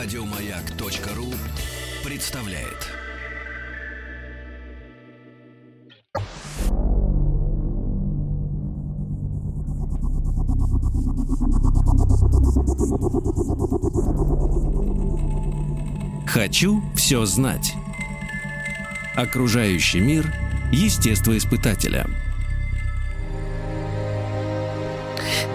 Радиомаяк.ру 0.00 1.26
представляет. 2.04 2.86
Хочу 16.28 16.80
все 16.94 17.24
знать. 17.24 17.72
Окружающий 19.16 19.98
мир 19.98 20.32
естествоиспытателя. 20.70 22.06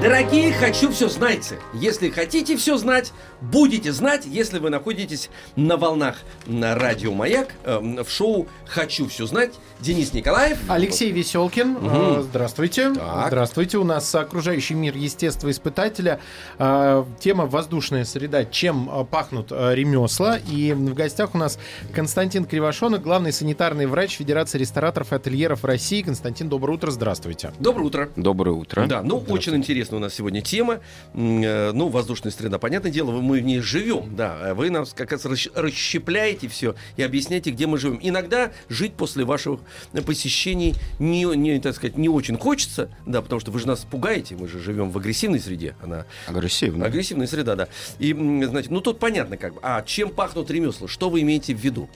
Дорогие 0.03 0.51
«Хочу 0.51 0.91
все 0.91 1.07
знать». 1.07 1.53
Если 1.73 2.09
хотите 2.09 2.57
все 2.57 2.75
знать, 2.77 3.13
будете 3.51 3.91
знать, 3.91 4.23
если 4.25 4.59
вы 4.59 4.69
находитесь 4.69 5.29
на 5.55 5.77
волнах 5.77 6.17
на 6.47 6.75
радио 6.75 7.11
«Маяк» 7.13 7.49
э, 7.63 8.03
в 8.03 8.09
шоу 8.09 8.47
«Хочу 8.65 9.07
все 9.07 9.25
знать». 9.25 9.51
Денис 9.79 10.13
Николаев. 10.13 10.57
Алексей 10.69 11.11
Веселкин. 11.11 11.77
Э, 11.81 12.21
Здравствуйте. 12.21 12.93
Так. 12.93 13.27
Здравствуйте. 13.27 13.77
У 13.77 13.83
нас 13.83 14.13
окружающий 14.15 14.75
мир 14.75 14.95
естествоиспытателя. 14.95 16.19
Э, 16.57 17.03
Тема 17.19 17.45
«Воздушная 17.45 18.05
среда. 18.05 18.45
Чем 18.45 18.89
э, 18.89 19.03
пахнут 19.03 19.51
ремесла?» 19.51 20.37
И 20.49 20.71
в 20.73 20.93
гостях 20.93 21.35
у 21.35 21.37
нас 21.37 21.59
Константин 21.93 22.45
Кривошонок, 22.45 23.01
главный 23.03 23.33
санитарный 23.33 23.87
врач 23.87 24.15
Федерации 24.17 24.57
рестораторов 24.57 25.11
и 25.11 25.15
ательеров 25.15 25.65
России. 25.65 26.01
Константин, 26.01 26.47
доброе 26.47 26.73
утро. 26.73 26.91
Здравствуйте. 26.91 27.51
Доброе 27.59 27.83
утро. 27.83 28.09
Доброе 28.15 28.51
утро. 28.51 28.85
Да, 28.87 29.01
ну, 29.01 29.17
очень 29.27 29.55
интересная 29.55 29.97
у 29.97 30.01
нас 30.01 30.13
сегодня 30.13 30.41
тема. 30.41 30.79
Ну, 31.13 31.89
воздушная 31.89 32.31
среда. 32.31 32.57
Понятное 32.57 32.91
дело, 32.91 33.11
вы- 33.11 33.32
мы 33.33 33.39
в 33.39 33.43
ней 33.43 33.61
живем, 33.61 34.15
да. 34.15 34.53
Вы 34.53 34.69
нас 34.69 34.93
как 34.93 35.11
раз 35.11 35.25
расщ- 35.25 35.51
расщепляете 35.55 36.47
все 36.47 36.75
и 36.97 37.01
объясняете, 37.01 37.49
где 37.49 37.65
мы 37.65 37.79
живем. 37.79 37.99
Иногда 38.01 38.51
жить 38.69 38.93
после 38.93 39.25
ваших 39.25 39.59
посещений 40.05 40.75
не, 40.99 41.23
не, 41.23 41.59
так 41.59 41.75
сказать, 41.75 41.97
не 41.97 42.09
очень 42.09 42.37
хочется, 42.37 42.91
да, 43.07 43.23
потому 43.23 43.41
что 43.41 43.49
вы 43.49 43.59
же 43.59 43.67
нас 43.67 43.79
пугаете, 43.89 44.35
мы 44.35 44.47
же 44.47 44.59
живем 44.59 44.91
в 44.91 44.97
агрессивной 44.99 45.39
среде, 45.39 45.75
она 45.81 46.05
Агрессивно. 46.27 46.85
Агрессивная 46.85 47.25
среда, 47.25 47.55
да. 47.55 47.67
И, 47.97 48.13
знаете, 48.13 48.67
ну 48.69 48.81
тут 48.81 48.99
понятно 48.99 49.37
как 49.37 49.55
бы. 49.55 49.59
А 49.63 49.81
чем 49.81 50.09
пахнут 50.09 50.51
ремесла? 50.51 50.87
Что 50.87 51.09
вы 51.09 51.21
имеете 51.21 51.55
в 51.55 51.59
виду? 51.59 51.89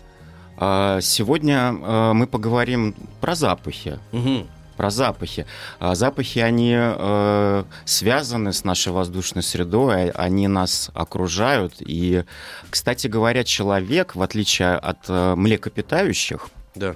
А, 0.58 1.00
Сегодня 1.02 1.76
а, 1.84 2.14
мы 2.14 2.26
поговорим 2.26 2.96
про 3.22 3.36
запахи. 3.36 4.00
Мгм. 4.12 4.48
Про 4.78 4.92
запахи. 4.92 5.46
А 5.80 5.96
Запахи, 5.96 6.38
они 6.40 6.76
э, 6.78 7.64
связаны 7.86 8.54
с 8.54 8.64
нашей 8.64 8.94
воздушной 8.94 9.42
средой, 9.44 10.12
а- 10.12 10.22
они 10.28 10.48
нас 10.48 10.92
окружают. 10.94 11.74
И, 11.80 12.24
кстати 12.70 13.08
говоря, 13.08 13.44
человек, 13.44 14.16
в 14.16 14.22
отличие 14.22 14.76
от 14.76 15.00
э, 15.10 15.34
млекопитающих, 15.36 16.50
Да. 16.76 16.96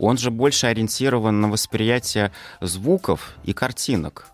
он 0.00 0.18
же 0.18 0.30
больше 0.32 0.66
ориентирован 0.66 1.40
на 1.40 1.48
восприятие 1.48 2.32
звуков 2.60 3.34
и 3.44 3.52
картинок. 3.52 4.26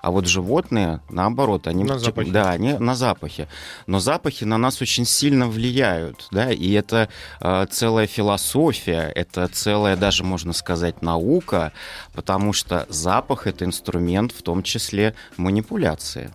А 0.00 0.10
вот 0.12 0.26
животные, 0.26 1.00
наоборот, 1.10 1.66
они, 1.66 1.82
На 1.84 1.98
типа, 1.98 2.24
да, 2.24 2.50
они 2.50 2.74
на 2.74 2.94
запахи. 2.94 3.48
Но 3.86 3.98
запахи 3.98 4.44
на 4.44 4.56
нас 4.56 4.80
очень 4.80 5.04
сильно 5.04 5.48
влияют, 5.48 6.28
да, 6.30 6.52
и 6.52 6.70
это 6.72 7.08
э, 7.40 7.66
целая 7.70 8.06
философия, 8.06 9.10
это 9.14 9.48
целая 9.48 9.96
даже, 9.96 10.22
можно 10.22 10.52
сказать, 10.52 11.02
наука, 11.02 11.72
потому 12.14 12.52
что 12.52 12.86
запах 12.88 13.46
это 13.48 13.64
инструмент, 13.64 14.32
в 14.32 14.42
том 14.42 14.62
числе 14.62 15.14
манипуляции. 15.36 16.30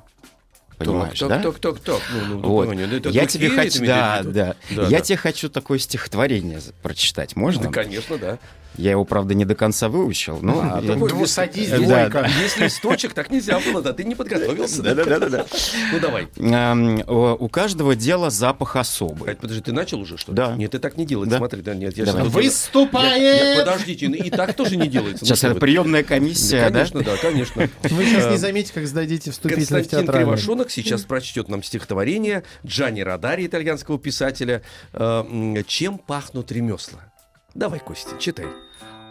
Понимаешь, 0.77 1.19
так, 1.19 1.29
да? 1.29 1.41
так, 1.41 1.59
так, 1.59 1.79
так. 1.79 2.01
Ну, 2.11 2.35
ну, 2.35 2.39
Вот. 2.41 2.67
понимаю, 2.67 2.89
да, 2.89 2.97
это 2.97 3.09
Я 3.09 3.25
тебе 3.25 3.49
хочу, 3.49 3.85
да, 3.85 4.21
да, 4.23 4.55
Да, 4.71 4.83
я 4.87 4.97
да. 4.97 5.01
тебе 5.01 5.17
хочу 5.17 5.49
такое 5.49 5.79
стихотворение 5.79 6.59
прочитать, 6.81 7.35
можно? 7.35 7.63
Да, 7.63 7.69
конечно, 7.69 8.17
да. 8.17 8.39
Я 8.77 8.91
его, 8.91 9.05
правда, 9.05 9.33
не 9.33 9.45
до 9.45 9.55
конца 9.55 9.89
выучил. 9.89 10.39
Ну, 10.41 10.61
А, 10.61 10.81
я- 10.81 10.93
такой 10.93 11.27
садись, 11.27 11.69
Да, 11.69 11.77
двойка. 11.77 12.29
Если 12.41 12.65
листочек, 12.65 13.13
так 13.13 13.29
нельзя 13.29 13.59
было, 13.59 13.81
да, 13.81 13.93
ты 13.93 14.03
не 14.03 14.15
подготовился. 14.15 14.81
Да-да-да-да. 14.81 15.45
Ну 15.91 15.99
давай. 15.99 16.27
Эм, 16.37 17.03
У 17.07 17.49
каждого 17.49 17.95
дела 17.95 18.29
запах 18.29 18.75
особый. 18.75 19.25
Кать, 19.25 19.39
подожди, 19.39 19.61
ты 19.61 19.73
начал 19.73 19.99
уже, 19.99 20.17
что 20.17 20.31
ли? 20.31 20.35
Да. 20.35 20.55
Нет, 20.55 20.71
ты 20.71 20.79
так 20.79 20.97
не 20.97 21.05
делай. 21.05 21.27
Да. 21.27 21.37
Смотри, 21.37 21.61
да, 21.61 21.73
нет, 21.75 21.97
я 21.97 22.05
Выступает! 22.05 23.59
Подождите, 23.59 24.05
и 24.07 24.29
так 24.29 24.53
тоже 24.53 24.75
не 24.77 24.87
делается. 24.87 25.25
Сейчас 25.25 25.43
Ну, 25.43 25.49
это 25.49 25.59
приемная 25.59 26.03
Да, 26.03 26.07
комиссия, 26.09 26.69
да? 26.69 26.69
Конечно, 26.69 27.03
да, 27.03 27.17
конечно. 27.17 27.69
Вы 27.83 28.05
сейчас 28.05 28.31
не 28.31 28.37
заметите, 28.37 28.73
как 28.73 28.87
сдадите 28.87 29.31
вступительный 29.31 29.83
в 29.83 29.89
Константин. 29.89 30.13
Кривошонок 30.13 30.71
сейчас 30.71 31.03
прочтет 31.03 31.49
нам 31.49 31.63
стихотворение 31.63 32.43
Джани 32.65 33.01
Радари, 33.01 33.45
итальянского 33.45 33.99
писателя 33.99 34.61
э, 34.93 35.63
«Чем 35.67 35.97
пахнут 35.97 36.51
ремесла». 36.51 37.12
Давай, 37.53 37.79
Костя, 37.79 38.17
читай. 38.17 38.47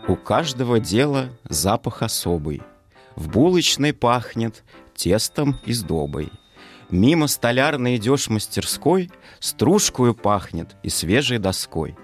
У 0.09 0.17
каждого 0.17 0.81
дела 0.81 1.29
запах 1.49 2.03
особый. 2.03 2.61
В 3.15 3.29
булочной 3.29 3.93
пахнет 3.93 4.65
тестом 4.97 5.61
и 5.65 5.73
сдобой. 5.73 6.33
Мимо 6.91 7.29
столярной 7.29 7.97
идешь 7.97 8.29
мастерской, 8.29 9.11
стружкою 9.39 10.15
пахнет 10.15 10.77
и 10.83 10.89
свежей 10.89 11.39
доской. 11.39 11.97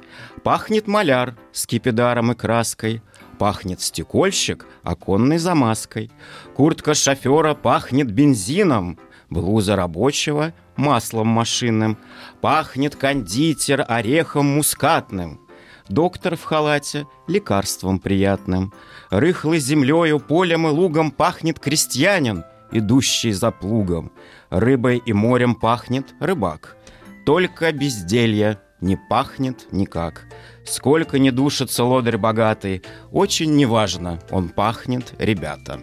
Пахнет 0.44 0.87
маляр 0.87 1.37
с 1.53 1.66
кипидаром 1.66 2.32
и 2.32 2.34
краской, 2.34 3.03
пахнет 3.38 3.81
стекольщик 3.81 4.66
оконной 4.84 5.38
замазкой. 5.38 6.10
Куртка 6.55 6.94
шофера 6.94 7.55
пахнет 7.55 8.10
бензином, 8.12 8.99
блуза 9.28 9.75
рабочего 9.75 10.55
маслом 10.76 11.26
машинным. 11.26 11.99
Пахнет 12.41 12.94
кондитер 12.94 13.84
орехом 13.87 14.47
мускатным. 14.47 15.41
Доктор 15.88 16.37
в 16.37 16.44
халате 16.44 17.06
лекарством 17.26 17.99
приятным. 17.99 18.72
Рыхлой 19.10 19.59
землею, 19.59 20.21
полем 20.21 20.66
и 20.66 20.71
лугом 20.71 21.10
пахнет 21.10 21.59
крестьянин, 21.59 22.44
идущий 22.72 23.32
за 23.32 23.50
плугом. 23.50 24.12
Рыбой 24.50 25.03
и 25.04 25.12
морем 25.12 25.54
пахнет 25.54 26.15
рыбак. 26.21 26.76
Только 27.25 27.72
безделье 27.72 28.60
не 28.81 28.97
пахнет 28.97 29.66
никак. 29.72 30.26
Сколько 30.65 31.19
не 31.19 31.31
душится 31.31 31.84
лодырь 31.84 32.19
богатый, 32.19 32.82
очень 33.10 33.56
неважно, 33.56 34.20
он 34.31 34.50
пахнет, 34.50 35.15
ребята. 35.19 35.81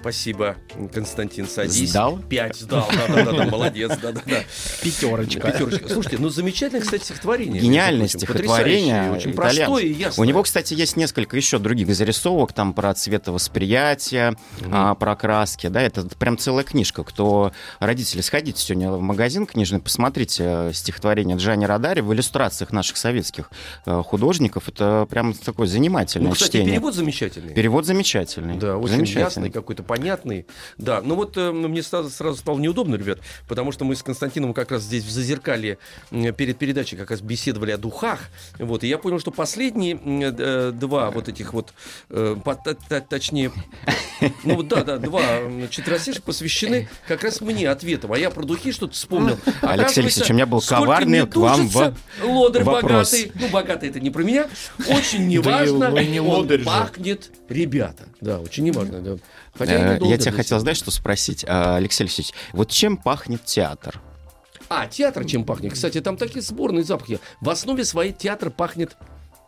Спасибо, 0.00 0.56
Константин, 0.94 1.46
садись. 1.46 1.90
Сдал? 1.90 2.18
Пять 2.28 2.56
сдал, 2.56 2.88
да-да-да, 2.90 3.44
молодец, 3.46 3.90
да-да-да. 4.00 4.44
Пятерочка. 4.82 5.52
Пятерочка. 5.52 5.88
Слушайте, 5.90 6.16
ну 6.18 6.30
замечательное, 6.30 6.80
кстати, 6.80 7.04
стихотворение. 7.04 7.60
Прочим, 7.60 8.08
стихотворение. 8.08 9.12
Очень 9.12 9.34
простое 9.34 9.84
и 9.84 9.92
ясное. 9.92 10.24
У 10.24 10.26
него, 10.26 10.42
кстати, 10.42 10.72
есть 10.72 10.96
несколько 10.96 11.36
еще 11.36 11.58
других 11.58 11.94
зарисовок, 11.94 12.54
там 12.54 12.72
про 12.72 12.94
цветовосприятие, 12.94 14.36
а, 14.70 14.94
про 14.94 15.16
краски, 15.16 15.66
да, 15.68 15.82
это 15.82 16.06
прям 16.18 16.38
целая 16.38 16.64
книжка. 16.64 17.04
Кто 17.04 17.52
родители, 17.78 18.22
сходите 18.22 18.62
сегодня 18.62 18.90
в 18.90 19.00
магазин 19.02 19.46
книжный, 19.46 19.80
посмотрите 19.80 20.44
э, 20.46 20.72
стихотворение 20.72 21.36
Джани 21.36 21.66
Радари 21.66 22.00
в 22.00 22.12
иллюстрациях 22.14 22.72
наших 22.72 22.96
советских 22.96 23.50
э, 23.84 24.02
художников. 24.02 24.68
Это 24.68 25.06
прям 25.10 25.34
такое 25.34 25.66
занимательное 25.66 26.28
Ну, 26.28 26.32
кстати, 26.34 26.50
чтение. 26.52 26.72
перевод 26.72 26.94
замечательный. 26.94 27.52
Перевод 27.54 27.84
замечательный. 27.86 28.56
Да, 28.56 28.76
очень 28.78 28.96
замечательный. 28.96 29.24
ясный, 29.24 29.50
какой-то 29.50 29.82
понятный. 29.90 30.46
Да, 30.78 31.00
ну 31.02 31.16
вот 31.16 31.36
э, 31.36 31.50
мне 31.50 31.82
сразу, 31.82 32.10
сразу 32.10 32.36
стало 32.38 32.60
неудобно, 32.60 32.94
ребят, 32.94 33.18
потому 33.48 33.72
что 33.72 33.84
мы 33.84 33.96
с 33.96 34.04
Константином 34.04 34.54
как 34.54 34.70
раз 34.70 34.82
здесь 34.82 35.02
в 35.02 35.10
Зазеркалье 35.10 35.78
перед 36.10 36.58
передачей 36.58 36.94
как 36.94 37.10
раз 37.10 37.20
беседовали 37.22 37.72
о 37.72 37.76
духах. 37.76 38.20
Вот, 38.60 38.84
и 38.84 38.86
я 38.88 38.98
понял, 38.98 39.18
что 39.18 39.32
последние 39.32 39.94
м, 39.96 40.20
э, 40.22 40.70
два 40.70 41.10
вот 41.10 41.28
этих 41.28 41.52
вот, 41.54 41.72
э, 42.10 42.36
по- 42.44 42.54
т- 42.54 42.76
т- 42.88 43.00
точнее, 43.00 43.50
ну 44.44 44.54
вот 44.54 44.68
да, 44.68 44.84
да, 44.84 44.98
два 44.98 45.22
рассеж 45.86 46.22
посвящены 46.22 46.88
как 47.08 47.24
раз 47.24 47.40
мне 47.40 47.68
ответом. 47.68 48.12
А 48.12 48.18
я 48.18 48.30
про 48.30 48.44
духи 48.44 48.70
что-то 48.70 48.92
вспомнил. 48.94 49.38
Алексей 49.62 50.02
Алексеевич, 50.02 50.30
у 50.30 50.34
меня 50.34 50.46
был 50.46 50.60
коварный 50.60 51.26
к 51.26 51.34
вам 51.34 51.66
во- 51.68 51.94
лодырь 52.22 52.62
вопрос. 52.62 53.10
богатый. 53.10 53.32
Ну, 53.34 53.48
богатый 53.48 53.88
это 53.88 53.98
не 53.98 54.10
про 54.10 54.22
меня. 54.22 54.48
Очень 54.88 55.26
неважно. 55.26 55.90
ну 55.90 56.28
он 56.28 56.48
пахнет 56.64 57.32
ребята. 57.48 58.04
Да, 58.20 58.38
очень 58.38 58.62
неважно. 58.64 59.00
Да. 59.00 59.16
Хотя 59.54 59.72
Э, 59.72 59.94
недолго 59.94 60.12
Я 60.12 60.18
тебя 60.18 60.32
хотел, 60.32 60.58
знаешь, 60.58 60.78
что 60.78 60.90
спросить, 60.90 61.44
А, 61.46 61.76
Алексей 61.76 62.04
Алексеевич, 62.04 62.34
вот 62.52 62.70
чем 62.70 62.96
пахнет 62.96 63.44
театр? 63.44 64.00
А, 64.68 64.86
театр 64.86 65.24
чем 65.24 65.44
пахнет? 65.44 65.72
Кстати, 65.72 66.00
там 66.00 66.16
такие 66.16 66.42
сборные 66.42 66.84
запахи. 66.84 67.18
В 67.40 67.50
основе 67.50 67.84
своей 67.84 68.12
театр 68.12 68.50
пахнет 68.50 68.96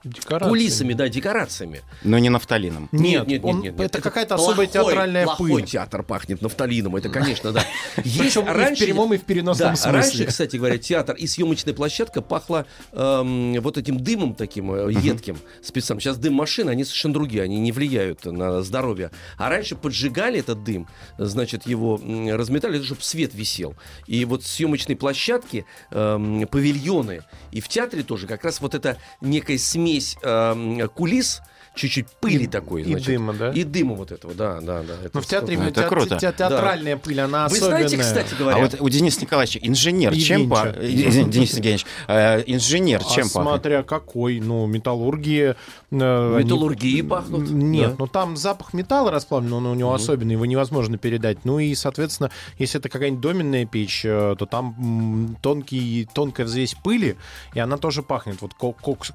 Декорации. 0.04 0.48
кулисами, 0.48 0.92
да, 0.94 1.08
декорациями. 1.08 1.82
Но 2.02 2.18
не 2.18 2.28
нафталином. 2.28 2.88
Нет, 2.92 3.26
нет, 3.26 3.44
он- 3.44 3.60
нет, 3.60 3.78
нет. 3.78 3.86
это 3.90 4.00
какая-то 4.00 4.34
особая 4.34 4.66
плохой, 4.66 4.92
театральная 4.92 5.24
плохой 5.24 5.52
пыль. 5.52 5.64
театр 5.64 6.02
пахнет 6.02 6.42
нафталином, 6.42 6.96
это, 6.96 7.08
конечно, 7.08 7.52
да. 7.52 7.64
Есть 8.04 8.18
Причем 8.18 8.42
и 8.42 8.44
в 8.44 8.56
раньше- 8.56 8.84
прямом, 8.84 9.14
и 9.14 9.16
в 9.18 9.22
переносном 9.22 9.70
да, 9.70 9.76
смысле. 9.76 9.92
раньше, 10.00 10.24
кстати 10.26 10.56
говоря, 10.56 10.78
театр 10.78 11.14
и 11.14 11.26
съемочная 11.26 11.74
площадка 11.74 12.20
пахла 12.22 12.66
эм, 12.92 13.60
вот 13.60 13.78
этим 13.78 14.00
дымом 14.00 14.34
таким 14.34 14.72
э, 14.72 14.92
едким 14.92 15.36
спецом. 15.62 16.00
Сейчас 16.00 16.16
дым 16.18 16.34
машин, 16.34 16.68
они 16.68 16.84
совершенно 16.84 17.14
другие, 17.14 17.42
они 17.44 17.58
не 17.60 17.70
влияют 17.70 18.24
на 18.24 18.62
здоровье. 18.62 19.10
А 19.38 19.48
раньше 19.48 19.76
поджигали 19.76 20.40
этот 20.40 20.64
дым, 20.64 20.88
значит, 21.18 21.66
его 21.66 22.00
разметали, 22.30 22.82
чтобы 22.82 23.02
свет 23.02 23.34
висел. 23.34 23.74
И 24.06 24.24
вот 24.24 24.42
съемочные 24.44 24.96
площадки, 24.96 25.64
эм, 25.90 26.46
павильоны, 26.48 27.22
и 27.52 27.60
в 27.60 27.68
театре 27.68 28.02
тоже 28.02 28.26
как 28.26 28.44
раз 28.44 28.60
вот 28.60 28.74
эта 28.74 28.96
некая 29.20 29.58
смесь 29.58 29.91
эм, 30.22 30.88
кулис, 30.88 31.40
чуть-чуть 31.74 32.06
пыли 32.20 32.44
И- 32.44 32.48
такой, 32.48 32.82
и 32.82 32.84
значит. 32.84 33.06
дыма, 33.06 33.32
да? 33.32 33.50
И 33.50 33.64
дыма 33.64 33.94
вот 33.94 34.12
этого, 34.12 34.34
да, 34.34 34.60
да, 34.60 34.82
да. 34.82 34.92
Это 35.04 35.10
Но 35.14 35.20
в 35.22 35.26
театре 35.26 35.56
Ну, 35.56 35.64
это 35.64 35.80
те- 35.82 35.88
круто. 35.88 36.18
те- 36.18 36.30
театральная 36.36 36.98
пыль, 36.98 37.18
она 37.18 37.48
Вы 37.48 37.56
особенная. 37.56 37.88
знаете, 37.88 37.96
кстати 37.96 38.34
говоря, 38.38 38.56
А 38.58 38.60
вот 38.60 38.76
у 38.78 38.88
Дениса 38.90 39.22
Николаевича 39.22 39.58
инженер 39.62 40.12
И 40.12 40.20
чем 40.20 40.42
Извините, 40.52 41.30
Денис 41.30 41.54
Евгеньевич, 41.54 41.86
э, 42.08 42.42
инженер 42.46 42.98
А 43.00 43.04
чем 43.04 43.14
пахнет? 43.24 43.30
смотря 43.32 43.82
какой, 43.84 44.38
ну, 44.40 44.66
металлургия... 44.66 45.56
э, 45.90 46.34
они- 46.36 46.44
металлургии 46.44 47.00
пахнут. 47.00 47.48
Нет, 47.50 47.90
да. 47.92 47.96
ну 48.00 48.06
там 48.06 48.36
запах 48.36 48.74
металла 48.74 49.10
расплавленного, 49.10 49.60
он 49.60 49.66
у 49.68 49.74
него 49.74 49.94
особенный, 49.94 50.32
его 50.34 50.44
невозможно 50.44 50.98
передать. 50.98 51.46
Ну 51.46 51.58
и, 51.58 51.74
соответственно, 51.74 52.30
если 52.58 52.80
это 52.80 52.90
какая-нибудь 52.90 53.22
доменная 53.22 53.64
печь, 53.64 54.02
э, 54.04 54.36
то 54.38 54.44
там 54.44 55.38
тонкий, 55.40 56.06
тонкая 56.12 56.44
взвесь 56.44 56.74
пыли, 56.74 57.16
и 57.54 57.60
она 57.60 57.78
тоже 57.78 58.02
пахнет. 58.02 58.42
Вот 58.42 58.52
ко- 58.52 58.72
кокс, 58.72 59.10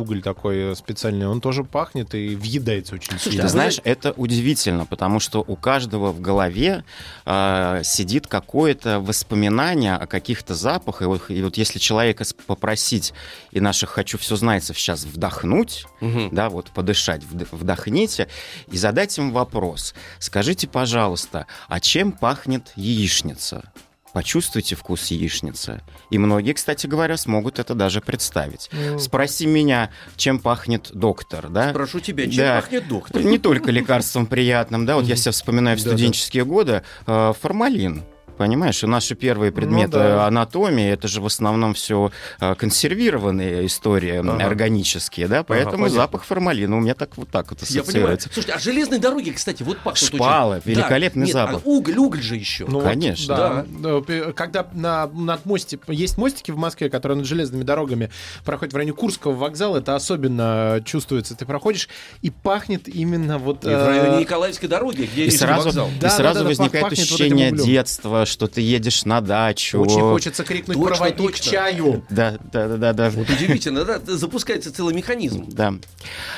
кокс-уголь 0.00 0.22
такой 0.22 0.72
э, 0.72 0.74
специальный, 0.74 1.26
он 1.28 1.40
тоже 1.40 1.64
пахнет 1.64 2.14
и 2.14 2.34
въедается 2.34 2.94
очень 2.94 3.10
Слушайте, 3.10 3.30
сильно. 3.30 3.42
Ты 3.42 3.46
а 3.46 3.50
знаешь, 3.50 3.80
это 3.84 4.12
удивительно, 4.12 4.86
потому 4.86 5.20
что 5.20 5.44
у 5.46 5.56
каждого 5.56 6.12
в 6.12 6.20
голове 6.20 6.84
э, 7.26 7.80
сидит 7.84 8.26
какое-то 8.26 9.00
воспоминание 9.00 9.94
о 9.94 10.06
каких-то 10.06 10.54
запахах. 10.54 11.02
И 11.02 11.04
вот, 11.04 11.30
и 11.30 11.42
вот 11.42 11.56
если 11.56 11.78
человека 11.78 12.24
попросить 12.46 13.12
и 13.52 13.60
наших 13.60 13.90
«хочу 13.90 14.18
все 14.18 14.36
знайцев» 14.36 14.78
сейчас 14.78 15.04
вдохнуть, 15.04 15.86
Мгм. 16.00 16.30
да, 16.32 16.48
вот 16.48 16.70
подышать, 16.70 17.22
вд- 17.22 17.48
вдохните, 17.50 18.28
и 18.70 18.76
задать 18.76 19.16
им 19.18 19.32
вопрос. 19.32 19.94
Скажите, 20.18 20.66
пожалуйста, 20.68 21.46
а 21.68 21.80
чем 21.80 22.12
пахнет 22.12 22.72
яичница? 22.76 23.70
Почувствуйте 24.12 24.74
вкус 24.74 25.06
яичницы. 25.10 25.82
И 26.10 26.18
многие, 26.18 26.52
кстати 26.52 26.86
говоря, 26.86 27.16
смогут 27.16 27.58
это 27.58 27.74
даже 27.74 28.00
представить. 28.00 28.68
Ну, 28.72 28.98
Спроси 28.98 29.46
меня, 29.46 29.90
чем 30.16 30.38
пахнет 30.40 30.90
доктор, 30.92 31.48
да? 31.48 31.72
Прошу 31.72 32.00
тебя, 32.00 32.24
чем 32.26 32.36
Да. 32.36 32.60
пахнет 32.60 32.88
доктор? 32.88 33.22
Не 33.22 33.38
только 33.38 33.70
лекарством 33.70 34.26
приятным, 34.26 34.84
да, 34.86 34.96
вот 34.96 35.04
я 35.04 35.16
себя 35.16 35.32
вспоминаю 35.32 35.76
в 35.76 35.80
студенческие 35.80 36.44
годы, 36.44 36.82
э, 37.06 37.32
формалин. 37.40 38.02
Понимаешь, 38.40 38.82
и 38.82 38.86
наши 38.86 39.14
первые 39.14 39.52
предметы 39.52 39.98
Ну 39.98 40.02
да. 40.02 40.26
анатомии, 40.26 40.88
это 40.90 41.08
же 41.08 41.20
в 41.20 41.26
основном 41.26 41.74
все 41.74 42.10
консервированные 42.56 43.66
истории 43.66 44.16
Ага. 44.16 44.42
органические, 44.46 45.28
да, 45.28 45.42
поэтому 45.42 45.72
понятно. 45.84 45.94
запах 45.94 46.24
формалина 46.24 46.74
у 46.74 46.80
меня 46.80 46.94
так 46.94 47.18
вот 47.18 47.28
так 47.28 47.50
вот 47.50 47.60
Я 47.60 47.66
понимаю. 47.66 47.82
ассоциируется. 48.14 48.30
Слушайте, 48.32 48.52
а 48.54 48.58
железные 48.58 48.98
дороги, 48.98 49.30
кстати, 49.32 49.62
вот 49.62 49.76
пахнут 49.80 49.98
Шпалы, 49.98 50.56
очень. 50.56 50.70
великолепный 50.70 51.26
нет, 51.26 51.34
запах. 51.34 51.56
А 51.66 51.68
уголь, 51.68 51.98
уголь 51.98 52.22
же 52.22 52.36
еще. 52.36 52.64
Ну 52.66 52.78
вот, 52.80 52.84
Конечно. 52.88 53.36
да. 53.36 53.66
Да, 53.68 54.00
пе- 54.00 54.32
Когда 54.32 54.66
на, 54.72 55.06
над 55.08 55.44
мосте 55.44 55.78
есть 55.88 56.16
мостики 56.16 56.50
в 56.50 56.56
Москве, 56.56 56.88
которые 56.88 57.18
над 57.18 57.26
железными 57.26 57.62
дорогами 57.62 58.08
проходят 58.46 58.72
в 58.72 58.76
районе 58.78 58.94
Курского 58.94 59.32
вокзала, 59.34 59.76
это 59.80 59.94
особенно 59.96 60.80
чувствуется. 60.86 61.36
Ты 61.36 61.44
проходишь 61.44 61.90
и 62.22 62.30
пахнет 62.30 62.88
именно 62.88 63.36
вот. 63.36 63.64
И 63.64 63.68
в 63.68 63.70
э, 63.70 63.86
районе 63.86 64.20
Николаевской 64.20 64.68
дороги, 64.70 65.02
где 65.12 65.26
И 65.26 65.30
сразу, 65.30 65.66
вокзал. 65.66 65.88
и 65.88 65.98
Да, 66.00 66.08
да, 66.08 66.10
сразу 66.10 66.34
да, 66.38 66.40
да, 66.44 66.48
возникает 66.48 66.84
вот 66.84 66.92
ощущение 66.92 67.50
углем. 67.52 67.66
детства, 67.66 68.24
что 68.30 68.46
ты 68.46 68.60
едешь 68.60 69.04
на 69.04 69.20
дачу. 69.20 69.80
Очень 69.80 70.00
хочется 70.00 70.44
крикнуть 70.44 70.76
Точно, 70.76 70.96
проводник 70.96 71.32
точно. 71.32 71.44
к 71.44 71.50
чаю. 71.50 72.04
Да, 72.10 72.38
да, 72.52 72.68
да, 72.68 72.76
да, 72.76 72.92
да. 72.92 73.10
Вот 73.10 73.28
удивительно, 73.28 73.84
да? 73.84 74.00
Запускается 74.06 74.72
целый 74.72 74.94
механизм. 74.94 75.46
Да. 75.48 75.74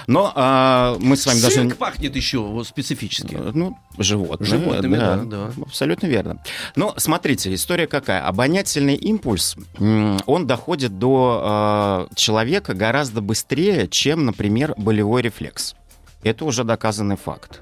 Но 0.07 0.33
а, 0.35 0.97
мы 0.99 1.17
с 1.17 1.27
вами 1.27 1.39
Цирк 1.39 1.55
должны... 1.55 1.75
пахнет 1.75 2.17
еще 2.17 2.63
специфически. 2.67 3.35
Ну, 3.35 3.79
животные. 3.99 4.49
Животными, 4.49 4.97
да, 4.97 5.17
да. 5.17 5.53
Абсолютно 5.63 6.07
верно. 6.07 6.43
Но 6.77 6.95
смотрите, 6.97 7.53
история 7.55 7.87
какая. 7.87 8.27
Обонятельный 8.27 8.97
импульс, 8.97 9.57
он 9.79 10.47
доходит 10.47 10.99
до 10.99 12.09
э, 12.11 12.15
человека 12.15 12.75
гораздо 12.75 13.21
быстрее, 13.21 13.89
чем, 13.89 14.25
например, 14.25 14.75
болевой 14.77 15.23
рефлекс. 15.23 15.75
Это 16.23 16.45
уже 16.45 16.65
доказанный 16.65 17.17
факт. 17.17 17.61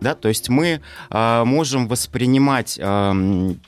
Да, 0.00 0.14
то 0.14 0.28
есть 0.28 0.48
мы 0.48 0.80
э, 1.10 1.44
можем 1.44 1.88
воспринимать 1.88 2.78
эм, 2.80 3.60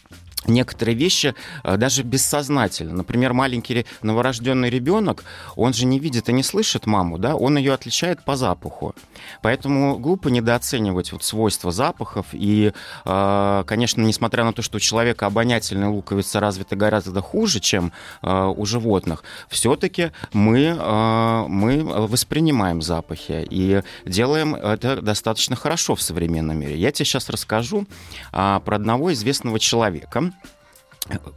некоторые 0.47 0.95
вещи 0.95 1.35
э, 1.65 1.77
даже 1.77 2.03
бессознательно. 2.03 2.95
Например, 2.95 3.33
маленький 3.33 3.87
новорожденный 4.03 4.71
ребенок, 4.71 5.25
он 5.57 5.73
же 5.73 5.87
не 5.87 5.99
видит 5.99 6.29
и 6.29 6.33
не 6.33 6.43
слышит 6.43 6.87
маму, 6.87 7.19
да, 7.19 7.37
он 7.37 7.59
ее 7.59 7.73
отличает 7.73 8.25
по 8.25 8.37
запаху. 8.37 8.95
Поэтому 9.43 9.99
глупо 9.99 10.29
недооценивать 10.29 11.13
вот 11.13 11.23
свойства 11.23 11.73
запахов. 11.73 12.27
И, 12.33 12.73
э, 13.05 13.65
конечно, 13.67 14.03
несмотря 14.03 14.45
на 14.45 14.53
то, 14.53 14.63
что 14.63 14.77
у 14.77 14.81
человека 14.81 15.27
обонятельная 15.27 15.89
луковица 15.89 16.41
развита 16.41 16.77
гораздо 16.77 17.21
хуже, 17.21 17.61
чем 17.61 17.93
э, 18.23 18.55
у 18.57 18.67
животных, 18.67 19.25
все-таки 19.49 20.13
мы, 20.33 20.77
э, 20.79 21.45
мы 21.49 21.83
воспринимаем 21.83 22.83
запахи 22.83 23.47
и 23.51 23.83
делаем 24.05 24.55
это 24.55 25.01
достаточно 25.03 25.57
хорошо 25.57 25.95
в 25.95 26.03
современном 26.03 26.59
мире. 26.59 26.77
Я 26.77 26.93
тебе 26.93 27.05
сейчас 27.05 27.29
расскажу 27.29 27.87
а, 28.33 28.61
про 28.61 28.77
одного 28.77 29.13
известного 29.13 29.59
человека. 29.59 30.33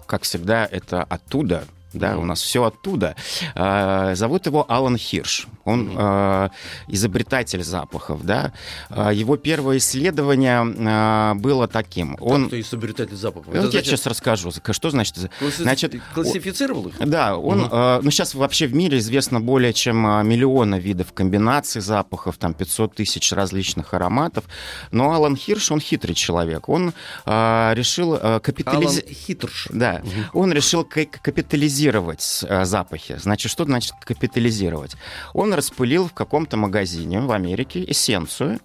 Как 0.06 0.24
всегда, 0.24 0.66
это 0.66 1.04
оттуда, 1.04 1.66
да, 1.94 2.18
у 2.18 2.26
нас 2.26 2.42
все 2.42 2.64
оттуда. 2.64 3.16
А, 3.56 4.16
Зовут 4.16 4.46
его 4.46 4.66
Алан 4.70 4.98
Хирш. 4.98 5.48
Он 5.66 5.92
а, 5.96 6.50
изобретатель 6.88 7.64
запахов, 7.64 8.26
да. 8.26 8.54
А, 8.90 9.12
Его 9.12 9.38
первое 9.38 9.78
исследование 9.78 11.34
было 11.36 11.68
таким. 11.68 12.18
Он, 12.20 12.48
Кто 12.48 12.60
изобретатель 12.60 13.16
запахов? 13.16 13.48
вот 13.48 13.56
Это 13.56 13.66
я 13.66 13.72
значит, 13.72 13.88
сейчас 13.88 14.06
расскажу, 14.08 14.52
что 14.72 14.90
значит. 14.90 15.18
класси- 15.40 15.62
Значит, 15.64 15.96
классифицировал 16.14 16.88
их? 16.88 16.96
да, 17.00 17.38
он, 17.38 17.68
э, 17.72 18.00
ну 18.02 18.12
сейчас 18.12 18.34
вообще 18.36 18.68
в 18.68 18.74
мире 18.76 18.98
известно 19.00 19.40
более 19.40 19.74
чем 19.74 19.98
миллиона 20.28 20.80
видов 20.80 21.14
комбинаций 21.14 21.82
запахов, 21.82 22.38
там 22.38 22.54
500 22.54 22.96
тысяч 22.96 23.32
различных 23.32 23.94
ароматов. 23.94 24.46
Но 24.92 25.12
Алан 25.14 25.36
Хирш, 25.36 25.72
он 25.72 25.80
хитрый 25.80 26.16
человек. 26.16 26.70
Он 26.70 26.94
решил 27.26 28.18
капитализировать... 28.42 29.04
Алан 29.06 29.14
Хитрш. 29.16 29.68
Да, 29.72 30.02
он 30.34 30.52
решил 30.54 30.84
ка- 30.84 31.06
капитализировать 31.84 32.46
э, 32.48 32.66
запахи. 32.66 33.18
Значит, 33.18 33.52
что 33.52 33.66
значит 33.66 33.94
капитализировать? 34.04 34.96
Он 35.34 35.54
распылил 35.54 36.08
в 36.08 36.14
каком-то 36.14 36.58
магазине 36.58 37.20
в 37.20 37.32
Америке 37.32 37.84
эссенцию 37.88 38.60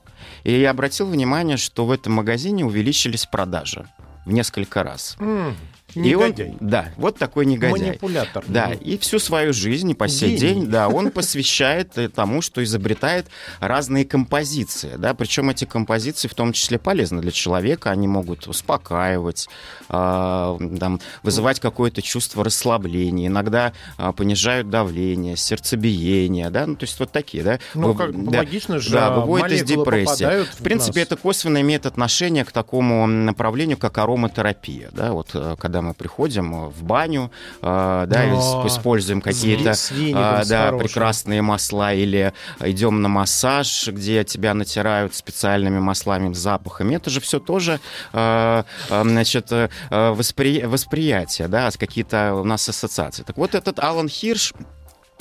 и 0.44 0.64
обратил 0.64 1.06
внимание, 1.06 1.56
что 1.56 1.86
в 1.86 1.90
этом 1.90 2.14
магазине 2.14 2.64
увеличились 2.64 3.26
продажи 3.26 3.86
в 4.24 4.32
несколько 4.32 4.82
раз. 4.82 5.16
М, 5.98 6.04
И 6.04 6.14
он, 6.14 6.26
Негодяй. 6.28 6.54
да, 6.60 6.92
вот 6.96 7.18
такой 7.18 7.44
негодяй. 7.46 7.88
Манипулятор. 7.88 8.44
Да, 8.46 8.72
и 8.72 8.96
всю 8.98 9.18
свою 9.18 9.52
жизнь, 9.52 9.90
и 9.90 9.94
по 9.94 10.08
сей 10.08 10.36
Гений. 10.36 10.38
день, 10.54 10.66
да, 10.66 10.88
он 10.88 11.10
посвящает 11.10 11.98
э, 11.98 12.08
тому, 12.08 12.40
что 12.40 12.62
изобретает 12.62 13.26
разные 13.60 14.04
композиции, 14.04 14.92
да, 14.96 15.14
причем 15.14 15.50
эти 15.50 15.64
композиции 15.64 16.28
в 16.28 16.34
том 16.34 16.52
числе 16.52 16.78
полезны 16.78 17.20
для 17.20 17.32
человека, 17.32 17.90
они 17.90 18.06
могут 18.06 18.46
успокаивать, 18.46 19.48
а, 19.88 20.56
там, 20.78 21.00
вызывать 21.22 21.60
какое-то 21.60 22.00
чувство 22.02 22.44
расслабления, 22.44 23.26
иногда 23.26 23.72
а, 23.96 24.12
понижают 24.12 24.70
давление, 24.70 25.36
сердцебиение, 25.36 26.50
да, 26.50 26.66
ну, 26.66 26.76
то 26.76 26.84
есть 26.84 26.98
вот 27.00 27.10
такие, 27.12 27.42
да. 27.42 27.58
Ну, 27.74 27.94
как 27.94 28.12
да, 28.30 28.38
логично 28.38 28.78
же, 28.78 28.92
да, 28.92 29.10
выводит 29.10 29.52
из 29.52 29.62
молекулы 29.62 29.84
депрессии. 29.84 30.44
В 30.58 30.62
принципе, 30.62 31.00
нас. 31.00 31.06
это 31.06 31.16
косвенно 31.16 31.60
имеет 31.60 31.86
отношение 31.86 32.44
к 32.44 32.52
такому 32.52 33.06
направлению, 33.06 33.76
как 33.78 33.98
ароматерапия. 33.98 34.90
Да? 34.92 35.12
Вот 35.12 35.30
э, 35.34 35.56
когда 35.58 35.82
мы 35.82 35.87
приходим 35.94 36.54
э, 36.54 36.68
в 36.68 36.82
баню, 36.82 37.30
э, 37.62 38.04
да, 38.08 38.24
с- 38.40 38.66
используем 38.66 39.20
какие-то 39.20 39.74
а, 40.14 40.44
да, 40.44 40.70
прекрасные 40.78 41.42
масла, 41.42 41.92
или 41.94 42.32
идем 42.60 43.02
на 43.02 43.08
массаж, 43.08 43.88
где 43.88 44.24
тебя 44.24 44.54
натирают 44.54 45.14
специальными 45.14 45.78
маслами 45.78 46.32
с 46.32 46.38
запахами. 46.38 46.94
Это 46.96 47.10
же 47.10 47.20
все 47.20 47.38
тоже 47.38 47.80
э, 48.12 48.62
значит, 48.90 49.50
воспри- 49.90 50.66
восприятие, 50.66 51.48
да, 51.48 51.70
какие-то 51.78 52.34
у 52.34 52.44
нас 52.44 52.68
ассоциации. 52.68 53.22
Так 53.22 53.36
вот, 53.36 53.54
этот 53.54 53.78
Алан 53.78 54.08
Хирш 54.08 54.52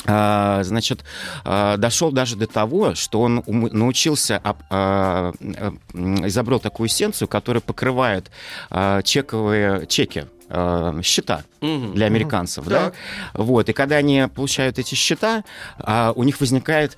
значит, 0.05 1.03
дошел 1.43 2.11
даже 2.11 2.35
до 2.37 2.47
того, 2.47 2.95
что 2.95 3.19
он 3.19 3.43
научился, 3.47 4.41
изобрел 5.93 6.59
такую 6.59 6.87
эссенцию, 6.87 7.27
которая 7.27 7.61
покрывает 7.61 8.31
чековые 9.03 9.85
чеки 9.87 10.25
э, 10.49 11.01
счета 11.03 11.43
Мгм. 11.61 11.93
для 11.93 12.05
американцев, 12.05 12.65
да? 12.65 12.85
Так. 12.85 12.93
Вот, 13.33 13.69
и 13.69 13.73
когда 13.73 13.97
они 13.97 14.27
получают 14.33 14.79
эти 14.79 14.95
счета, 14.95 15.43
а, 15.77 16.13
у 16.15 16.23
них 16.23 16.39
возникает 16.39 16.97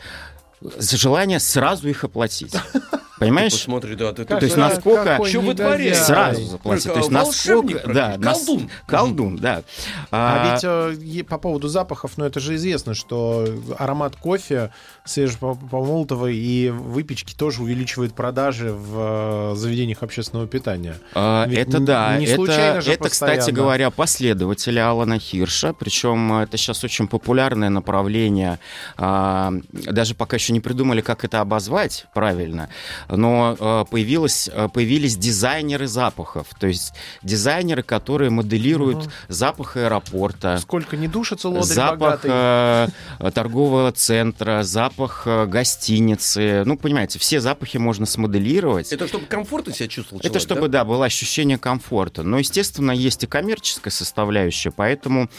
желание 0.79 1.39
сразу 1.39 1.87
их 1.89 2.03
оплатить. 2.03 2.55
Понимаешь? 3.19 3.51
Посмотри, 3.53 3.95
да, 3.95 4.13
ты, 4.13 4.25
Как 4.25 4.39
То 4.39 4.45
есть 4.45 4.57
насколько- 4.57 5.19
Что 5.25 5.41
вытворяешь? 5.41 5.97
Сразу 5.97 6.43
заплатить. 6.43 6.83
Только 6.85 6.93
То 6.93 6.99
есть 6.99 7.11
насколько... 7.11 7.87
Да, 7.93 8.17
практически. 8.17 8.25
нас- 8.25 8.45
Колдун. 8.45 8.69
Колдун, 8.87 9.35
да. 9.37 9.61
А 10.11 10.53
ведь 10.53 10.63
э, 10.63 11.23
по 11.25 11.37
поводу 11.37 11.67
запахов, 11.67 12.13
ну 12.17 12.25
это 12.25 12.39
же 12.39 12.55
известно, 12.55 12.93
что 12.93 13.45
аромат 13.77 14.15
кофе 14.15 14.71
свежепомолотого 15.05 16.27
и 16.27 16.69
выпечки 16.69 17.33
тоже 17.35 17.61
увеличивает 17.63 18.13
продажи 18.13 18.71
в 18.71 19.53
э, 19.53 19.55
заведениях 19.55 20.03
общественного 20.03 20.47
питания. 20.47 20.95
А, 21.13 21.45
Ведь 21.47 21.59
Это 21.59 21.79
да, 21.79 22.17
не 22.17 22.25
это, 22.25 22.35
случайно 22.35 22.81
же 22.81 22.91
это, 22.93 23.09
кстати 23.09 23.37
постоянно. 23.37 23.51
говоря, 23.61 23.89
последователи 23.91 24.79
Алана 24.79 25.19
Хирша, 25.19 25.73
причем 25.73 26.33
это 26.39 26.57
сейчас 26.57 26.83
очень 26.83 27.07
популярное 27.07 27.69
направление, 27.69 28.59
а, 28.97 29.53
даже 29.71 30.15
пока 30.15 30.37
еще 30.37 30.53
не 30.53 30.59
придумали, 30.59 31.01
как 31.01 31.23
это 31.25 31.41
обозвать 31.41 32.05
правильно, 32.13 32.69
но 33.09 33.55
а, 33.59 33.85
появилось, 33.85 34.49
а, 34.53 34.67
появились 34.69 35.17
дизайнеры 35.17 35.87
запахов, 35.87 36.47
то 36.59 36.67
есть 36.67 36.93
дизайнеры, 37.23 37.83
которые 37.83 38.29
моделируют 38.29 38.97
Мгм. 38.99 39.11
запах 39.27 39.77
аэропорта, 39.77 40.57
Сколько 40.59 40.95
не 40.97 41.07
душится 41.07 41.49
лодырь 41.49 41.63
запах 41.75 42.23
богатый. 42.23 42.87
э, 43.19 43.31
торгового 43.31 43.91
центра, 43.91 44.63
запах 44.63 45.23
э, 45.25 45.45
гостиницы. 45.45 46.63
Ну, 46.65 46.77
понимаете, 46.77 47.19
все 47.19 47.39
запахи 47.39 47.77
можно 47.77 48.05
смоделировать. 48.05 48.91
Это 48.91 49.07
чтобы 49.07 49.25
комфортно 49.25 49.73
себя 49.73 49.87
чувствовал 49.87 50.19
Это 50.19 50.29
человек, 50.29 50.41
чтобы, 50.43 50.67
да? 50.67 50.85
было 50.85 51.05
ощущение 51.05 51.57
комфорта. 51.57 52.23
Но, 52.23 52.37
естественно, 52.39 52.91
есть 52.91 53.23
и 53.23 53.27
коммерческая 53.27 53.91
составляющая, 53.91 54.71
поэтому 54.71 55.29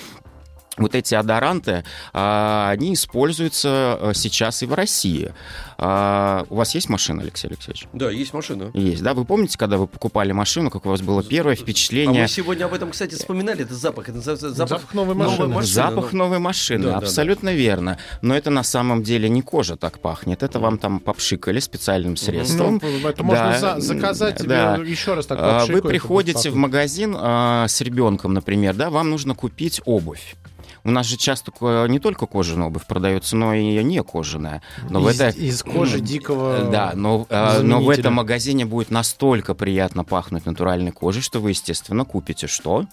вот 0.80 0.94
эти 0.94 1.14
одоранты, 1.14 1.84
а, 2.12 2.70
они 2.70 2.94
используются 2.94 3.68
а, 3.68 4.12
сейчас 4.14 4.62
и 4.62 4.66
в 4.66 4.74
России. 4.74 5.32
А, 5.78 6.44
У 6.50 6.56
вас 6.56 6.74
есть 6.74 6.88
машина, 6.88 7.22
Алексей 7.22 7.48
Алексеевич? 7.48 7.86
Да, 7.92 8.10
есть 8.10 8.32
машина. 8.34 8.70
Есть, 8.74 9.02
да? 9.02 9.14
Вы 9.14 9.24
помните, 9.24 9.56
когда 9.58 9.76
вы 9.76 9.86
покупали 9.86 10.32
машину, 10.32 10.70
как 10.70 10.86
у 10.86 10.88
вас 10.88 11.00
было 11.02 11.22
первое 11.22 11.54
А 11.54 11.56
впечатление? 11.56 12.22
мы 12.22 12.28
сегодня 12.28 12.64
об 12.64 12.74
этом, 12.74 12.90
кстати, 12.90 13.14
вспоминали. 13.14 13.62
Это 13.62 13.74
запах. 13.74 14.08
Это 14.08 14.20
за- 14.20 14.36
запах, 14.36 14.68
Запах 14.80 14.94
новой 14.94 15.14
машины. 15.14 15.62
Запах 15.62 16.12
ну. 16.12 16.18
новой 16.18 16.38
машины, 16.38 16.84
Да, 16.84 16.92
да, 16.94 17.00
да. 17.00 17.06
абсолютно 17.06 17.52
верно. 17.54 17.98
Но 18.22 18.34
это 18.36 18.50
на 18.50 18.62
самом 18.62 19.02
деле 19.02 19.28
не 19.28 19.42
кожа 19.42 19.76
так 19.76 20.00
пахнет. 20.00 20.42
Это 20.42 20.58
вам 20.58 20.78
там 20.78 21.00
попшикали 21.00 21.60
специальным 21.60 22.16
средством. 22.16 22.80
Ну, 22.82 23.08
это 23.08 23.22
можно 23.22 23.52
Да, 23.52 23.58
за- 23.58 23.80
заказать 23.80 24.38
тебе 24.38 24.48
да. 24.48 24.76
еще 24.76 25.14
раз 25.14 25.26
так 25.26 25.38
А, 25.40 25.58
попшикаю, 25.60 25.82
Вы 25.82 25.88
приходите 25.88 26.50
в 26.50 26.56
магазин 26.56 27.16
а, 27.18 27.66
с 27.68 27.80
ребенком, 27.80 28.34
например, 28.34 28.74
да, 28.74 28.90
вам 28.90 29.10
нужно 29.10 29.34
купить 29.34 29.80
обувь. 29.84 30.36
У 30.84 30.90
нас 30.90 31.06
же 31.06 31.16
часто 31.16 31.52
не 31.88 31.98
только 31.98 32.26
кожаная 32.26 32.68
обувь 32.68 32.86
продается, 32.86 33.36
но 33.36 33.54
и 33.54 33.82
не 33.82 34.02
кожаная. 34.02 34.62
Но 34.88 35.00
в 35.00 35.10
из, 35.10 35.20
это... 35.20 35.38
из 35.38 35.62
кожи 35.62 36.00
дикого. 36.00 36.68
Да, 36.70 36.92
но, 36.94 37.26
а, 37.30 37.60
но 37.62 37.80
в 37.80 37.90
этом 37.90 38.14
магазине 38.14 38.64
будет 38.64 38.90
настолько 38.90 39.54
приятно 39.54 40.04
пахнуть 40.04 40.46
натуральной 40.46 40.92
кожей, 40.92 41.22
что 41.22 41.40
вы, 41.40 41.50
естественно, 41.50 42.04
купите 42.04 42.46
что? 42.46 42.86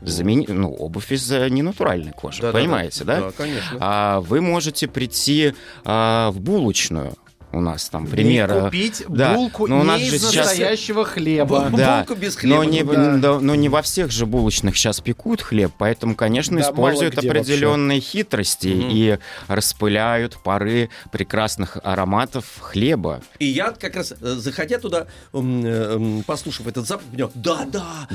Замени... 0.00 0.46
Ну, 0.48 0.72
обувь 0.72 1.12
из 1.12 1.30
э, 1.30 1.48
ненатуральной 1.50 2.12
кожи. 2.12 2.40
Да, 2.40 2.52
да, 2.52 2.58
Понимаете, 2.58 3.04
да? 3.04 3.20
Да, 3.20 3.30
конечно. 3.32 3.76
А, 3.80 4.20
вы 4.20 4.40
можете 4.40 4.88
прийти 4.88 5.54
а, 5.84 6.30
в 6.30 6.40
булочную. 6.40 7.14
У 7.52 7.60
нас 7.60 7.88
там 7.88 8.06
пример. 8.06 8.48
И 8.50 8.54
э, 8.54 8.60
купить 8.64 9.02
да. 9.08 9.34
булку 9.34 9.66
Но 9.66 9.80
у 9.80 9.82
нас 9.82 10.00
не 10.00 10.08
же 10.10 10.16
из 10.16 10.22
сейчас- 10.28 10.46
настоящего 10.46 11.04
хлеба. 11.04 11.68
Бу- 11.70 11.76
Да, 11.76 11.98
булку 12.04 12.14
без 12.20 12.36
хлеба, 12.36 12.56
но 12.58 12.64
не, 12.64 12.82
ну 12.84 12.92
да. 12.92 13.16
да, 13.16 13.40
но 13.40 13.54
не 13.56 13.68
во 13.68 13.82
всех 13.82 14.12
же 14.12 14.24
булочных 14.24 14.76
сейчас 14.76 15.00
пекут 15.00 15.42
хлеб, 15.42 15.72
поэтому, 15.76 16.14
конечно, 16.14 16.56
Да, 16.60 16.62
используют 16.62 17.18
определенные 17.18 18.00
хитрости 18.00 18.68
Мгм. 18.68 18.88
и 18.92 19.18
распыляют 19.48 20.38
пары 20.42 20.90
прекрасных 21.10 21.76
ароматов 21.82 22.44
хлеба. 22.60 23.20
И 23.40 23.46
я 23.46 23.72
как 23.72 23.96
раз, 23.96 24.12
э, 24.12 24.16
заходя 24.36 24.78
туда, 24.78 25.06
э, 25.32 26.20
послушав 26.26 26.66
этот 26.68 26.86
запах, 26.86 27.04
понял, 27.06 27.30
да, 27.34 27.66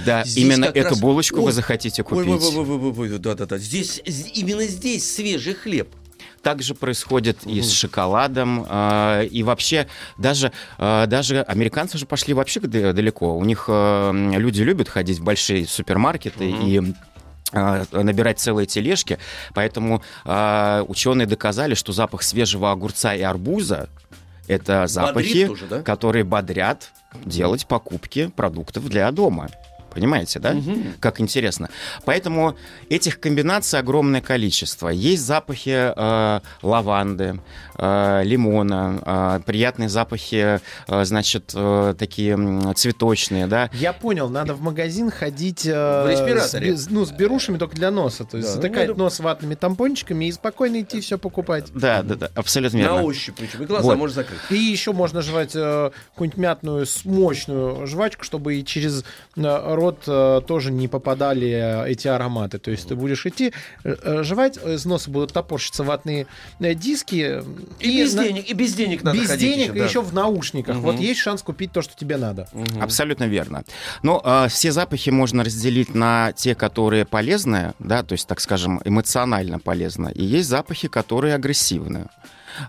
да. 0.06 0.24
Именно 0.36 0.66
эту 0.66 0.90
раз- 0.90 1.00
булочку 1.00 1.40
Ой, 1.40 1.46
вы 1.46 1.52
захотите 1.52 2.04
Ой, 2.04 2.06
купить. 2.26 2.42
ой, 2.44 2.56
ой, 2.56 2.66
ой, 2.70 2.94
ой, 2.98 3.12
ой, 3.14 3.20
да, 3.20 3.36
да, 3.36 3.46
да. 3.46 3.58
Здесь, 3.58 4.02
именно 4.34 4.66
здесь 4.66 5.14
свежий 5.14 5.54
хлеб. 5.56 5.90
Также 6.46 6.76
происходит 6.76 7.40
и 7.48 7.60
с 7.60 7.72
шоколадом, 7.72 8.68
э, 8.70 9.26
и 9.32 9.42
вообще 9.42 9.88
даже, 10.20 10.52
э, 10.78 11.08
даже 11.08 11.42
американцы 11.42 11.98
же 11.98 12.06
пошли 12.06 12.36
вообще 12.36 12.60
далеко. 12.60 13.36
У 13.36 13.44
них 13.44 13.66
э, 13.68 14.12
люди 14.38 14.62
любят 14.62 14.88
ходить 14.88 15.18
в 15.18 15.24
большие 15.24 15.66
супермаркеты 15.66 16.44
Мгм. 16.46 16.62
и 16.68 16.94
э, 17.52 17.86
набирать 17.94 18.38
целые 18.38 18.68
тележки, 18.68 19.18
поэтому 19.56 20.04
э, 20.24 20.86
ученые 20.88 21.26
доказали, 21.26 21.74
что 21.74 21.94
запах 21.94 22.22
свежего 22.22 22.70
огурца 22.72 23.16
и 23.16 23.24
арбуза 23.24 23.90
это 24.48 24.86
запахи, 24.86 25.48
тоже, 25.48 25.66
да? 25.66 25.82
которые 25.82 26.26
бодрят 26.26 26.92
делать 27.26 27.66
покупки 27.66 28.28
продуктов 28.36 28.88
для 28.88 29.12
дома. 29.12 29.50
Понимаете, 29.96 30.40
да? 30.40 30.52
Мгм. 30.54 30.94
Как 31.00 31.22
интересно. 31.22 31.70
Поэтому 32.04 32.56
этих 32.90 33.20
комбинаций 33.20 33.80
огромное 33.80 34.22
количество. 34.22 34.90
Есть 34.90 35.24
запахи 35.26 35.94
э, 35.96 36.40
лаванды, 36.62 37.40
э, 37.78 38.22
лимона, 38.26 39.02
э, 39.06 39.40
приятные 39.46 39.88
запахи, 39.90 40.60
э, 40.88 41.06
значит, 41.06 41.52
э, 41.56 41.96
такие 41.98 42.74
цветочные, 42.76 43.48
да. 43.48 43.70
Я 43.74 43.94
понял, 43.94 44.30
надо 44.30 44.54
в 44.54 44.62
магазин 44.62 45.10
ходить 45.10 45.66
э, 45.66 45.72
В 45.74 46.10
респираторе. 46.12 46.76
с, 46.78 46.90
ну, 46.90 47.06
с 47.06 47.12
берушами 47.12 47.58
только 47.58 47.76
для 47.76 47.90
носа. 47.90 48.26
То 48.26 48.38
есть 48.38 48.50
Да, 48.50 48.56
ну, 48.58 48.62
затыкать 48.62 48.90
это- 48.90 49.00
нос 49.00 49.20
ватными 49.22 49.56
тампончиками 49.56 50.26
и 50.26 50.32
спокойно 50.34 50.82
идти 50.82 51.00
все 51.00 51.18
покупать. 51.18 51.72
Да, 51.74 52.04
да, 52.04 52.16
да, 52.16 52.30
абсолютно 52.36 52.80
На 52.80 52.84
верно. 52.84 53.04
ощупь 53.04 53.36
причем. 53.38 53.64
И 53.64 53.66
глаза 53.66 53.86
Вот. 53.88 53.98
можно 53.98 54.16
закрыть. 54.16 54.40
И 54.50 54.56
еще 54.56 54.92
можно 54.92 55.22
жевать 55.22 55.52
э, 55.56 55.92
какую-нибудь 56.14 56.38
мятную 56.38 56.86
с- 56.86 57.06
мощную 57.06 57.88
жвачку, 57.88 58.24
чтобы 58.26 58.56
и 58.58 58.66
через 58.66 59.04
э, 59.38 59.42
рот 59.86 60.04
э, 60.08 60.42
тоже 60.48 60.72
не 60.72 60.88
попадали 60.88 61.88
эти 61.88 62.08
ароматы. 62.08 62.60
То 62.60 62.72
есть 62.72 62.88
ты 62.88 62.96
будешь 62.96 63.26
идти 63.26 63.54
э, 63.84 63.96
э, 64.02 64.24
жевать, 64.24 64.58
из 64.58 64.86
носа 64.86 65.10
будут 65.10 65.34
топорщиться 65.34 65.84
ватные 65.84 66.28
диски. 66.60 67.44
И, 67.80 68.04
без 68.04 68.14
на- 68.14 68.24
денег, 68.24 68.50
и 68.50 68.54
без 68.54 68.74
денег 68.74 69.04
надо 69.04 69.20
без 69.20 69.32
денег 69.38 69.70
еще, 69.70 69.76
и 69.76 69.80
да. 69.80 69.86
еще 69.86 70.02
в 70.02 70.14
наушниках. 70.14 70.76
Мгм. 70.78 70.84
Вот 70.84 71.00
есть 71.00 71.20
шанс 71.20 71.42
купить 71.42 71.72
то, 71.72 71.82
что 71.82 71.96
тебе 71.96 72.18
надо. 72.18 72.48
Мгм. 72.54 72.82
Абсолютно 72.82 73.26
верно. 73.26 73.64
Но 74.04 74.22
э, 74.24 74.48
все 74.50 74.72
запахи 74.72 75.10
можно 75.10 75.44
разделить 75.44 75.94
на 75.94 76.32
те, 76.34 76.56
которые 76.56 77.06
полезные, 77.06 77.74
да, 77.80 78.04
то 78.04 78.14
есть, 78.14 78.28
так 78.28 78.40
скажем, 78.40 78.82
эмоционально 78.86 79.60
полезны, 79.60 80.12
и 80.14 80.24
есть 80.24 80.50
запахи, 80.50 80.88
которые 80.88 81.36
агрессивные. 81.36 82.08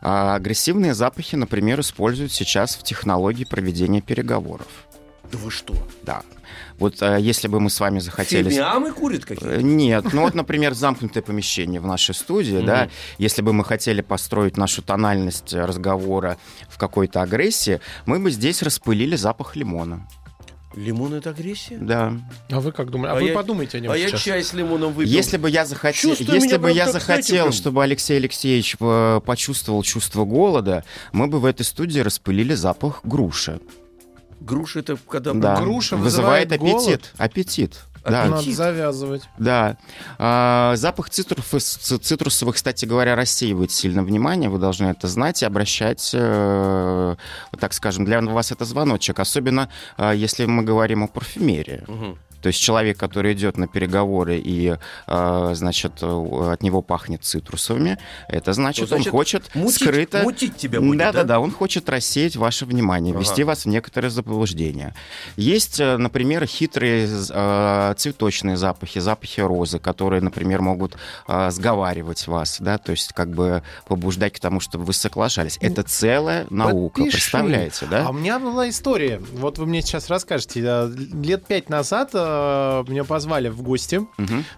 А 0.03 0.35
агрессивные 0.35 0.95
запахи, 0.95 1.37
например, 1.37 1.81
используют 1.81 2.33
сейчас 2.33 2.75
в 2.75 2.83
технологии 2.83 3.45
проведения 3.45 4.01
переговоров. 4.01 4.67
Да 5.31 5.39
вы 5.39 5.51
что? 5.51 5.75
Да. 6.03 6.23
Вот 6.79 7.01
э, 7.01 7.19
если 7.21 7.49
бы 7.49 7.61
мы 7.61 7.71
с 7.71 7.81
вами 7.81 7.99
захотели... 8.01 8.51
Фимиамы 8.51 8.93
курят 8.93 9.25
какие-то? 9.25 9.57
Э, 9.57 9.63
Нет, 9.63 10.13
ну 10.13 10.23
вот, 10.23 10.35
например, 10.35 10.75
замкнутое 10.75 11.23
помещение 11.23 11.81
в 11.81 11.87
нашей 11.87 12.15
студии, 12.15 12.61
да, 12.61 12.89
если 13.19 13.43
бы 13.43 13.53
мы 13.53 13.65
хотели 13.65 14.03
построить 14.03 14.57
нашу 14.57 14.83
тональность 14.83 15.55
разговора 15.55 16.37
в 16.69 16.79
какой-то 16.79 17.23
агрессии, 17.23 17.81
мы 18.05 18.19
бы 18.19 18.31
здесь 18.31 18.63
распылили 18.63 19.17
запах 19.17 19.57
лимона. 19.57 20.07
Лимон 20.75 21.15
это 21.15 21.31
агрессия? 21.31 21.79
Да. 21.81 22.13
А 22.51 22.61
вы 22.61 22.71
как 22.71 22.91
думаете? 22.91 23.15
А, 23.15 23.17
А 23.17 23.21
вы 23.21 23.29
я- 23.29 23.35
подумайте 23.35 23.79
о 23.79 23.81
нем 23.81 23.93
А 23.93 23.97
я 23.97 24.09
сейчас. 24.09 24.21
чай 24.21 24.45
с 24.45 24.53
лимоном 24.53 24.93
выпил. 24.93 25.11
Если 25.11 25.39
бы 25.39 25.49
я 25.49 25.65
захотел, 25.65 26.11
Чувствую 26.15 26.35
если 26.39 26.59
бы 26.59 26.69
я 26.71 26.85
знаете, 26.91 26.93
захотел, 27.01 27.53
чтобы 27.53 27.83
Алексей 27.83 28.19
Алексеевич 28.19 28.77
э, 28.79 29.21
почувствовал 29.25 29.83
чувство 29.83 30.27
голода, 30.27 30.85
мы 31.13 31.29
бы 31.29 31.41
в 31.41 31.47
этой 31.47 31.63
студии 31.63 32.01
распылили 32.01 32.53
запах 32.55 33.01
груши. 33.05 33.59
Груша 34.47 34.81
это 34.81 34.97
когда... 34.97 35.33
Да. 35.35 35.57
Груша 35.61 35.97
вызывает 35.97 36.51
вызывает 36.51 36.61
голод? 36.61 36.87
аппетит. 36.87 37.13
Аппетит. 37.19 37.81
Да, 38.05 38.23
Аппетит. 38.23 38.37
Надо 38.37 38.53
завязывать. 38.53 39.23
да. 39.37 39.77
А, 40.19 40.75
запах 40.77 41.11
цитрусов, 41.11 41.61
цитрусовых, 41.61 42.55
кстати 42.55 42.85
говоря, 42.85 43.17
рассеивает 43.17 43.73
сильно 43.73 44.05
внимание. 44.05 44.49
Вы 44.49 44.59
должны 44.59 44.87
это 44.87 45.09
знать 45.09 45.43
и 45.43 45.45
обращать, 45.45 46.11
э, 46.15 47.17
так 47.59 47.73
скажем, 47.73 48.05
для 48.05 48.21
вас 48.21 48.53
это 48.53 48.65
звоночек. 48.65 49.19
Особенно, 49.19 49.69
э, 49.99 50.13
если 50.15 50.47
мы 50.47 50.63
говорим 50.63 51.03
о 51.03 51.09
парфюмерии. 51.09 51.83
Мгм. 51.89 52.19
То 52.43 52.49
есть 52.49 52.61
человек, 52.61 52.99
который 52.99 53.33
идет 53.33 53.57
на 53.59 53.67
переговоры 53.69 54.39
и, 54.39 54.77
э, 55.07 55.51
значит, 55.55 56.03
от 56.03 56.63
него 56.63 56.83
пахнет 56.83 57.25
цитрусовыми, 57.25 57.99
это 58.29 58.53
значит, 58.53 58.89
значит, 58.89 59.07
он 59.07 59.11
хочет 59.13 59.55
Мутить, 59.55 59.75
скрыто... 59.83 60.23
мутить 60.23 60.57
тебя 60.57 60.81
будет, 60.81 60.99
да, 60.99 61.13
да? 61.13 61.19
да, 61.23 61.25
да, 61.25 61.41
он 61.41 61.51
хочет 61.51 61.89
рассеять 61.89 62.37
ваше 62.37 62.67
внимание, 62.67 63.13
Ага. 63.13 63.21
ввести 63.23 63.45
вас 63.45 63.65
в 63.65 63.69
некоторое 63.69 64.11
заблуждение. 64.11 64.95
Есть, 65.37 65.81
э, 65.81 65.97
например, 65.97 66.47
хитрые 66.47 67.09
э, 67.09 67.95
цветочные 67.97 68.57
запахи, 68.57 68.99
запахи 68.99 69.41
розы, 69.41 69.79
которые, 69.79 70.21
например, 70.23 70.63
могут 70.63 70.97
э, 71.29 71.51
сговаривать 71.51 72.27
вас, 72.27 72.59
да, 72.61 72.79
то 72.79 72.93
есть 72.93 73.13
как 73.13 73.31
бы 73.31 73.63
побуждать 73.87 74.35
к 74.35 74.41
тому, 74.41 74.61
чтобы 74.61 74.85
вы 74.85 74.93
соглашались. 74.93 75.59
Это 75.61 75.83
целая 75.83 76.47
наука, 76.51 77.01
Подпиши. 77.01 77.17
представляете, 77.17 77.87
да? 77.91 78.07
А 78.07 78.11
у 78.11 78.13
меня 78.13 78.39
была 78.39 78.69
история. 78.69 79.21
Вот 79.33 79.59
вы 79.59 79.67
мне 79.67 79.83
сейчас 79.83 80.09
расскажете. 80.09 80.61
Лет 80.61 81.47
пять 81.47 81.69
назад 81.69 82.11
э, 82.15 82.19
меня 82.89 83.05
позвали 83.05 83.49
в 83.49 83.63
гости, 83.63 84.01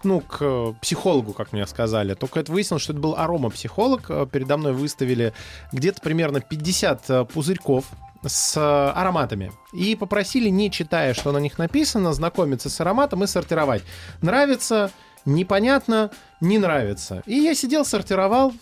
ну, 0.05 0.21
к 0.21 0.39
э, 0.41 0.73
психологу, 0.81 1.33
как 1.33 1.53
мне 1.53 1.67
сказали. 1.67 2.15
Только 2.15 2.41
это 2.41 2.53
выяснилось, 2.53 2.83
что 2.83 2.93
это 2.93 3.03
был 3.03 3.15
аромапсихолог. 3.17 4.11
Э, 4.11 4.27
Передо 4.31 4.57
мной 4.57 4.73
выставили 4.73 5.33
где-то 5.73 6.01
примерно 6.01 6.41
50 6.41 7.11
э, 7.11 7.25
пузырьков 7.25 7.85
с 8.27 8.57
э, 8.57 8.61
ароматами. 8.61 9.53
И 9.73 9.95
попросили, 9.97 10.49
не 10.49 10.71
читая, 10.71 11.15
что 11.15 11.33
на 11.33 11.39
них 11.39 11.59
написано, 11.59 12.13
знакомиться 12.13 12.69
с 12.71 12.81
ароматом 12.81 13.25
и 13.25 13.27
сортировать. 13.27 13.83
Нравится, 14.23 14.91
непонятно, 15.25 16.11
не 16.41 16.59
нравится. 16.59 17.23
И 17.27 17.35
я 17.35 17.55
сидел, 17.55 17.85
сортировал, 17.85 18.53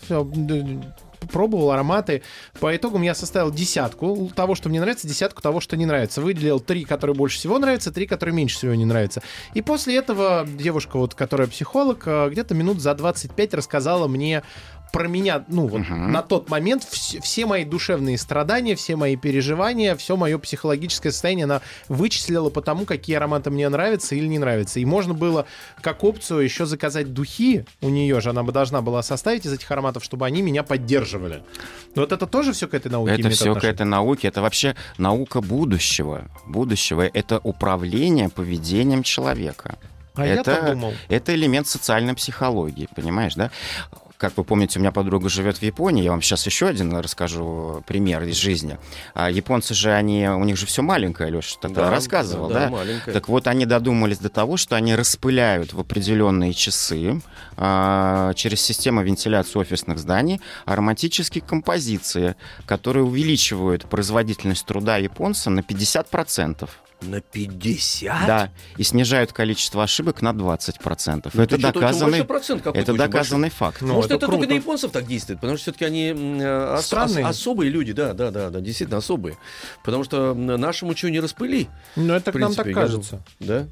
пробовал 1.30 1.72
ароматы. 1.72 2.22
По 2.60 2.74
итогам 2.74 3.02
я 3.02 3.14
составил 3.14 3.50
десятку 3.50 4.30
того, 4.34 4.54
что 4.54 4.68
мне 4.68 4.80
нравится, 4.80 5.08
десятку 5.08 5.42
того, 5.42 5.60
что 5.60 5.76
не 5.76 5.86
нравится. 5.86 6.20
Выделил 6.20 6.60
три, 6.60 6.84
которые 6.84 7.14
больше 7.14 7.38
всего 7.38 7.58
нравятся, 7.58 7.92
три, 7.92 8.06
которые 8.06 8.34
меньше 8.34 8.56
всего 8.56 8.74
не 8.74 8.84
нравятся. 8.84 9.22
И 9.54 9.62
после 9.62 9.96
этого 9.96 10.46
девушка, 10.46 10.98
вот, 10.98 11.14
которая 11.14 11.48
психолог, 11.48 12.02
э, 12.06 12.28
где-то 12.30 12.54
минут 12.54 12.80
за 12.80 12.94
25 12.94 13.54
рассказала 13.54 14.08
мне 14.08 14.42
про 14.92 15.08
меня, 15.08 15.44
ну 15.48 15.66
вот 15.66 15.80
Мгм. 15.80 16.10
на 16.12 16.22
тот 16.22 16.48
момент 16.48 16.82
вс- 16.82 17.20
все 17.20 17.44
мои 17.44 17.64
душевные 17.64 18.16
страдания, 18.16 18.74
все 18.76 18.96
мои 18.96 19.16
переживания, 19.16 19.94
все 19.96 20.16
мое 20.16 20.38
психологическое 20.38 21.10
состояние 21.12 21.44
она 21.44 21.60
вычислила 21.88 22.48
по 22.48 22.62
тому, 22.62 22.86
какие 22.86 23.16
ароматы 23.16 23.50
мне 23.50 23.68
нравятся 23.68 24.14
или 24.14 24.26
не 24.26 24.38
нравятся. 24.38 24.80
И 24.80 24.84
можно 24.86 25.12
было 25.12 25.46
как 25.82 26.02
опцию 26.04 26.40
еще 26.40 26.64
заказать 26.66 27.12
духи 27.12 27.64
у 27.82 27.88
нее 27.90 28.20
же, 28.20 28.30
она 28.30 28.42
бы 28.42 28.52
должна 28.52 28.80
была 28.80 29.02
составить 29.02 29.44
из 29.44 29.52
этих 29.52 29.70
ароматов, 29.70 30.02
чтобы 30.02 30.24
они 30.24 30.40
меня 30.40 30.62
поддерживали. 30.62 31.42
Вот 31.94 32.12
это 32.12 32.26
тоже 32.26 32.52
все 32.52 32.66
к 32.68 32.74
этой 32.74 32.90
науке 32.90 33.12
Это 33.12 33.28
все 33.30 33.44
к 33.46 33.48
отношение? 33.58 33.74
этой 33.74 33.86
науке. 33.86 34.28
Это 34.28 34.40
вообще 34.42 34.76
наука 34.98 35.40
будущего. 35.42 36.24
Будущего. 36.46 37.02
Это 37.02 37.38
управление 37.42 38.28
поведением 38.28 39.02
человека. 39.02 39.78
А 40.14 40.26
я 40.26 40.34
это- 40.34 40.44
так 40.54 40.70
думал. 40.72 40.94
Это 41.08 41.34
элемент 41.34 41.66
социальной 41.66 42.14
психологии, 42.14 42.88
понимаешь, 42.96 43.34
да? 43.34 43.50
Как 44.18 44.36
вы 44.36 44.44
помните, 44.44 44.78
у 44.78 44.82
меня 44.82 44.92
подруга 44.92 45.28
живет 45.28 45.58
в 45.58 45.62
Японии. 45.62 46.02
Я 46.02 46.10
вам 46.10 46.22
сейчас 46.22 46.46
еще 46.46 46.68
один 46.68 46.96
расскажу 46.96 47.82
пример 47.86 48.22
из 48.22 48.36
жизни. 48.36 48.78
А 49.14 49.30
японцы 49.30 49.74
же, 49.74 49.92
они, 49.92 50.26
у 50.28 50.44
них 50.44 50.56
же 50.56 50.64
все 50.66 50.82
маленькое, 50.82 51.30
Леша, 51.30 51.56
тогда 51.60 51.84
Да, 51.84 51.90
рассказывал, 51.90 52.48
да, 52.48 52.66
да? 52.66 52.70
маленькая. 52.70 53.12
Так 53.12 53.28
вот, 53.28 53.46
они 53.46 53.66
додумались 53.66 54.18
до 54.18 54.30
того, 54.30 54.56
что 54.56 54.74
они 54.76 54.94
распыляют 54.94 55.74
в 55.74 55.80
определенные 55.80 56.54
часы 56.54 57.20
а, 57.56 58.32
через 58.34 58.62
систему 58.62 59.02
вентиляции 59.02 59.58
офисных 59.58 59.98
зданий 59.98 60.40
ароматические 60.64 61.42
композиции, 61.42 62.36
которые 62.64 63.04
увеличивают 63.04 63.86
производительность 63.86 64.64
труда 64.64 64.96
японца 64.96 65.50
на 65.50 65.60
50%. 65.60 66.68
На 67.02 67.20
50? 67.20 68.26
Да, 68.26 68.50
и 68.78 68.82
снижают 68.82 69.32
количество 69.32 69.82
ошибок 69.82 70.22
на 70.22 70.30
20%. 70.32 71.30
Ну, 71.34 71.42
это 71.42 71.58
доказанный, 71.60 72.22
большой 72.22 72.58
это 72.72 72.94
доказанный 72.94 73.50
факт. 73.50 73.82
Ну, 73.82 73.94
Может, 73.94 74.12
это 74.12 74.24
это, 74.24 74.26
только 74.32 74.48
на 74.48 74.54
японцев 74.54 74.92
так 74.92 75.06
действует, 75.06 75.40
потому 75.40 75.58
что 75.58 75.64
все-таки 75.64 75.84
они 75.84 76.06
э, 76.14 76.72
ос- 76.74 76.80
ос- 76.80 76.86
Странные. 76.86 77.26
особые 77.26 77.70
люди, 77.70 77.92
да, 77.92 78.14
да, 78.14 78.30
да, 78.30 78.48
да, 78.48 78.60
действительно 78.60 78.98
особые. 78.98 79.36
Потому 79.84 80.04
что 80.04 80.32
нашему 80.34 80.96
что 80.96 81.10
не 81.10 81.20
распыли, 81.20 81.68
Ну, 81.96 82.14
это 82.14 82.32
к 82.32 82.34
нам 82.36 82.54
так 82.54 82.64
принципе, 82.64 82.70
я 82.70 82.74
кажется. 82.74 83.22
да? 83.40 83.66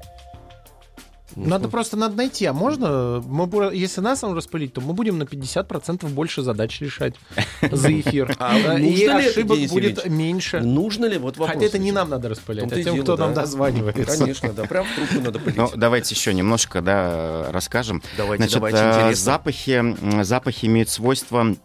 Надо 1.35 1.67
просто 1.67 1.97
надо 1.97 2.15
найти. 2.15 2.45
А 2.45 2.53
можно, 2.53 3.21
мы, 3.25 3.75
если 3.75 4.01
нас 4.01 4.19
там 4.19 4.33
распылить, 4.33 4.73
то 4.73 4.81
мы 4.81 4.93
будем 4.93 5.17
на 5.17 5.23
50% 5.23 6.07
больше 6.09 6.41
задач 6.41 6.79
решать 6.81 7.15
за 7.71 7.99
эфир. 7.99 8.35
А 8.39 8.77
И 8.77 9.05
ошибок 9.05 9.59
будет 9.69 10.07
меньше. 10.07 10.61
Нужно 10.61 11.05
ли 11.05 11.17
вот 11.17 11.37
вопрос? 11.37 11.55
Хотя 11.55 11.65
это 11.65 11.77
не 11.77 11.91
нам 11.91 12.09
надо 12.09 12.29
распылять, 12.29 12.71
а 12.71 12.83
тем, 12.83 13.01
кто 13.01 13.17
нам 13.17 13.33
дозванивается. 13.33 14.17
Конечно, 14.17 14.53
да, 14.53 14.63
прям 14.63 14.85
в 14.85 14.95
трубку 14.95 15.21
надо 15.21 15.39
пылить. 15.39 15.57
Ну, 15.57 15.69
давайте 15.75 16.15
еще 16.15 16.33
немножко, 16.33 16.81
да, 16.81 17.51
расскажем. 17.51 18.01
давайте, 18.17 18.43
Значит, 18.43 18.55
давайте, 18.55 18.77
э, 18.77 18.89
интересно. 18.89 19.15
запахи, 19.15 19.95
запахи 20.23 20.65
имеют 20.65 20.89
свойство 20.89 21.55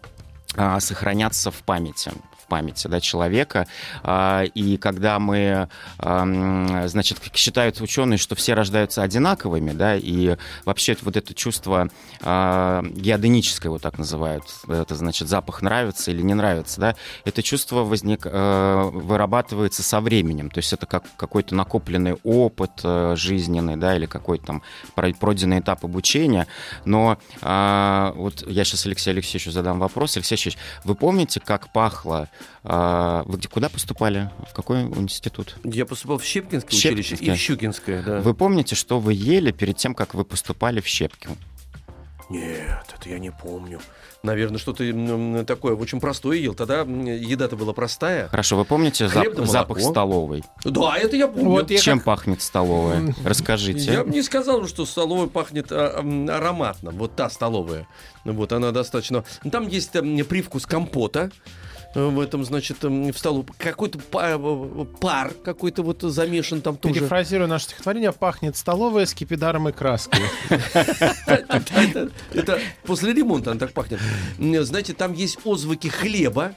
а, 0.57 0.81
сохраняться 0.81 1.51
в 1.51 1.63
памяти 1.63 2.13
памяти 2.51 2.89
да, 2.89 3.01
человека. 3.01 3.67
А, 4.03 4.43
И 4.55 4.77
когда 4.77 5.19
мы, 5.19 5.69
значит, 5.99 7.19
считают 7.35 7.81
ученые, 7.81 8.19
что 8.19 8.35
все 8.35 8.55
рождаются 8.55 9.03
одинаковыми, 9.03 9.71
да, 9.71 9.97
и 9.97 10.37
вообще 10.65 10.97
вот 11.03 11.17
это 11.17 11.33
чувство 11.35 11.89
а, 12.21 12.83
геоденическое, 12.83 13.71
вот 13.71 13.83
так 13.83 13.99
называют, 13.99 14.45
это 14.69 14.95
значит 14.95 15.29
запах 15.29 15.63
нравится 15.63 16.11
или 16.11 16.23
не 16.23 16.35
нравится, 16.35 16.81
да, 16.81 16.97
это 17.25 17.43
чувство 17.43 17.85
возник, 17.85 18.27
э, 18.27 18.91
вырабатывается 18.93 19.83
со 19.83 20.01
временем, 20.01 20.51
то 20.51 20.59
есть 20.59 20.73
это 20.73 20.87
как 20.87 21.05
какой-то 21.17 21.55
накопленный 21.55 22.17
опыт 22.25 22.73
э, 22.83 23.15
жизненный, 23.17 23.77
да, 23.77 23.97
или 23.97 24.07
какой-то 24.07 24.47
там 24.47 24.63
про- 24.95 25.15
пройденный 25.15 25.61
этап 25.61 25.85
обучения, 25.85 26.47
но 26.85 27.19
а, 27.43 28.13
вот 28.17 28.45
я 28.47 28.65
сейчас 28.65 28.87
Алексею 28.87 29.15
Алексеевичу 29.15 29.51
задам 29.51 29.79
вопрос. 29.79 30.17
Алексей 30.17 30.35
Алексеевич, 30.35 30.59
вы 30.85 30.95
помните, 30.95 31.41
как 31.41 31.73
пахло? 31.73 32.29
А, 32.65 33.23
вы 33.27 33.39
где, 33.39 33.49
куда 33.49 33.69
поступали? 33.69 34.31
В 34.51 34.55
какой 34.55 34.83
институт? 34.83 35.57
Я 35.65 35.87
поступал 35.87 36.19
в 36.19 36.25
Щепкинское 36.25 36.71
В 36.71 36.75
училище 36.75 37.15
и 37.15 37.19
Щепкинское. 37.19 37.35
в 37.37 37.39
Щукинское, 37.39 38.03
да. 38.03 38.21
Вы 38.21 38.35
помните, 38.35 38.75
что 38.75 38.99
вы 39.01 39.13
ели 39.15 39.51
перед 39.51 39.77
тем, 39.77 39.95
как 39.95 40.15
вы 40.15 40.25
поступали 40.25 40.81
в 40.81 40.87
Щепкин? 40.87 41.37
Нет, 42.29 42.85
это 42.97 43.09
я 43.09 43.19
не 43.19 43.33
помню. 43.33 43.81
Наверное, 44.23 44.59
что-то 44.59 44.85
такое 45.45 45.75
очень 45.75 45.99
простое 45.99 46.37
ел. 46.37 46.55
Тогда 46.55 46.83
еда-то 46.83 47.57
была 47.57 47.73
простая. 47.73 48.29
Хорошо, 48.29 48.57
вы 48.57 48.65
помните 48.65 49.07
зап- 49.07 49.23
Хлеб 49.23 49.35
да 49.35 49.47
запах 49.47 49.81
столовой? 49.81 50.45
Да, 50.65 50.97
это 50.97 51.17
я 51.17 51.27
помню. 51.27 51.49
Вот 51.49 51.71
я 51.73 51.79
Чем 51.79 51.99
как- 51.99 52.05
пахнет 52.05 52.41
столовая? 52.41 53.15
Расскажите. 53.25 53.93
Я 53.93 54.05
бы 54.05 54.11
не 54.11 54.23
сказал, 54.23 54.69
что 54.69 54.87
столовая 54.87 55.27
пахнет 55.27 55.73
а, 55.73 55.99
ароматно. 56.29 56.93
Вот 56.93 57.17
та 57.17 57.31
столовая. 57.31 57.89
Ну 58.25 58.35
Вот 58.35 58.53
она 58.53 58.71
достаточно. 58.71 59.25
Там 59.51 59.67
есть 59.67 59.97
м, 59.97 60.25
привкус 60.25 60.67
компота. 60.67 61.31
Э, 61.95 62.07
В 62.09 62.21
этом, 62.21 62.45
значит, 62.45 62.83
м, 62.85 63.13
в 63.13 63.19
столу 63.19 63.47
какой-то 63.59 63.99
па- 63.99 64.31
э, 64.39 64.85
пар 65.01 65.33
какой-то 65.45 65.83
вот 65.83 66.03
замешан 66.03 66.61
там 66.61 66.77
тоже. 66.77 66.95
Перефразируя 66.95 67.47
наше 67.49 67.65
стихотворение, 67.67 68.13
пахнет 68.13 68.57
столовая 68.57 69.07
с 69.07 69.15
кипидаром 69.15 69.69
и 69.69 69.73
краской. 69.73 70.21
Это, 72.35 72.61
после 72.85 73.13
ремонта 73.13 73.51
она 73.53 73.61
так 73.61 73.73
пахнет. 73.73 74.01
Знаете, 74.39 74.93
там 74.95 75.13
есть 75.13 75.39
отзвуки 75.45 75.89
хлеба. 75.89 76.55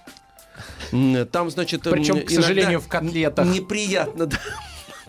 Там, 1.32 1.50
значит, 1.50 1.86
м, 1.88 1.93
Причем, 1.93 2.26
к 2.26 2.30
сожалению, 2.30 2.80
в 2.80 2.88
котлетах. 2.88 3.48
Неприятно 3.48 4.26
да, 4.28 4.38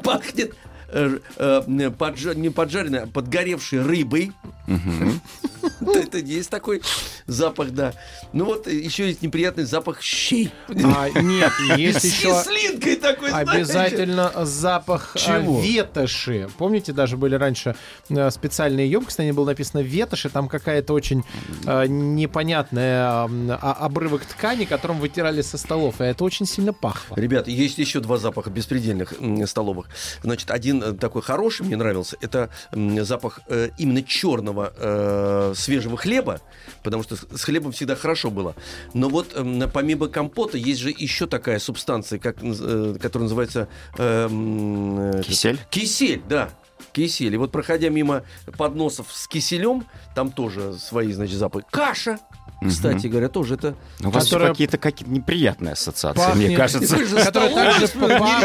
пахнет 0.03 0.55
э, 0.89 1.19
э, 1.37 1.63
не 1.67 2.51
поджаренной, 2.51 3.01
а 3.03 3.07
подгоревшей 3.07 3.83
рыбой. 3.83 4.33
Это 5.81 6.19
есть 6.19 6.49
такой 6.51 6.81
запах, 7.27 7.71
да. 7.71 7.93
Ну 8.33 8.45
вот 8.45 8.67
э, 8.67 8.75
еще 8.75 9.07
есть 9.07 9.23
неприятный 9.23 9.65
запах 9.65 10.03
щей. 10.03 10.53
А, 10.69 11.09
нет, 11.09 11.53
есть 11.77 12.01
С 12.01 12.05
еще 12.05 12.29
кислинкой 12.43 12.97
такой, 12.97 13.31
знаете. 13.31 13.51
обязательно 13.51 14.33
запах 14.45 15.13
а, 15.15 15.19
Чего? 15.19 15.61
ветоши. 15.61 16.49
Помните, 16.59 16.93
даже 16.93 17.17
были 17.17 17.35
раньше 17.35 17.75
э, 18.09 18.31
специальные 18.31 18.91
емкости, 18.91 19.21
на 19.21 19.25
ней 19.25 19.33
было 19.33 19.47
написано 19.47 19.81
ветоши, 19.81 20.29
там 20.29 20.49
какая-то 20.49 20.93
очень 20.93 21.25
э, 21.67 21.87
непонятная 21.87 23.25
а- 23.25 23.77
обрывок 23.81 24.25
ткани, 24.25 24.65
которым 24.65 24.99
вытирали 25.01 25.43
со 25.43 25.59
столов, 25.59 26.01
и 26.01 26.05
это 26.05 26.25
очень 26.25 26.47
сильно 26.47 26.73
пахло. 26.73 27.17
Ребят, 27.17 27.49
есть 27.49 27.79
еще 27.79 28.01
два 28.01 28.19
запаха 28.19 28.51
беспредельных 28.51 29.15
столовых. 29.47 29.87
Значит, 30.23 30.51
один 30.51 30.83
э, 30.83 30.93
такой 30.93 31.23
хороший 31.23 31.67
мне 31.67 31.77
нравился. 31.77 32.17
Это 32.21 32.51
запах 32.73 33.41
э, 33.49 33.71
именно 33.79 34.03
черного 34.03 34.73
э, 34.77 35.55
свежего 35.57 35.97
хлеба, 35.97 36.41
потому 36.83 37.03
что 37.03 37.13
с 37.14 37.27
с 37.35 37.44
хлебом 37.44 37.72
всегда 37.72 37.96
хорошо 37.96 38.31
было. 38.31 38.55
Но 38.94 39.09
вот 39.09 39.37
м, 39.37 39.70
помимо 39.72 40.09
компота 40.09 40.57
есть 40.59 40.81
же 40.81 40.90
еще 40.90 41.27
такая 41.27 41.59
субстанция, 41.59 42.18
как, 42.18 42.37
э, 42.42 42.96
которая 43.00 43.24
называется... 43.24 43.68
э, 43.98 44.29
э, 44.31 45.22
Кисель? 45.24 45.59
Кисель, 45.70 46.22
да. 46.29 46.50
Кисель. 46.92 47.35
И 47.35 47.37
вот 47.37 47.53
проходя 47.53 47.88
мимо 47.88 48.22
подносов 48.57 49.09
с 49.11 49.27
киселем, 49.27 49.85
там 50.14 50.31
тоже 50.31 50.74
свои, 50.74 51.12
значит, 51.12 51.37
запахи. 51.37 51.66
Каша, 51.70 52.18
кстати 52.66 53.09
говоря, 53.09 53.29
тоже 53.29 53.55
это... 53.55 53.74
У 54.03 54.09
вас 54.11 54.24
Которая- 54.24 54.50
какие-то 54.50 54.79
какие 54.79 55.07
неприятные 55.09 55.72
ассоциации, 55.72 56.18
Пахнет- 56.20 56.35
мне 56.46 56.57
кажется. 56.57 56.96
Вы 56.96 57.05
же 57.05 57.16
Которая 57.16 57.55
также 57.55 57.87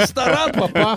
ресторан. 0.02 0.52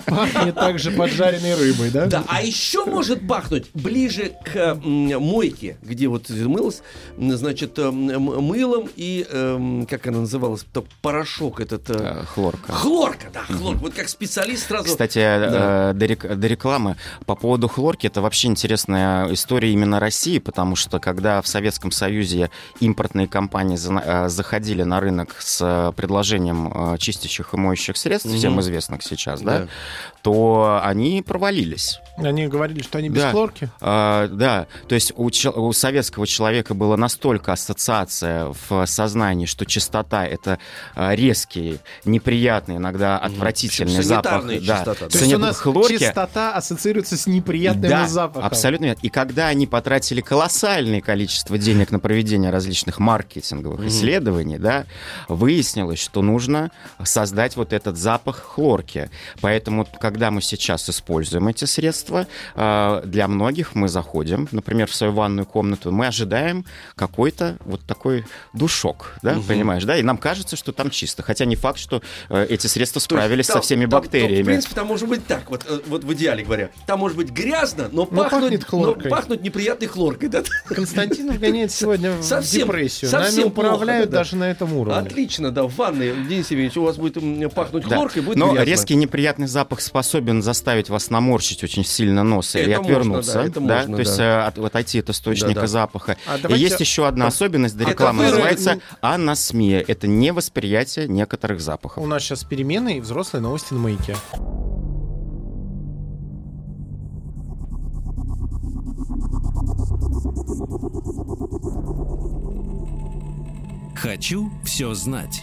Пахнет 0.05 0.55
также 0.55 0.91
поджаренной 0.91 1.55
рыбой, 1.55 1.91
да? 1.91 2.07
Да, 2.07 2.25
а 2.29 2.43
еще 2.43 2.85
может 2.85 3.27
пахнуть 3.29 3.67
ближе 3.75 4.33
к 4.45 4.75
мойке, 4.83 5.77
где 5.83 6.09
вот 6.09 6.29
мылось, 6.31 6.83
значит, 7.17 7.79
м, 7.79 7.95
мылом 7.95 8.89
и, 8.97 9.27
эм, 9.31 9.87
как 9.87 10.07
она 10.07 10.21
называлась, 10.21 10.65
то 10.73 10.85
порошок 11.03 11.61
этот... 11.61 11.91
э, 11.91 11.95
Э, 12.03 12.25
Хлорка. 12.25 12.73
Хлорка, 12.73 13.27
да, 13.33 13.43
хлорка. 13.43 13.79
Вот 13.81 13.95
как 13.95 14.09
специалист 14.09 14.67
сразу... 14.67 14.85
Кстати, 14.87 15.19
э, 15.21 15.93
до 15.93 16.47
рекламы 16.49 16.97
по 17.27 17.37
поводу 17.37 17.69
хлорки, 17.69 18.07
это 18.07 18.21
вообще 18.21 18.49
интересная 18.49 19.33
история 19.33 19.73
именно 19.73 20.01
России, 20.01 20.39
потому 20.39 20.62
что 20.77 20.99
когда 21.01 21.41
в 21.43 21.47
Советском 21.49 21.91
Союзе 21.91 22.51
импортные 22.81 23.29
компании 23.29 23.77
за- 23.77 24.03
э, 24.05 24.29
заходили 24.29 24.83
на 24.83 25.01
рынок 25.01 25.37
с 25.39 25.61
э, 25.61 25.93
предложением 25.95 26.73
э, 26.95 26.99
чистящих 26.99 27.53
и 27.55 27.57
моющих 27.57 27.97
средств, 27.97 28.29
Мгм. 28.29 28.37
всем 28.39 28.61
известных 28.61 29.03
сейчас, 29.03 29.41
да, 29.43 29.59
Да. 29.61 29.69
то 30.23 30.81
они 30.83 31.23
провалились. 31.23 32.01
Они 32.17 32.47
говорили, 32.47 32.83
что 32.83 32.99
они 32.99 33.09
без 33.09 33.23
Да. 33.23 33.31
хлорки. 33.31 33.69
А, 33.81 34.29
да, 34.29 34.67
то 34.89 34.95
есть 34.95 35.13
у, 35.17 35.31
у 35.57 35.73
советского 35.73 36.27
человека 36.27 36.75
была 36.75 36.97
настолько 36.97 37.53
ассоциация 37.53 38.53
в 38.69 38.87
сознании, 38.87 39.47
что 39.47 39.65
чистота 39.67 40.27
это 40.27 40.59
резкий, 40.97 41.79
неприятный, 42.05 42.77
иногда 42.77 43.19
отвратительный 43.19 43.97
Причем 43.97 44.03
запах. 44.09 44.47
да, 44.47 44.53
чистота, 44.59 44.95
да. 45.01 45.09
То 45.09 45.19
есть 45.19 45.33
у 45.35 45.39
нас 45.39 45.59
хлорки. 45.59 45.99
чистота 45.99 46.55
ассоциируется 46.55 47.17
с 47.17 47.27
неприятным 47.27 47.91
Да, 47.91 48.07
запахом. 48.07 48.45
абсолютно 48.47 48.85
верно. 48.87 48.99
И 49.03 49.09
когда 49.09 49.49
они 49.49 49.67
потратили 49.67 50.21
колоссальное 50.57 51.01
количество 51.01 51.57
денег 51.57 51.91
на 51.91 51.99
проведение 51.99 52.51
различных 52.51 52.99
маркетинговых 52.99 53.87
исследований, 53.87 54.59
да, 54.59 54.85
выяснилось, 55.29 55.99
что 55.99 56.21
нужно 56.23 56.71
создать 57.03 57.57
вот 57.57 57.73
этот 57.73 57.97
запах 57.97 58.37
хлорки. 58.39 59.11
Поэтому, 59.41 59.87
когда 59.99 60.31
мы 60.31 60.43
сейчас 60.43 60.89
используем 60.91 61.49
эти 61.49 61.65
средства, 61.65 62.27
э, 62.55 63.03
для 63.07 63.29
многих 63.29 63.75
мы 63.75 63.89
заходим, 63.89 64.47
например, 64.53 64.89
в 64.89 64.95
свою 64.95 65.13
ванную 65.15 65.47
комнату, 65.47 65.91
мы 65.91 66.07
ожидаем 66.09 66.67
какой-то 66.97 67.57
вот 67.65 67.81
такой 67.87 68.25
душок, 68.53 69.15
да, 69.23 69.35
Мгм. 69.35 69.45
понимаешь, 69.45 69.85
да, 69.85 69.97
и 69.97 70.03
нам 70.03 70.19
кажется, 70.19 70.57
что 70.57 70.73
там 70.73 70.91
чисто, 70.91 71.23
хотя 71.23 71.47
не 71.47 71.57
факт, 71.57 71.79
что 71.79 72.03
э, 72.29 72.47
эти 72.51 72.67
средства 72.67 73.01
справились 73.01 73.47
там- 73.47 73.57
со 73.57 73.63
всеми 73.63 73.83
там- 73.87 73.91
там, 73.91 74.01
бактериями. 74.03 74.43
в 74.43 74.47
принципе, 74.47 74.75
там 74.75 74.87
может 74.87 75.09
быть 75.09 75.27
так, 75.27 75.49
вот, 75.51 75.65
э, 75.67 75.81
вот 75.87 76.05
в 76.05 76.13
идеале 76.13 76.45
говоря. 76.45 76.69
Там 76.87 77.01
может 77.01 77.17
быть 77.17 77.31
грязно, 77.31 77.89
но, 77.91 78.03
Но 78.11 78.25
пахнуть, 78.25 78.43
пахнет 78.43 78.65
хлоркой. 78.65 79.05
но 79.11 79.17
пахнуть 79.17 79.43
неприятной 79.43 79.87
хлоркой. 79.89 80.29
Да? 80.29 80.42
Константин 80.67 81.31
вгоняет 81.33 81.71
сегодня 81.73 82.13
в 82.17 82.23
Совсем- 82.23 82.67
депрессию. 82.67 83.11
совсем 83.11 83.37
Нами 83.37 83.47
управляют 83.49 84.11
плохо, 84.11 84.13
да. 84.13 84.19
даже 84.19 84.37
на 84.37 84.51
этом 84.51 84.73
уровне. 84.77 85.01
Отлично, 85.01 85.51
да, 85.51 85.65
в 85.65 85.75
ванной, 85.77 86.13
Денис 86.29 86.51
Евгеньевич, 86.51 86.77
у 86.77 86.83
вас 86.85 86.97
будет 86.97 87.15
пахнуть 87.55 87.87
Да. 87.89 87.97
хлоркой, 87.97 88.23
будет 88.23 88.37
Но 88.37 88.53
грязно. 88.53 88.69
резкий 88.71 88.95
неприятный 88.95 89.47
запах 89.47 89.81
способен 89.81 90.43
заставить 90.43 90.89
вас 90.89 91.11
наморщить 91.11 91.63
очень 91.65 91.85
сильно 91.85 92.23
нос 92.23 92.55
и 92.55 92.61
Это 92.61 92.81
можно, 92.81 92.97
отвернуться. 92.97 93.33
да, 93.35 93.45
это 93.45 93.61
можно, 93.61 93.95
то 93.97 94.01
есть 94.01 94.17
да. 94.17 94.25
э, 94.25 94.47
от- 94.49 94.59
отойти 94.59 94.99
от 95.01 95.11
источника 95.11 95.55
Да-да. 95.55 95.67
запаха. 95.67 96.17
А 96.27 96.37
И 96.39 96.41
давайте- 96.43 96.65
есть 96.65 96.81
еще 96.81 97.07
одна 97.07 97.27
особенность, 97.27 97.77
да, 97.77 97.85
Это 97.85 97.93
реклама 97.93 98.19
вы- 98.23 98.31
называется 98.31 98.79
анасмия. 99.01 99.85
Это 99.87 100.07
невосприятие 100.07 101.09
некоторых 101.09 101.61
запахов. 101.61 102.03
У 102.03 102.07
нас 102.07 102.23
сейчас 102.23 102.45
перемены 102.45 102.99
и 102.99 103.01
взрослые 103.01 103.43
новости 103.43 103.73
на 103.75 103.81
маяке. 103.81 104.17
Хочу 114.13 114.51
все 114.63 114.93
знать. 114.93 115.41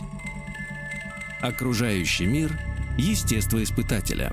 Окружающий 1.42 2.28
мир 2.28 2.56
естествоиспытателя. 3.00 4.32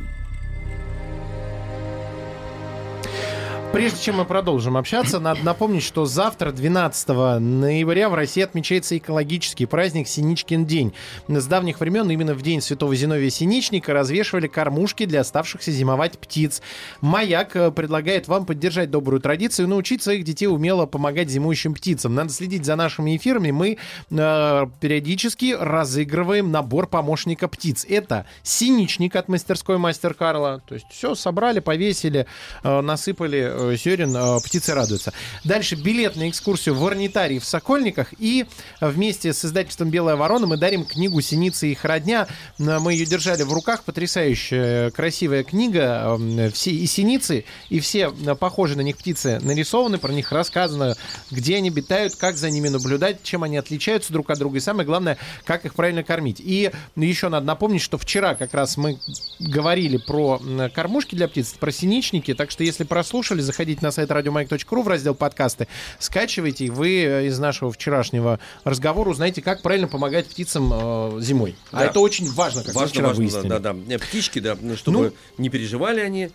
Прежде 3.76 4.00
чем 4.00 4.16
мы 4.16 4.24
продолжим 4.24 4.78
общаться, 4.78 5.20
надо 5.20 5.42
напомнить, 5.42 5.82
что 5.82 6.06
завтра, 6.06 6.50
12 6.50 7.08
ноября, 7.40 8.08
в 8.08 8.14
России 8.14 8.42
отмечается 8.42 8.96
экологический 8.96 9.66
праздник 9.66 10.08
Синичкин 10.08 10.64
день. 10.64 10.94
С 11.28 11.46
давних 11.46 11.78
времен 11.80 12.10
именно 12.10 12.32
в 12.32 12.40
день 12.40 12.62
Святого 12.62 12.96
Зиновия 12.96 13.28
Синичника 13.28 13.92
развешивали 13.92 14.46
кормушки 14.46 15.04
для 15.04 15.20
оставшихся 15.20 15.72
зимовать 15.72 16.18
птиц. 16.18 16.62
Маяк 17.02 17.54
э, 17.54 17.70
предлагает 17.70 18.28
вам 18.28 18.46
поддержать 18.46 18.90
добрую 18.90 19.20
традицию 19.20 19.66
и 19.66 19.68
научить 19.68 20.02
своих 20.02 20.24
детей 20.24 20.46
умело 20.46 20.86
помогать 20.86 21.28
зимующим 21.28 21.74
птицам. 21.74 22.14
Надо 22.14 22.30
следить 22.30 22.64
за 22.64 22.76
нашими 22.76 23.14
эфирами. 23.14 23.50
Мы 23.50 23.76
э, 24.10 24.66
периодически 24.80 25.54
разыгрываем 25.54 26.50
набор 26.50 26.86
помощника 26.86 27.46
птиц. 27.46 27.84
Это 27.86 28.24
синичник 28.42 29.16
от 29.16 29.28
мастерской 29.28 29.76
Мастер 29.76 30.14
Карла. 30.14 30.62
То 30.66 30.76
есть 30.76 30.86
все 30.88 31.14
собрали, 31.14 31.58
повесили, 31.58 32.24
э, 32.62 32.80
насыпали 32.80 33.65
э, 33.70 33.76
зерен, 33.76 34.16
э, 34.16 34.40
птицы 34.44 34.74
радуются. 34.74 35.12
Дальше 35.44 35.74
билет 35.74 36.16
на 36.16 36.28
экскурсию 36.28 36.74
в 36.74 36.86
орнитарий 36.86 37.38
в 37.38 37.44
Сокольниках. 37.44 38.14
И 38.18 38.46
э, 38.80 38.88
вместе 38.88 39.32
с 39.32 39.44
издательством 39.44 39.90
«Белая 39.90 40.16
ворона» 40.16 40.46
мы 40.46 40.56
дарим 40.56 40.84
книгу 40.84 41.20
«Синицы 41.20 41.68
и 41.68 41.72
их 41.72 41.84
родня». 41.84 42.26
Мы 42.58 42.92
ее 42.92 43.06
держали 43.06 43.42
в 43.42 43.52
руках. 43.52 43.84
Потрясающая, 43.84 44.90
красивая 44.90 45.44
книга. 45.44 46.18
Все 46.52 46.70
и 46.70 46.86
синицы, 46.86 47.44
и 47.68 47.80
все 47.80 48.10
похожие 48.38 48.76
на 48.76 48.82
них 48.82 48.96
птицы 48.96 49.38
нарисованы, 49.40 49.98
про 49.98 50.12
них 50.12 50.32
рассказано, 50.32 50.96
где 51.30 51.56
они 51.56 51.68
обитают, 51.68 52.14
как 52.16 52.36
за 52.36 52.50
ними 52.50 52.68
наблюдать, 52.68 53.22
чем 53.22 53.42
они 53.42 53.56
отличаются 53.56 54.12
друг 54.12 54.30
от 54.30 54.38
друга. 54.38 54.58
И 54.58 54.60
самое 54.60 54.86
главное, 54.86 55.18
как 55.44 55.64
их 55.64 55.74
правильно 55.74 56.02
кормить. 56.02 56.40
И 56.40 56.70
еще 56.94 57.28
надо 57.28 57.46
напомнить, 57.46 57.82
что 57.82 57.98
вчера 57.98 58.34
как 58.34 58.54
раз 58.54 58.76
мы 58.76 58.98
говорили 59.38 59.96
про 59.96 60.40
кормушки 60.74 61.14
для 61.14 61.28
птиц, 61.28 61.54
про 61.58 61.70
синичники. 61.72 62.34
Так 62.34 62.50
что, 62.50 62.64
если 62.64 62.84
прослушали, 62.84 63.40
заходите 63.40 63.55
на 63.80 63.90
сайт 63.90 64.10
радиомайк.ру 64.10 64.82
в 64.82 64.88
раздел 64.88 65.14
подкасты, 65.14 65.66
скачивайте, 65.98 66.66
и 66.66 66.70
вы 66.70 67.02
э, 67.04 67.26
из 67.26 67.38
нашего 67.38 67.72
вчерашнего 67.72 68.38
разговора 68.64 69.10
узнаете, 69.10 69.42
как 69.42 69.62
правильно 69.62 69.88
помогать 69.88 70.26
птицам 70.26 70.70
э, 70.72 71.20
зимой. 71.20 71.56
А 71.72 71.80
Да. 71.80 71.86
это 71.86 72.00
очень 72.00 72.30
важно, 72.30 72.62
как 72.62 72.74
Важно, 72.74 72.88
вчера 72.90 73.08
важно, 73.08 73.22
выяснили. 73.22 73.48
да, 73.48 73.58
да, 73.58 73.72
да. 73.72 73.98
Птички, 73.98 74.38
да, 74.38 74.56
ну, 74.60 74.76
чтобы 74.76 75.14
не 75.38 75.48
переживали 75.48 76.00
они. 76.00 76.30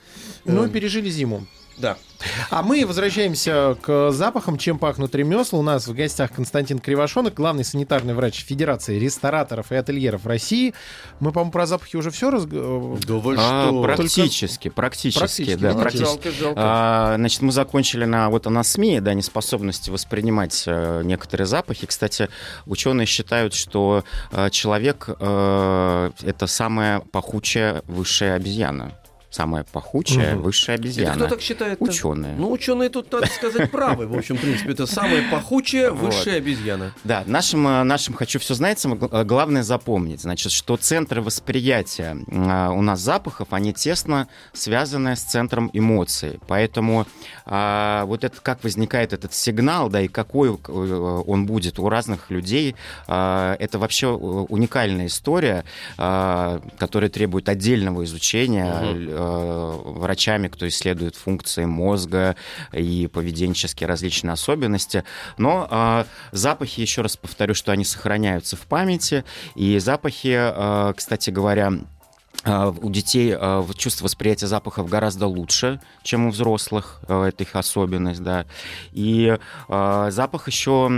Ну, 0.45 0.65
Э, 0.65 0.69
пережили 0.69 1.09
зиму. 1.09 1.45
Да. 1.77 1.97
А 2.51 2.61
мы 2.61 2.85
возвращаемся 2.85 3.75
к 3.81 4.11
запахам, 4.11 4.57
чем 4.57 4.77
пахнут 4.77 5.15
ремесла. 5.15 5.57
У 5.57 5.63
нас 5.63 5.87
в 5.87 5.93
гостях 5.95 6.31
Константин 6.31 6.79
Кривошонок, 6.79 7.33
главный 7.33 7.63
санитарный 7.63 8.13
врач 8.13 8.43
Федерации 8.45 8.99
рестораторов 8.99 9.71
и 9.71 9.75
ательеров 9.75 10.25
России. 10.25 10.73
Мы, 11.19 11.31
по-моему, 11.31 11.51
про 11.51 11.65
запахи 11.65 11.95
уже 11.95 12.11
все 12.11 12.29
раз... 12.29 12.45
э, 12.51 12.95
Да 13.07 13.13
вы 13.15 13.35
А, 13.39 13.67
что? 13.69 13.81
практически, 13.81 14.69
практически, 14.69 15.19
Практически, 15.19 15.55
да, 15.55 15.73
ну, 15.73 15.79
практически. 15.81 16.05
Жалко, 16.27 16.31
жалко. 16.31 16.61
А, 16.63 17.15
значит, 17.17 17.41
мы 17.41 17.51
закончили 17.51 18.05
на 18.05 18.29
вот 18.29 18.45
анасмии, 18.45 18.99
да, 18.99 19.13
неспособности 19.15 19.89
воспринимать 19.89 20.63
э, 20.67 21.01
некоторые 21.03 21.47
запахи. 21.47 21.87
Кстати, 21.87 22.29
ученые 22.67 23.07
считают, 23.07 23.53
что 23.55 24.03
э, 24.31 24.49
человек 24.51 25.05
э, 25.07 26.11
это 26.21 26.47
самая 26.47 26.99
пахучая 26.99 27.81
высшая 27.87 28.35
обезьяна. 28.35 28.91
Самая 29.31 29.63
пахучая 29.71 30.35
Мгм. 30.35 30.43
высшая 30.43 30.73
Это 30.73 30.83
обезьяна. 30.83 31.15
кто 31.15 31.27
так 31.27 31.41
считает? 31.41 31.81
Ученые. 31.81 32.35
Ну, 32.35 32.51
ученые 32.51 32.89
тут, 32.89 33.09
надо 33.13 33.27
сказать, 33.27 33.71
правы. 33.71 34.05
В 34.05 34.17
общем, 34.17 34.35
в 34.35 34.41
принципе, 34.41 34.73
это 34.73 34.85
самая 34.85 35.23
пахучая 35.31 35.91
высшая 35.91 36.35
обезьяна. 36.37 36.93
Да, 37.05 37.23
нашим, 37.25 37.65
э, 37.65 37.83
нашим 37.83 38.13
«Хочу 38.13 38.39
все 38.39 38.53
знать» 38.55 38.85
э, 38.85 39.23
главное 39.23 39.63
запомнить, 39.63 40.21
значит, 40.21 40.51
что 40.51 40.75
центры 40.75 41.21
восприятия 41.21 42.17
э, 42.27 42.67
у 42.69 42.81
нас 42.81 42.99
запахов, 42.99 43.47
они 43.51 43.73
тесно 43.73 44.27
связаны 44.51 45.15
с 45.15 45.21
центром 45.21 45.69
эмоций. 45.71 46.39
Поэтому 46.47 47.07
а, 47.45 48.03
вот 48.05 48.23
это 48.25 48.35
как 48.41 48.63
возникает 48.65 49.13
этот 49.13 49.33
сигнал, 49.33 49.89
да, 49.89 50.01
и 50.01 50.07
какой 50.09 50.49
он 50.51 51.45
будет 51.45 51.79
у 51.79 51.87
разных 51.87 52.29
людей, 52.29 52.75
а, 53.07 53.55
это 53.59 53.79
вообще 53.79 54.07
уникальная 54.07 55.05
история, 55.07 55.63
а, 55.97 56.61
которая 56.77 57.09
требует 57.09 57.47
отдельного 57.47 58.03
изучения 58.03 58.73
Мгм. 58.81 59.20
Э, 59.21 59.81
врачами, 59.85 60.47
кто 60.47 60.67
исследует 60.67 61.15
функции 61.15 61.65
мозга 61.65 62.35
и 62.73 63.07
поведенческие 63.07 63.87
различные 63.87 64.33
особенности. 64.33 65.03
Но 65.37 65.67
а, 65.69 66.05
запахи, 66.31 66.81
еще 66.81 67.01
раз 67.01 67.17
повторю, 67.17 67.53
что 67.53 67.71
они 67.71 67.85
сохраняются 67.85 68.55
в 68.55 68.61
памяти. 68.61 69.23
И 69.55 69.77
запахи, 69.79 70.35
а, 70.35 70.93
кстати 70.93 71.29
говоря, 71.29 71.73
у 72.45 72.89
детей 72.89 73.35
а, 73.37 73.65
чувство 73.75 74.05
восприятия 74.05 74.47
запахов 74.47 74.89
гораздо 74.89 75.27
лучше, 75.27 75.79
чем 76.03 76.25
у 76.27 76.31
взрослых. 76.31 76.99
а, 77.07 77.27
Это 77.27 77.43
их 77.43 77.55
особенность, 77.55 78.23
да. 78.23 78.45
И 78.93 79.37
а, 79.67 80.09
запах 80.11 80.47
еще 80.47 80.89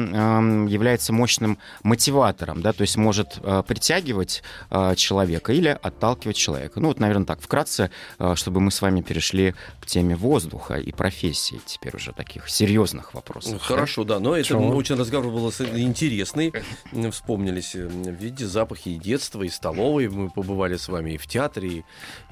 является 0.70 1.12
мощным 1.14 1.58
мотиватором, 1.84 2.62
да, 2.62 2.72
то 2.74 2.82
есть 2.82 2.96
может 2.98 3.40
а, 3.44 3.62
притягивать 3.64 4.42
а, 4.70 4.96
человека 4.96 5.52
или 5.54 5.78
отталкивать 5.82 6.38
человека. 6.38 6.80
Ну 6.80 6.88
вот, 6.88 7.00
наверное, 7.00 7.26
так 7.26 7.42
вкратце, 7.42 7.92
а, 8.20 8.36
чтобы 8.36 8.62
мы 8.62 8.72
с 8.72 8.82
вами 8.82 9.02
перешли 9.02 9.54
к 9.82 9.86
теме 9.86 10.16
воздуха 10.16 10.76
и 10.76 10.92
профессии 10.92 11.60
теперь 11.66 11.96
уже 11.96 12.14
таких 12.14 12.48
серьезных 12.50 13.14
вопросов. 13.14 13.54
Ну, 13.54 13.60
Хорошо, 13.60 14.04
да, 14.06 14.20
но 14.20 14.36
это 14.38 14.48
Чего? 14.48 14.70
очень 14.70 14.96
разговор 14.96 15.32
был 15.32 15.50
интересный. 15.50 16.54
Вспомнились, 17.12 17.76
э, 17.76 17.90
видите, 17.90 18.48
запахи 18.48 18.90
и 18.90 18.96
детства, 18.96 19.44
и 19.44 19.50
столовой. 19.50 20.08
Мы 20.08 20.30
побывали 20.30 20.78
с 20.78 20.88
вами 20.88 21.12
и 21.12 21.18
в 21.18 21.28
театре, 21.34 21.70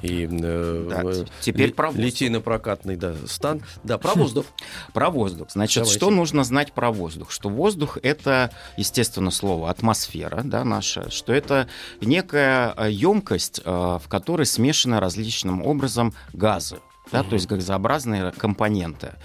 и, 0.01 0.07
и, 0.07 0.25
э, 0.31 0.87
Да, 0.89 1.01
э, 1.03 1.25
теперь 1.41 1.67
ли- 1.67 1.73
про 1.73 1.91
литейно-прокатный 1.91 2.95
да, 2.95 3.13
стан. 3.27 3.61
Да, 3.83 3.97
про 3.97 4.13
воздух. 4.13 4.45
Про 4.93 5.09
воздух. 5.09 5.49
Значит, 5.51 5.83
Давайте. 5.83 5.97
что 5.97 6.09
нужно 6.09 6.43
знать 6.43 6.73
про 6.73 6.91
воздух? 6.91 7.31
Что 7.31 7.49
воздух— 7.49 7.97
это, 8.03 8.51
естественно, 8.77 9.31
слово 9.31 9.69
атмосфера 9.69 10.41
да, 10.43 10.63
наша, 10.63 11.09
что 11.09 11.33
это 11.33 11.67
некая 12.01 12.73
э, 12.77 12.91
емкость, 12.91 13.61
э, 13.63 13.69
в 13.71 14.03
которой 14.07 14.45
смешаны 14.45 14.99
различным 14.99 15.65
образом 15.65 16.13
газы. 16.33 16.77
да, 17.11 17.23
то 17.23 17.33
есть 17.33 17.47
газообразные 17.47 18.31
компоненты. 18.31 19.15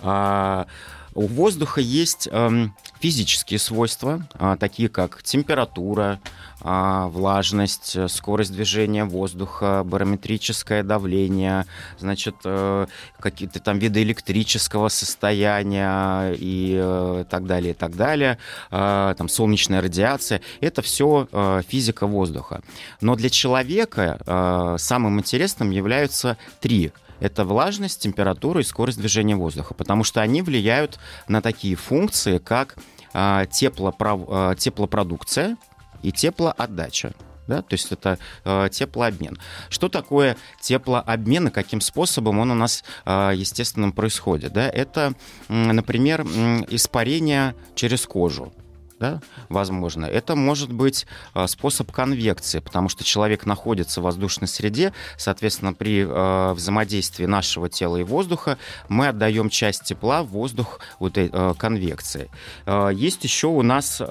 А, 0.00 0.66
у 1.14 1.26
воздуха 1.26 1.80
есть 1.80 2.28
эм, 2.30 2.74
физические 3.00 3.58
свойства, 3.58 4.26
а, 4.34 4.56
такие 4.56 4.88
как 4.88 5.22
температура, 5.22 6.20
а, 6.68 7.08
влажность, 7.08 7.96
скорость 8.10 8.52
движения 8.52 9.04
воздуха, 9.04 9.82
барометрическое 9.84 10.82
давление, 10.82 11.66
значит, 11.98 12.34
э, 12.44 12.86
какие-то 13.20 13.60
там 13.60 13.78
виды 13.78 14.02
электрического 14.02 14.88
состояния 14.88 16.32
и 16.32 16.76
э, 16.76 17.24
так 17.30 17.46
далее, 17.46 17.70
и 17.72 17.74
так 17.74 17.94
далее, 17.94 18.38
а, 18.70 19.14
там 19.14 19.28
солнечная 19.28 19.80
радиация. 19.82 20.40
Это 20.60 20.82
все 20.82 21.28
э, 21.30 21.62
физика 21.68 22.06
воздуха. 22.06 22.62
Но 23.00 23.14
для 23.14 23.30
человека 23.30 24.76
самым 24.78 25.20
интересным 25.20 25.70
являются 25.70 26.36
три 26.60 26.92
это 27.20 27.44
влажность, 27.44 28.00
температура 28.00 28.60
и 28.60 28.64
скорость 28.64 28.98
движения 28.98 29.36
воздуха, 29.36 29.74
потому 29.74 30.04
что 30.04 30.20
они 30.20 30.42
влияют 30.42 30.98
на 31.28 31.40
такие 31.42 31.76
функции, 31.76 32.38
как 32.38 32.76
а, 33.12 33.46
теплопров... 33.46 34.20
а, 34.28 34.54
теплопродукция 34.54 35.56
и 36.02 36.12
теплоотдача. 36.12 37.14
Да, 37.46 37.62
то 37.62 37.74
есть 37.74 37.92
это 37.92 38.18
э, 38.44 38.68
теплообмен. 38.72 39.38
Что 39.68 39.88
такое 39.88 40.36
теплообмен 40.60 41.46
и 41.46 41.50
каким 41.52 41.80
способом 41.80 42.40
он 42.40 42.50
у 42.50 42.54
нас 42.54 42.82
э, 43.04 43.34
естественным 43.36 43.92
происходит? 43.92 44.52
Да? 44.52 44.68
Это, 44.68 45.14
например, 45.48 46.22
испарение 46.22 47.54
через 47.76 48.04
кожу 48.04 48.52
да, 48.98 49.20
возможно. 49.48 50.06
Это 50.06 50.36
может 50.36 50.72
быть 50.72 51.06
а, 51.34 51.46
способ 51.46 51.92
конвекции, 51.92 52.60
потому 52.60 52.88
что 52.88 53.04
человек 53.04 53.44
находится 53.44 54.00
в 54.00 54.04
воздушной 54.04 54.48
среде, 54.48 54.92
соответственно, 55.18 55.74
при 55.74 56.06
э, 56.06 56.52
взаимодействии 56.52 57.26
нашего 57.26 57.68
тела 57.68 57.98
и 57.98 58.02
воздуха 58.02 58.58
мы 58.88 59.08
отдаем 59.08 59.50
часть 59.50 59.84
тепла 59.84 60.22
в 60.22 60.28
воздух 60.28 60.80
вот, 60.98 61.18
э, 61.18 61.54
конвекции. 61.58 62.30
Э, 62.64 62.90
есть 62.92 63.22
еще 63.24 63.48
у 63.48 63.62
нас 63.62 64.02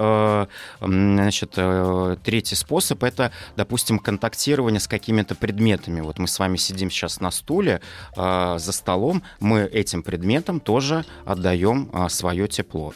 значит, 0.81 1.51
третий 2.23 2.55
способ, 2.55 3.03
это, 3.03 3.31
допустим, 3.55 3.99
контактирование 3.99 4.79
с 4.79 4.87
какими-то 4.87 5.35
предметами. 5.35 6.01
Вот 6.01 6.19
мы 6.19 6.27
с 6.27 6.37
вами 6.39 6.57
сидим 6.57 6.89
сейчас 6.89 7.19
на 7.19 7.31
стуле 7.31 7.81
за 8.15 8.71
столом, 8.71 9.23
мы 9.39 9.61
этим 9.61 10.03
предметом 10.03 10.59
тоже 10.59 11.05
отдаем 11.25 11.91
свое 12.09 12.47
тепло. 12.47 12.93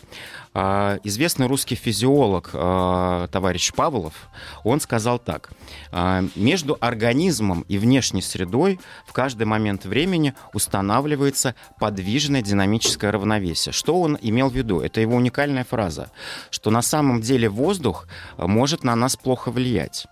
А, 0.54 0.98
известный 1.04 1.46
русский 1.46 1.76
физиолог 1.76 2.50
а, 2.54 3.28
товарищ 3.28 3.72
Павлов, 3.74 4.30
он 4.64 4.80
сказал 4.80 5.20
так. 5.20 5.52
А, 5.92 6.24
Между 6.36 6.78
организмом 6.80 7.62
и 7.68 7.78
внешней 7.78 8.22
средой 8.22 8.80
в 9.06 9.14
каждый 9.14 9.46
момент 9.46 9.86
времени 9.86 10.34
устанавливается 10.54 11.54
подвижное 11.80 12.42
динамическое 12.42 13.12
равновесие. 13.12 13.74
Что 13.74 14.02
он 14.02 14.18
имел 14.22 14.50
в 14.50 14.56
виду? 14.56 14.80
Это 14.82 15.02
его 15.02 15.16
уникальная 15.16 15.64
фраза, 15.64 16.12
что 16.50 16.72
на 16.72 16.82
самом 16.82 17.22
деле 17.22 17.48
воздух 17.48 18.08
может 18.38 18.84
на 18.84 18.96
нас 18.96 19.16
плохо 19.16 19.52
влиять. 19.52 20.08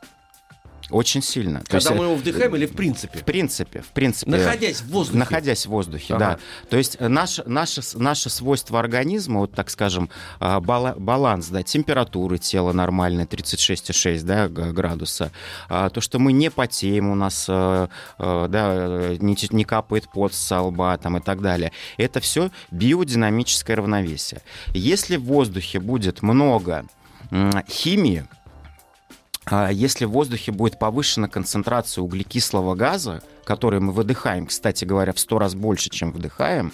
Очень 0.89 1.21
сильно. 1.21 1.60
Когда 1.60 1.78
есть, 1.78 1.89
мы 1.91 2.06
его 2.06 2.15
вдыхаем 2.15 2.56
или 2.56 2.65
в 2.65 2.73
принципе? 2.73 3.19
В 3.19 3.23
принципе, 3.23 3.82
в 3.82 3.89
принципе. 3.89 4.32
Находясь 4.32 4.82
в 4.82 4.88
воздухе? 4.88 5.19
Находясь 5.19 5.65
в 5.65 5.69
воздухе, 5.69 6.13
ага. 6.15 6.19
да. 6.26 6.39
То 6.69 6.78
есть 6.78 7.00
наше, 7.00 7.43
наше, 7.45 7.82
наше 7.95 8.30
свойство 8.30 8.80
организма, 8.80 9.41
вот 9.41 9.54
так 9.54 9.69
скажем, 9.69 10.10
а, 10.39 10.62
баланс, 10.62 11.50
да, 11.50 11.63
температуры 11.63 12.38
тела 12.38 12.71
нормальная, 12.71 13.26
36,6 13.26 14.23
да, 14.23 14.47
градуса, 14.47 15.32
а, 15.67 15.89
то, 15.89 16.00
что 16.00 16.19
мы 16.19 16.32
не 16.32 16.50
потеем, 16.50 17.10
у 17.10 17.15
нас 17.15 17.45
да, 17.47 17.88
не, 18.17 19.54
не 19.54 19.63
капает 19.65 20.10
пот 20.12 20.34
с 20.34 20.56
лба 20.58 20.97
там, 20.97 21.17
и 21.17 21.19
так 21.19 21.41
далее, 21.41 21.71
это 21.97 22.19
все 22.19 22.50
биодинамическое 22.71 23.76
равновесие. 23.76 24.41
Если 24.73 25.17
в 25.17 25.23
воздухе 25.23 25.80
будет 25.80 26.21
много 26.21 26.86
химии, 27.69 28.26
если 29.71 30.05
в 30.05 30.12
воздухе 30.12 30.51
будет 30.51 30.77
повышена 30.77 31.27
концентрация 31.27 32.01
углекислого 32.01 32.75
газа, 32.75 33.21
который 33.43 33.79
мы 33.79 33.93
выдыхаем, 33.93 34.47
кстати 34.47 34.83
говоря, 34.83 35.13
в 35.13 35.19
100 35.19 35.39
раз 35.39 35.55
больше, 35.55 35.89
чем 35.89 36.12
вдыхаем, 36.12 36.73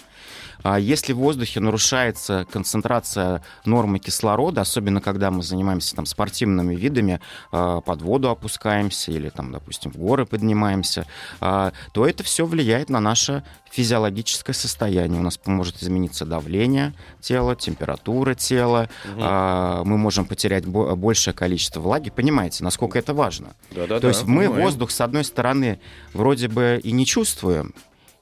а 0.64 0.80
если 0.80 1.12
в 1.12 1.18
воздухе 1.18 1.60
нарушается 1.60 2.46
концентрация 2.50 3.42
нормы 3.66 3.98
кислорода, 3.98 4.62
особенно 4.62 5.02
когда 5.02 5.30
мы 5.30 5.42
занимаемся 5.42 5.94
там, 5.94 6.06
спортивными 6.06 6.74
видами, 6.74 7.20
а, 7.52 7.82
под 7.82 8.00
воду 8.00 8.30
опускаемся 8.30 9.12
или, 9.12 9.28
там, 9.28 9.52
допустим, 9.52 9.92
в 9.92 9.96
горы 9.96 10.24
поднимаемся, 10.24 11.06
то 11.38 12.06
это 12.06 12.24
все 12.24 12.46
влияет 12.46 12.88
на 12.88 12.98
наше 12.98 13.44
физиологическое 13.70 14.54
состояние. 14.54 15.20
У 15.20 15.22
нас 15.22 15.38
может 15.44 15.82
измениться 15.82 16.24
давление 16.24 16.94
тела, 17.20 17.56
температура 17.56 18.34
тела, 18.34 18.88
угу. 19.04 19.20
мы 19.20 19.98
можем 19.98 20.24
потерять 20.24 20.64
большее 20.64 21.34
количество 21.34 21.80
влаги. 21.80 22.10
Понимаете, 22.10 22.64
насколько 22.64 22.98
это 22.98 23.12
важно? 23.12 23.54
Да, 23.70 23.86
да, 23.86 23.96
То 23.96 24.00
да, 24.00 24.08
есть 24.08 24.24
мы 24.24 24.44
понимаем. 24.44 24.62
воздух, 24.64 24.90
с 24.90 25.00
одной 25.00 25.24
стороны, 25.24 25.78
вроде 26.14 26.48
бы 26.48 26.80
и 26.82 26.92
не 26.92 27.04
чувствуем, 27.04 27.74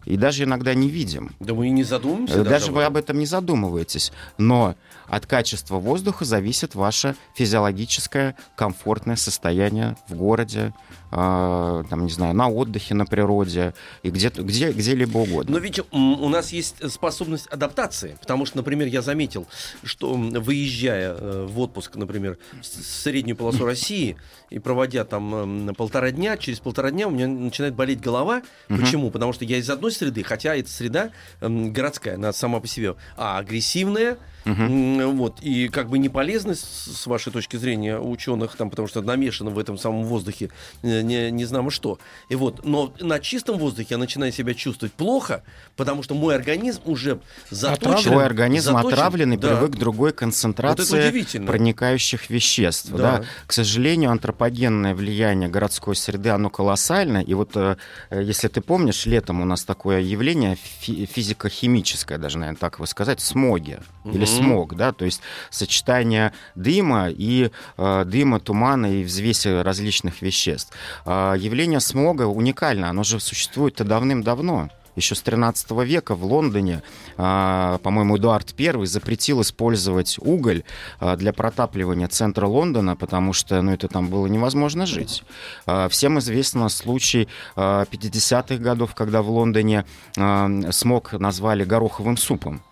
и 0.04 0.16
даже 0.16 0.44
иногда 0.44 0.74
не 0.74 0.88
видим. 0.88 1.32
Да 1.40 1.54
мы 1.54 1.68
и 1.68 1.70
не 1.70 1.84
задумываемся. 1.84 2.38
Даже, 2.38 2.50
даже 2.50 2.72
вы 2.72 2.84
об 2.84 2.96
этом 2.96 3.18
не 3.18 3.26
задумываетесь. 3.26 4.12
Но 4.38 4.74
от 5.12 5.27
качества 5.27 5.77
воздуха 5.77 6.25
зависит 6.25 6.75
ваше 6.75 7.16
физиологическое 7.35 8.35
комфортное 8.57 9.16
состояние 9.16 9.94
в 10.09 10.14
городе, 10.14 10.72
э, 11.11 11.85
там, 11.90 12.05
не 12.07 12.11
знаю, 12.11 12.35
на 12.35 12.48
отдыхе, 12.48 12.94
на 12.94 13.05
природе 13.05 13.75
и 14.03 14.09
где, 14.09 14.31
где, 14.31 14.72
где-либо 14.72 15.18
угодно. 15.18 15.53
Но 15.53 15.59
ведь 15.59 15.81
у 15.90 16.29
нас 16.31 16.51
есть 16.51 16.90
способность 16.90 17.46
адаптации, 17.48 18.16
потому 18.22 18.46
что, 18.46 18.57
например, 18.57 18.88
я 18.88 19.03
заметил, 19.03 19.46
что 19.85 20.14
выезжая 20.14 21.12
э, 21.12 21.46
в 21.46 21.61
отпуск, 21.61 21.94
например, 21.96 22.38
в 22.62 22.64
среднюю 22.64 23.37
полосу 23.37 23.66
России 23.66 24.16
и 24.48 24.59
проводя 24.61 25.05
там 25.05 25.75
полтора 25.77 26.11
дня, 26.11 26.38
через 26.38 26.61
полтора 26.61 26.90
дня 26.90 27.07
у 27.07 27.11
меня 27.11 27.29
начинает 27.29 27.75
болеть 27.75 28.01
голова. 28.01 28.40
Почему? 28.68 29.11
Потому 29.11 29.35
что 29.35 29.44
я 29.44 29.59
из 29.59 29.68
одной 29.68 29.92
среды, 29.92 30.22
хотя 30.22 30.57
эта 30.57 30.70
среда 30.70 31.11
городская, 31.42 32.14
она 32.14 32.33
сама 32.33 32.61
по 32.61 32.66
себе, 32.66 32.96
а 33.18 33.37
агрессивная, 33.37 34.16
Угу. 34.44 35.12
Вот, 35.12 35.40
и 35.40 35.68
как 35.68 35.88
бы 35.88 35.98
не 35.98 36.09
полезно, 36.09 36.55
с 36.55 37.07
вашей 37.07 37.33
точки 37.33 37.57
зрения, 37.57 37.98
ученых, 37.98 38.57
там, 38.57 38.70
потому 38.70 38.88
что 38.88 39.02
намешано 39.02 39.50
в 39.50 39.59
этом 39.59 39.78
самом 39.78 40.05
воздухе 40.05 40.50
э, 40.83 41.02
не, 41.02 41.31
не 41.31 41.44
знамо 41.44 41.70
что. 41.70 41.98
И 42.28 42.35
вот, 42.35 42.64
но 42.64 42.92
на 43.00 43.20
чистом 43.20 43.59
воздухе 43.59 43.88
я 43.90 43.98
начинаю 43.98 44.33
себя 44.33 44.55
чувствовать 44.55 44.92
плохо, 44.92 45.42
потому 45.76 46.02
что 46.02 46.14
мой 46.14 46.35
организм 46.35 46.81
уже 46.85 47.20
заточен. 47.50 48.11
Твой 48.11 48.24
организм 48.24 48.72
заточен, 48.72 48.92
отравлен 48.92 49.33
и 49.33 49.37
да. 49.37 49.48
привык 49.48 49.72
к 49.72 49.78
другой 49.78 50.12
концентрации 50.12 51.37
вот 51.37 51.46
проникающих 51.46 52.31
веществ. 52.31 52.90
Да. 52.90 53.18
Да. 53.18 53.24
К 53.46 53.52
сожалению, 53.52 54.11
антропогенное 54.11 54.94
влияние 54.94 55.48
городской 55.48 55.96
среды, 55.96 56.31
оно 56.31 56.50
колоссальное. 56.50 57.22
И 57.22 57.35
вот, 57.35 57.52
э, 57.55 57.76
если 58.11 58.48
ты 58.48 58.61
помнишь, 58.61 59.07
летом 59.07 59.40
у 59.40 59.44
нас 59.44 59.64
такое 59.64 60.00
явление 60.00 60.57
физико-химическое, 60.81 62.18
даже, 62.18 62.38
наверное, 62.38 62.59
так 62.59 62.76
его 62.76 62.87
сказать, 62.87 63.20
смоги. 63.20 63.78
Угу. 64.05 64.14
Или 64.14 64.24
смог, 64.37 64.77
да, 64.77 64.92
то 64.92 65.05
есть 65.05 65.21
сочетание 65.51 66.33
дыма 66.55 67.09
и 67.11 67.51
э, 67.77 68.05
дыма, 68.07 68.40
тумана 68.40 68.87
и 68.87 69.05
взвеси 69.05 69.62
различных 69.62 70.23
веществ. 70.23 70.73
Э, 71.05 71.35
явление 71.38 71.81
смога 71.81 72.27
уникально, 72.27 72.90
оно 72.90 73.03
же 73.05 73.21
существует-то 73.21 73.85
давным-давно 73.85 74.71
еще 74.97 75.14
с 75.14 75.23
13 75.23 75.71
века 75.85 76.14
в 76.14 76.25
Лондоне, 76.25 76.83
а, 77.16 77.79
по-моему, 77.79 78.18
Эдуард 78.18 78.55
I 78.59 78.87
запретил 78.87 79.40
использовать 79.42 80.16
уголь 80.21 80.64
а, 81.01 81.16
для 81.16 81.33
протапливания 81.33 82.09
центра 82.09 82.47
Лондона, 82.47 82.97
потому 82.97 83.33
что 83.33 83.61
ну, 83.62 83.73
это 83.73 83.88
там 83.88 84.09
было 84.09 84.27
невозможно 84.27 84.87
жить. 84.87 85.23
Всем 85.90 86.18
известно 86.18 86.68
случай 86.68 87.29
50-х 87.57 88.57
годов, 88.57 88.95
когда 88.95 89.23
в 89.23 89.31
Лондоне 89.31 89.85
смог 90.71 91.12
назвали 91.12 91.64
гороховым 91.64 92.16
супом. 92.16 92.62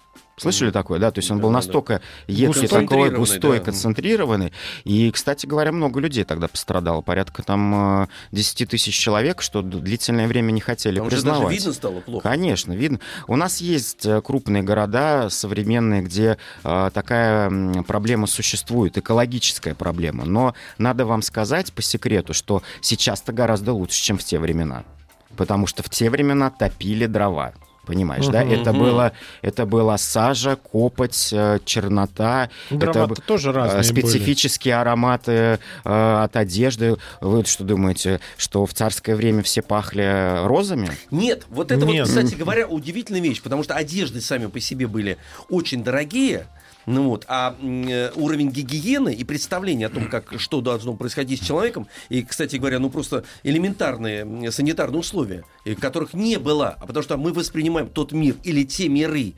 Слышали 0.40 0.70
такое, 0.70 0.98
да? 0.98 1.10
То 1.10 1.18
есть 1.18 1.30
он 1.30 1.36
да, 1.36 1.42
был 1.42 1.50
настолько 1.50 2.00
да. 2.26 2.32
едкий, 2.32 2.66
такой 2.66 3.10
густой, 3.10 3.58
да. 3.58 3.64
концентрированный. 3.66 4.52
И, 4.84 5.10
кстати 5.10 5.44
говоря, 5.44 5.70
много 5.70 6.00
людей 6.00 6.24
тогда 6.24 6.48
пострадало. 6.48 7.02
Порядка 7.02 7.42
там 7.42 8.08
10 8.32 8.62
э, 8.62 8.66
тысяч 8.66 8.96
человек, 8.96 9.42
что 9.42 9.60
длительное 9.60 10.26
время 10.26 10.52
не 10.52 10.62
хотели 10.62 10.98
Там 10.98 11.08
признавать. 11.08 11.42
Даже 11.42 11.56
видно 11.56 11.72
стало 11.74 12.00
плохо. 12.00 12.28
Конечно, 12.28 12.72
видно. 12.72 13.00
У 13.26 13.36
нас 13.36 13.60
есть 13.60 14.06
э, 14.06 14.22
крупные 14.22 14.62
города 14.62 15.28
современные, 15.28 16.00
где 16.00 16.38
э, 16.64 16.90
такая 16.94 17.82
проблема 17.86 18.26
существует, 18.26 18.96
экологическая 18.96 19.74
проблема. 19.74 20.24
Но 20.24 20.54
надо 20.78 21.04
вам 21.04 21.20
сказать 21.20 21.72
по 21.74 21.82
секрету, 21.82 22.32
что 22.32 22.62
сейчас-то 22.80 23.32
гораздо 23.32 23.74
лучше, 23.74 24.00
чем 24.00 24.16
в 24.16 24.24
те 24.24 24.38
времена. 24.38 24.84
Потому 25.36 25.66
что 25.66 25.82
в 25.82 25.90
те 25.90 26.08
времена 26.08 26.48
топили 26.50 27.04
дрова. 27.04 27.52
Понимаешь, 27.90 28.26
да? 28.28 28.44
Мгм. 28.44 28.52
Это 28.52 28.72
было, 28.72 29.12
это 29.42 29.66
была 29.66 29.98
сажа, 29.98 30.54
копоть, 30.56 31.30
э, 31.32 31.58
чернота. 31.64 32.48
это 32.70 32.90
Ароматы 32.90 33.14
б- 33.14 33.26
тоже 33.26 33.50
э, 33.50 33.52
разные 33.52 33.82
специфические 33.82 34.76
ароматы 34.76 35.32
э, 35.84 36.22
от 36.22 36.36
одежды. 36.36 36.96
Вы 37.20 37.44
что 37.44 37.64
думаете, 37.64 38.20
что 38.36 38.64
в 38.64 38.72
царское 38.74 39.16
время 39.16 39.42
все 39.42 39.60
пахли 39.62 40.46
розами? 40.46 40.90
Нет, 41.10 41.46
вот 41.50 41.72
это 41.72 41.84
Нет. 41.84 42.06
вот, 42.06 42.14
кстати 42.16 42.34
говоря, 42.38 42.68
удивительная 42.68 43.20
вещь, 43.20 43.42
потому 43.42 43.64
что 43.64 43.74
одежды 43.74 44.20
сами 44.20 44.46
по 44.46 44.60
себе 44.60 44.86
были 44.86 45.18
очень 45.48 45.82
дорогие. 45.82 46.46
Ну 46.90 47.08
вот, 47.08 47.24
а 47.28 47.56
э, 47.62 48.10
уровень 48.16 48.50
гигиены 48.50 49.14
и 49.14 49.24
представление 49.24 49.86
о 49.86 49.90
том, 49.90 50.08
как 50.08 50.34
что 50.38 50.60
должно 50.60 50.94
происходить 50.94 51.42
с 51.42 51.46
человеком, 51.46 51.86
и, 52.08 52.22
кстати 52.22 52.56
говоря, 52.56 52.78
ну 52.78 52.90
просто 52.90 53.24
элементарные 53.44 54.50
санитарные 54.50 55.00
условия, 55.00 55.44
которых 55.80 56.14
не 56.14 56.38
было, 56.38 56.76
а 56.78 56.86
потому 56.86 57.02
что 57.02 57.16
мы 57.16 57.32
воспринимаем 57.32 57.88
тот 57.88 58.12
мир 58.12 58.34
или 58.42 58.64
те 58.64 58.88
миры 58.88 59.34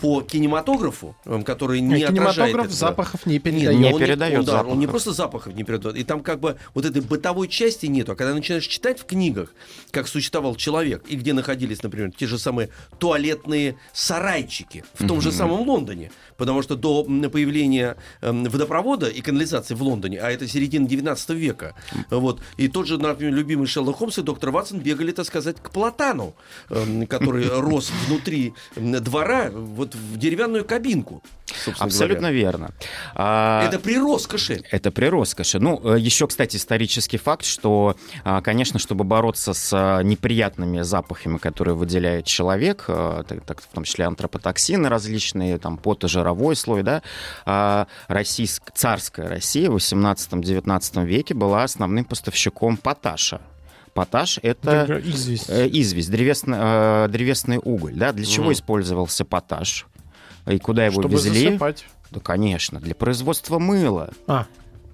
по 0.00 0.22
кинематографу, 0.22 1.16
м, 1.24 1.42
который 1.42 1.80
не 1.80 1.94
были. 1.94 2.02
отражает 2.04 2.34
Кинематограф 2.52 2.66
этого. 2.66 2.78
запахов 2.78 3.26
не 3.26 3.34
Нет, 3.34 3.42
передает. 3.42 3.78
Не 3.80 3.92
он 3.92 3.98
передает 4.00 4.38
он, 4.38 4.44
да, 4.44 4.62
он 4.62 4.78
не 4.78 4.86
просто 4.86 5.12
запахов 5.12 5.54
не 5.54 5.64
передает, 5.64 5.96
и 5.96 6.04
там 6.04 6.22
как 6.22 6.40
бы 6.40 6.56
вот 6.74 6.84
этой 6.84 7.02
бытовой 7.02 7.48
части 7.48 7.86
нету. 7.86 8.12
А 8.12 8.14
когда 8.14 8.34
начинаешь 8.34 8.66
читать 8.66 9.00
в 9.00 9.04
книгах, 9.06 9.54
как 9.90 10.06
существовал 10.08 10.54
человек, 10.54 11.04
и 11.08 11.16
где 11.16 11.32
находились, 11.32 11.82
например, 11.82 12.12
те 12.12 12.26
же 12.26 12.38
самые 12.38 12.68
туалетные 12.98 13.76
сарайчики 13.92 14.84
в 14.94 15.06
том 15.06 15.20
же 15.20 15.32
самом 15.32 15.62
Лондоне, 15.68 16.10
потому 16.36 16.62
что 16.62 16.76
до 16.76 16.91
м, 17.06 17.30
появления 17.30 17.96
эм, 18.20 18.44
водопровода 18.44 19.08
и 19.08 19.20
канализации 19.20 19.74
в 19.74 19.82
Лондоне, 19.82 20.18
а 20.18 20.30
это 20.30 20.46
середина 20.46 20.86
19 20.86 21.30
века, 21.30 21.74
вот, 22.10 22.40
и 22.56 22.68
тот 22.68 22.86
же, 22.86 22.98
например, 22.98 23.34
любимый 23.34 23.66
Шерлок 23.66 23.96
Холмс 23.96 24.18
и 24.18 24.22
доктор 24.22 24.50
Ватсон 24.50 24.80
бегали, 24.80 25.12
так 25.12 25.26
сказать, 25.26 25.56
к 25.62 25.70
Платану, 25.70 26.34
эм, 26.70 27.06
который 27.06 27.48
рос 27.60 27.90
внутри 28.06 28.54
двора, 28.76 29.50
вот 29.50 29.94
в 29.94 30.16
деревянную 30.18 30.64
кабинку. 30.64 31.22
Абсолютно 31.78 32.28
говоря. 32.28 32.36
верно. 32.36 32.70
А, 33.14 33.66
Это 33.66 33.78
при 33.78 33.98
роскоши. 33.98 34.62
Это 34.70 34.90
при 34.90 35.06
роскоши. 35.06 35.58
Ну, 35.58 35.80
э, 35.84 35.98
еще, 35.98 36.26
кстати, 36.26 36.56
исторический 36.56 37.18
факт, 37.18 37.44
что, 37.44 37.96
а, 38.24 38.40
конечно, 38.40 38.78
чтобы 38.78 39.04
бороться 39.04 39.52
с 39.52 39.70
а, 39.72 40.02
неприятными 40.02 40.80
запахами, 40.82 41.38
которые 41.38 41.74
выделяет 41.74 42.24
человек, 42.24 42.84
так, 42.86 43.44
так, 43.44 43.60
в 43.60 43.66
том 43.66 43.84
числе 43.84 44.06
антропотоксины 44.06 44.88
различные, 44.88 45.58
там, 45.58 45.76
потожировой 45.76 46.56
слой, 46.56 46.71
да, 46.80 47.02
а, 47.44 47.86
российск- 48.08 48.72
царская 48.74 49.28
Россия 49.28 49.68
в 49.70 49.74
18-19 49.74 51.04
веке 51.04 51.34
была 51.34 51.64
основным 51.64 52.06
поставщиком 52.06 52.78
поташа. 52.78 53.42
Поташ— 53.92 54.38
это 54.42 55.02
известь. 55.04 55.50
э, 55.50 55.68
известь, 55.70 56.10
древесный, 56.10 56.56
э, 56.58 57.08
древесный 57.10 57.60
уголь. 57.62 57.92
Да? 57.94 58.12
Для 58.12 58.24
чего 58.24 58.44
Мгм. 58.46 58.52
использовался 58.54 59.26
поташ? 59.26 59.86
И 60.46 60.58
куда 60.58 60.86
его 60.86 61.02
Чтобы 61.02 61.16
везли? 61.16 61.44
засыпать. 61.48 61.84
Да, 62.10 62.20
конечно, 62.20 62.80
для 62.80 62.94
производства 62.94 63.58
мыла. 63.58 64.10
А, 64.26 64.46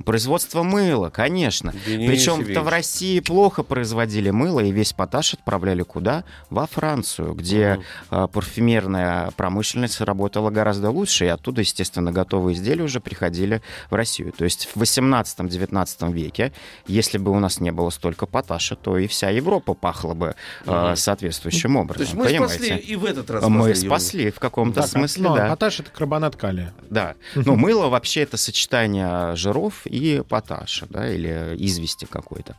Производство 0.04 0.62
мыла, 0.62 1.10
конечно. 1.10 1.72
Причем-то 1.84 2.62
в 2.62 2.68
России 2.68 3.20
плохо 3.20 3.62
производили 3.62 4.30
мыло, 4.30 4.60
и 4.60 4.70
весь 4.70 4.92
поташ 4.92 5.34
отправляли 5.34 5.82
куда? 5.82 6.24
Во 6.50 6.66
Францию, 6.66 7.34
где 7.34 7.80
а, 8.10 8.26
парфюмерная 8.28 9.30
промышленность 9.36 10.00
работала 10.00 10.50
гораздо 10.50 10.90
лучше, 10.90 11.24
и 11.26 11.28
оттуда, 11.28 11.60
естественно, 11.62 12.12
готовые 12.12 12.54
изделия 12.54 12.84
уже 12.84 13.00
приходили 13.00 13.62
в 13.90 13.94
Россию. 13.94 14.32
То 14.32 14.44
есть 14.44 14.68
в 14.74 14.80
18-19 14.82 16.12
веке, 16.12 16.52
если 16.86 17.18
бы 17.18 17.30
у 17.32 17.38
нас 17.38 17.60
не 17.60 17.70
было 17.72 17.90
столько 17.90 18.26
поташа, 18.26 18.76
то 18.76 18.98
и 18.98 19.06
вся 19.06 19.30
Европа 19.30 19.74
пахла 19.74 20.14
бы 20.14 20.34
а, 20.66 20.88
Мгм. 20.88 20.96
соответствующим 20.96 21.74
То 21.74 21.80
образом. 21.80 22.02
есть 22.02 22.14
мы 22.14 22.24
понимаете? 22.26 22.54
спасли 22.54 22.76
и 22.76 22.96
в 22.96 23.04
этот 23.04 23.30
раз 23.30 23.44
Мы 23.48 23.64
спасли 23.64 23.84
его. 23.84 23.94
спасли 23.96 24.30
в 24.30 24.38
каком-то 24.38 24.80
так, 24.82 24.90
смысле, 24.90 25.22
ну, 25.28 25.34
да. 25.36 25.48
поташ 25.48 25.80
это 25.80 25.90
карбонат 25.90 26.36
калия. 26.36 26.72
Да. 26.90 27.14
Но 27.34 27.56
мыло 27.56 27.88
вообще 27.88 28.22
это 28.22 28.36
сочетание 28.36 29.34
жиров 29.36 29.86
и 29.88 30.22
поташа, 30.22 30.86
да, 30.88 31.10
или 31.12 31.56
извести 31.58 32.04
какой-то. 32.04 32.56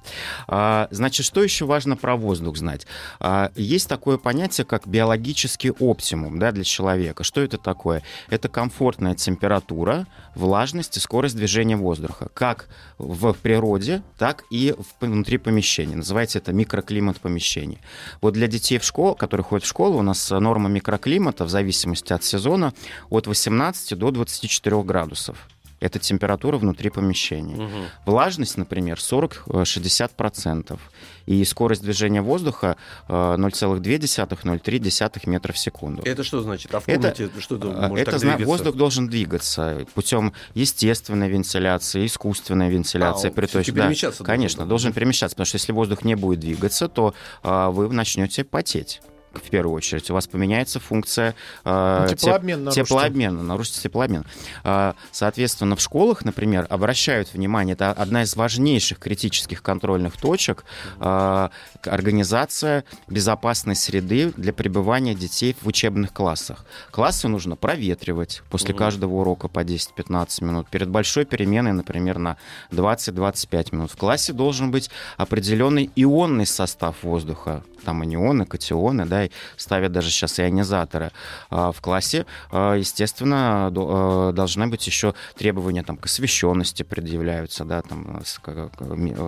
А, 0.48 0.88
значит, 0.92 1.26
что 1.26 1.44
еще 1.44 1.66
важно 1.66 1.96
про 1.96 2.16
воздух 2.16 2.58
знать? 2.58 2.88
А, 3.20 3.52
есть 3.56 3.88
такое 3.88 4.18
понятие, 4.18 4.66
как 4.66 4.88
биологический 4.88 5.72
оптимум 5.72 6.40
да, 6.40 6.52
для 6.52 6.64
человека. 6.64 7.24
Что 7.24 7.42
это 7.42 7.58
такое? 7.58 8.04
Это 8.30 8.50
комфортная 8.50 9.16
температура, 9.16 10.08
влажность 10.36 10.98
и 10.98 11.00
скорость 11.00 11.36
движения 11.36 11.76
воздуха. 11.76 12.30
Как 12.34 12.68
в 12.98 13.34
природе, 13.34 14.02
так 14.18 14.44
и 14.52 14.76
внутри 15.00 15.38
помещения. 15.38 15.96
Называется 15.96 16.40
это 16.40 16.54
микроклимат 16.54 17.20
помещений. 17.20 17.80
Вот 18.22 18.34
для 18.34 18.48
детей 18.48 18.80
в 18.80 18.84
школу, 18.84 19.16
которые 19.16 19.44
ходят 19.44 19.66
в 19.66 19.70
школу, 19.70 20.00
у 20.00 20.02
нас 20.02 20.30
норма 20.30 20.70
микроклимата 20.70 21.46
в 21.46 21.50
зависимости 21.50 22.14
от 22.14 22.24
сезона 22.24 22.74
от 23.10 23.28
18 23.28 23.98
до 23.98 24.12
24 24.12 24.84
градусов. 24.84 25.38
Это 25.80 26.00
температура 26.00 26.58
внутри 26.58 26.90
помещения. 26.90 27.56
Мгм. 27.56 27.86
Влажность, 28.06 28.58
например, 28.58 29.00
40-60%. 29.00 30.80
И 31.26 31.46
скорость 31.46 31.84
движения 31.84 32.22
воздуха 32.22 32.76
э, 33.08 33.36
0,2-0,3 33.38 35.30
метра 35.30 35.54
в 35.54 35.58
секунду. 35.58 36.02
Это 36.04 36.24
что 36.24 36.42
значит? 36.42 36.74
А 36.74 36.80
в 36.80 36.86
комнате 36.86 37.26
это 37.26 37.40
А, 37.72 37.88
может 37.88 38.02
Это 38.02 38.12
так 38.12 38.20
зна- 38.20 38.38
воздух 38.38 38.76
должен 38.76 39.08
двигаться 39.08 39.86
путем 39.94 40.34
естественной 40.56 41.30
вентиляции, 41.30 42.06
искусственной 42.06 42.70
вентиляции. 42.70 43.30
А, 43.30 43.32
при 43.32 43.46
том, 43.46 43.62
да, 43.62 43.72
перемещаться 43.72 44.20
должен, 44.20 44.26
конечно, 44.26 44.64
да. 44.64 44.70
должен 44.70 44.94
перемещаться, 44.94 45.36
потому 45.36 45.46
что 45.46 45.58
если 45.58 45.72
воздух 45.72 46.04
не 46.04 46.16
будет 46.16 46.40
двигаться, 46.40 46.88
то 46.88 47.14
а, 47.44 47.70
вы 47.70 47.92
начнете 47.94 48.44
потеть. 48.44 49.02
В 49.34 49.50
первую 49.50 49.76
очередь 49.76 50.10
у 50.10 50.14
вас 50.14 50.28
поменяется 50.28 50.80
функция 50.80 51.36
а, 51.64 52.02
Ну, 52.08 52.14
теп- 52.14 52.16
теплообмен 52.18 52.64
нарушится. 52.64 52.84
теплообмена, 52.84 53.44
нарушится 53.44 53.82
теплообмен. 53.84 54.26
А, 54.64 54.96
Соответственно, 55.12 55.76
в 55.76 55.82
школах, 55.82 56.26
например, 56.26 56.66
обращают 56.70 57.34
внимание, 57.34 57.74
это 57.74 57.92
одна 57.92 58.24
из 58.24 58.36
важнейших 58.36 58.98
критических 59.00 59.62
контрольных 59.62 60.18
точек, 60.18 60.64
к- 61.00 61.52
организация 61.86 62.84
безопасной 63.08 63.76
среды 63.76 64.34
для 64.36 64.54
пребывания 64.54 65.14
детей 65.16 65.56
в 65.62 65.68
учебных 65.68 66.14
классах. 66.14 66.66
Классы 66.92 67.28
нужно 67.28 67.56
проветривать 67.56 68.42
после 68.50 68.74
каждого 68.74 69.14
урока 69.16 69.48
по 69.48 69.64
10-15 69.64 70.44
минут. 70.44 70.70
Перед 70.70 70.90
большой 70.90 71.26
переменой, 71.26 71.74
например, 71.74 72.18
на 72.18 72.38
20-25 72.72 73.76
минут. 73.76 73.92
В 73.92 73.98
классе 73.98 74.34
должен 74.34 74.72
быть 74.72 74.90
определенный 75.18 75.90
ионный 75.96 76.46
состав 76.46 76.96
воздуха. 77.04 77.64
Там 77.86 78.02
анионы, 78.02 78.46
катионы, 78.46 79.06
да, 79.06 79.19
и 79.26 79.32
ставят 79.58 79.92
даже 79.92 80.10
сейчас 80.10 80.40
ионизаторы. 80.40 81.12
А 81.50 81.72
В 81.72 81.82
классе, 81.82 82.26
а, 82.52 82.76
естественно, 82.76 83.72
э, 83.76 84.32
должны 84.34 84.68
быть 84.68 84.86
еще 84.88 85.14
требования 85.38 85.84
там, 85.84 85.98
к 85.98 86.06
освещенности 86.06 86.84
предъявляются, 86.84 87.66
да, 87.66 87.82
там, 87.82 88.22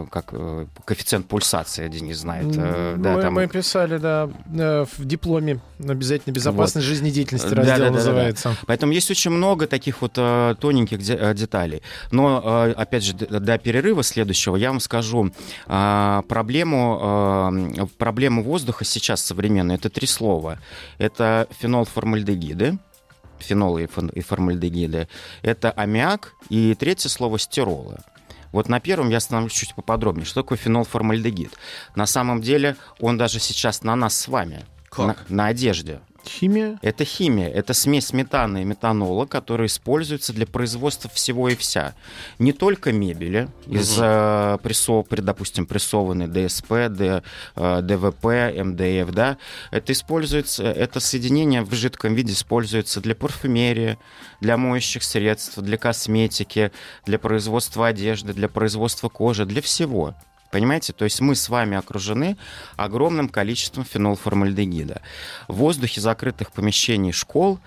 как, 0.10 0.30
э, 0.34 0.66
коэффициент 0.86 1.28
пульсации, 1.28 1.88
Денис 1.88 2.18
знает. 2.18 2.46
э, 2.58 2.96
да, 2.98 3.14
мы, 3.16 3.22
там- 3.22 3.34
мы 3.34 3.48
писали, 3.48 3.98
да, 3.98 4.30
э, 4.54 4.86
в 4.98 5.06
дипломе 5.06 5.60
обязательно 5.80 6.34
безопасность 6.34 6.86
жизнедеятельности 6.88 7.50
Да, 7.50 7.56
раздел 7.56 7.78
да, 7.78 7.84
да, 7.84 7.86
да, 7.86 7.92
да. 7.92 7.96
называется. 7.98 8.56
Поэтому 8.68 8.92
есть 8.94 9.10
очень 9.12 9.32
много 9.32 9.68
таких 9.68 10.02
вот 10.02 10.14
тоненьких 10.14 11.00
де- 11.00 11.34
деталей. 11.34 11.82
Но, 12.12 12.74
опять 12.78 13.04
же, 13.04 13.14
до 13.14 13.58
перерыва 13.58 14.04
следующего 14.04 14.56
я 14.56 14.70
вам 14.70 14.80
скажу 14.80 15.32
проблему, 16.28 17.88
проблему 17.98 18.44
воздуха 18.44 18.86
сейчас 18.86 19.22
современную. 19.24 19.76
Это 19.82 19.90
три 19.90 20.06
слова. 20.06 20.60
Это 21.00 21.48
фенолформальдегиды, 21.60 22.78
фенолы 23.40 23.90
и 24.14 24.22
формальдегиды. 24.22 25.08
Это 25.42 25.72
аммиак 25.72 26.34
и 26.50 26.76
третье 26.76 27.10
слово 27.10 27.40
стиролы. 27.40 27.98
Вот 28.52 28.70
на 28.70 28.80
первом 28.80 29.10
я 29.10 29.18
остановлюсь 29.18 29.54
чуть 29.54 29.74
поподробнее. 29.74 30.26
Что 30.26 30.44
такое 30.44 30.58
фенолформальдегид? 30.60 31.54
На 31.96 32.06
самом 32.06 32.42
деле 32.42 32.76
он 33.00 33.18
даже 33.18 33.40
сейчас 33.40 33.82
на 33.82 33.96
нас 33.96 34.16
с 34.16 34.28
вами, 34.28 34.66
Как? 34.90 35.28
на- 35.30 35.36
на 35.36 35.46
одежде. 35.48 36.02
Химия. 36.26 36.80
Это 36.82 37.06
химия, 37.06 37.50
это 37.50 37.74
смесь 37.74 38.14
метана 38.14 38.62
и 38.62 38.64
метанола, 38.64 39.26
которая 39.26 39.68
используется 39.68 40.34
для 40.34 40.46
производства 40.46 41.10
всего 41.10 41.50
и 41.50 41.56
вся. 41.56 41.94
Не 42.40 42.54
только 42.54 42.92
мебели, 42.92 43.50
из, 43.68 43.98
э, 44.00 44.58
прессов- 44.64 45.08
допустим, 45.10 45.66
прессованной 45.66 46.28
ДСП, 46.28 46.90
Д- 46.90 47.24
э, 47.56 47.82
ДВП, 47.82 48.26
МДФ, 48.64 49.12
да, 49.12 49.38
это 49.72 49.94
используется, 49.94 50.64
это 50.64 51.00
соединение 51.00 51.62
в 51.62 51.74
жидком 51.74 52.14
виде 52.14 52.34
используется 52.34 53.02
для 53.02 53.16
парфюмерии, 53.16 53.98
для 54.40 54.58
моющих 54.58 55.04
средств, 55.04 55.58
для 55.58 55.78
косметики, 55.78 56.72
для 57.06 57.20
производства 57.20 57.88
одежды, 57.88 58.34
для 58.34 58.48
производства 58.48 59.10
кожи, 59.10 59.46
для 59.46 59.62
всего. 59.62 60.16
Понимаете? 60.52 60.94
То 60.94 61.06
есть 61.06 61.22
мы 61.22 61.36
с 61.36 61.48
вами 61.50 61.78
окружены 61.78 62.38
огромным 62.76 63.30
количеством 63.30 63.86
фенолформальдегида. 63.86 65.02
В 65.48 65.56
воздухе 65.56 66.02
закрытых 66.02 66.52
помещений 66.52 67.14
школ 67.14 67.60